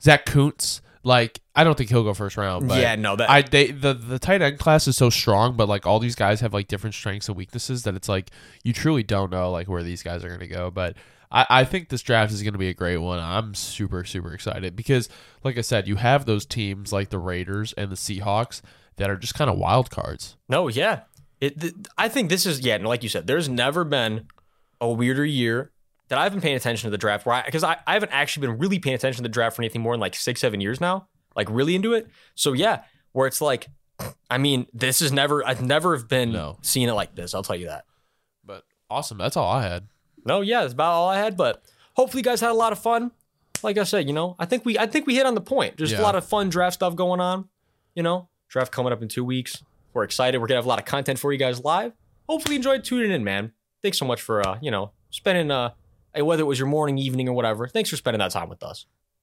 Zack 0.00 0.26
Kuntz? 0.26 0.80
Like, 1.02 1.40
I 1.54 1.64
don't 1.64 1.76
think 1.76 1.90
he'll 1.90 2.02
go 2.02 2.14
first 2.14 2.38
round. 2.38 2.66
But 2.66 2.80
yeah, 2.80 2.96
no, 2.96 3.14
that 3.14 3.30
I 3.30 3.42
they 3.42 3.70
the 3.70 3.92
the 3.92 4.18
tight 4.18 4.40
end 4.40 4.58
class 4.58 4.88
is 4.88 4.96
so 4.96 5.10
strong, 5.10 5.56
but 5.56 5.68
like 5.68 5.86
all 5.86 5.98
these 5.98 6.14
guys 6.14 6.40
have 6.40 6.54
like 6.54 6.66
different 6.66 6.94
strengths 6.94 7.28
and 7.28 7.36
weaknesses 7.36 7.82
that 7.82 7.94
it's 7.94 8.08
like 8.08 8.30
you 8.62 8.72
truly 8.72 9.02
don't 9.02 9.30
know 9.30 9.50
like 9.50 9.68
where 9.68 9.82
these 9.82 10.02
guys 10.02 10.24
are 10.24 10.28
going 10.28 10.40
to 10.40 10.48
go. 10.48 10.70
But 10.70 10.96
I, 11.30 11.46
I 11.50 11.64
think 11.64 11.90
this 11.90 12.00
draft 12.00 12.32
is 12.32 12.42
going 12.42 12.54
to 12.54 12.58
be 12.58 12.68
a 12.68 12.74
great 12.74 12.96
one. 12.96 13.18
I'm 13.18 13.54
super 13.54 14.04
super 14.04 14.32
excited 14.32 14.74
because, 14.74 15.10
like 15.44 15.58
I 15.58 15.60
said, 15.60 15.86
you 15.86 15.96
have 15.96 16.24
those 16.24 16.46
teams 16.46 16.90
like 16.90 17.10
the 17.10 17.18
Raiders 17.18 17.74
and 17.74 17.90
the 17.90 17.96
Seahawks 17.96 18.62
that 18.96 19.10
are 19.10 19.16
just 19.16 19.34
kind 19.34 19.50
of 19.50 19.58
wild 19.58 19.90
cards. 19.90 20.36
No, 20.48 20.68
yeah. 20.68 21.00
It. 21.40 21.60
Th- 21.60 21.74
I 21.98 22.08
think 22.08 22.30
this 22.30 22.46
is 22.46 22.60
yeah. 22.60 22.78
Like 22.78 23.02
you 23.02 23.10
said, 23.10 23.26
there's 23.26 23.48
never 23.48 23.84
been 23.84 24.28
a 24.80 24.90
weirder 24.90 25.26
year 25.26 25.70
that 26.14 26.20
I've 26.20 26.32
been 26.32 26.40
paying 26.40 26.54
attention 26.54 26.86
to 26.86 26.90
the 26.90 26.98
draft. 26.98 27.26
Where 27.26 27.42
because 27.44 27.64
I, 27.64 27.76
I, 27.86 27.94
haven't 27.94 28.12
actually 28.12 28.46
been 28.46 28.58
really 28.58 28.78
paying 28.78 28.94
attention 28.94 29.22
to 29.24 29.28
the 29.28 29.32
draft 29.32 29.56
for 29.56 29.62
anything 29.62 29.82
more 29.82 29.92
than 29.94 30.00
like 30.00 30.14
six 30.14 30.40
seven 30.40 30.60
years 30.60 30.80
now. 30.80 31.08
Like 31.34 31.48
really 31.50 31.74
into 31.74 31.92
it. 31.94 32.06
So 32.36 32.52
yeah, 32.52 32.84
where 33.12 33.26
it's 33.26 33.40
like, 33.40 33.66
I 34.30 34.38
mean, 34.38 34.66
this 34.72 35.02
is 35.02 35.10
never. 35.12 35.44
I've 35.46 35.62
never 35.62 35.96
have 35.96 36.08
been 36.08 36.32
No. 36.32 36.58
seeing 36.62 36.88
it 36.88 36.92
like 36.92 37.14
this. 37.16 37.34
I'll 37.34 37.42
tell 37.42 37.56
you 37.56 37.66
that. 37.66 37.84
But 38.44 38.62
awesome, 38.88 39.18
that's 39.18 39.36
all 39.36 39.50
I 39.50 39.62
had. 39.62 39.88
No, 40.24 40.40
yeah, 40.40 40.60
that's 40.60 40.72
about 40.72 40.92
all 40.92 41.08
I 41.08 41.18
had. 41.18 41.36
But 41.36 41.62
hopefully, 41.94 42.20
you 42.20 42.24
guys 42.24 42.40
had 42.40 42.50
a 42.50 42.54
lot 42.54 42.72
of 42.72 42.78
fun. 42.78 43.10
Like 43.62 43.78
I 43.78 43.84
said, 43.84 44.06
you 44.06 44.12
know, 44.12 44.36
I 44.38 44.46
think 44.46 44.64
we 44.64 44.78
I 44.78 44.86
think 44.86 45.06
we 45.06 45.16
hit 45.16 45.26
on 45.26 45.34
the 45.34 45.40
point. 45.40 45.76
Just 45.76 45.92
Yeah. 45.92 46.00
a 46.00 46.02
lot 46.02 46.14
of 46.14 46.24
fun 46.24 46.48
draft 46.48 46.74
stuff 46.74 46.94
going 46.94 47.20
on. 47.20 47.48
You 47.94 48.02
know, 48.04 48.28
draft 48.48 48.70
coming 48.72 48.92
up 48.92 49.02
in 49.02 49.08
two 49.08 49.24
weeks. 49.24 49.62
We're 49.92 50.04
excited. 50.04 50.38
We're 50.38 50.46
gonna 50.46 50.58
have 50.58 50.66
a 50.66 50.68
lot 50.68 50.78
of 50.78 50.84
content 50.84 51.18
for 51.18 51.32
you 51.32 51.38
guys 51.38 51.64
live. 51.64 51.92
Hopefully, 52.28 52.54
you 52.54 52.58
enjoyed 52.58 52.84
tuning 52.84 53.10
in, 53.10 53.24
man. 53.24 53.52
Thanks 53.82 53.98
so 53.98 54.04
much 54.04 54.20
for 54.22 54.46
uh, 54.46 54.58
you 54.60 54.70
know, 54.70 54.92
spending 55.10 55.50
uh, 55.50 55.70
whether 56.22 56.42
it 56.42 56.46
was 56.46 56.58
your 56.58 56.68
morning, 56.68 56.98
evening, 56.98 57.28
or 57.28 57.34
whatever. 57.34 57.66
Thanks 57.66 57.90
for 57.90 57.96
spending 57.96 58.18
that 58.20 58.30
time 58.30 58.48
with 58.48 58.62
us. 58.62 58.86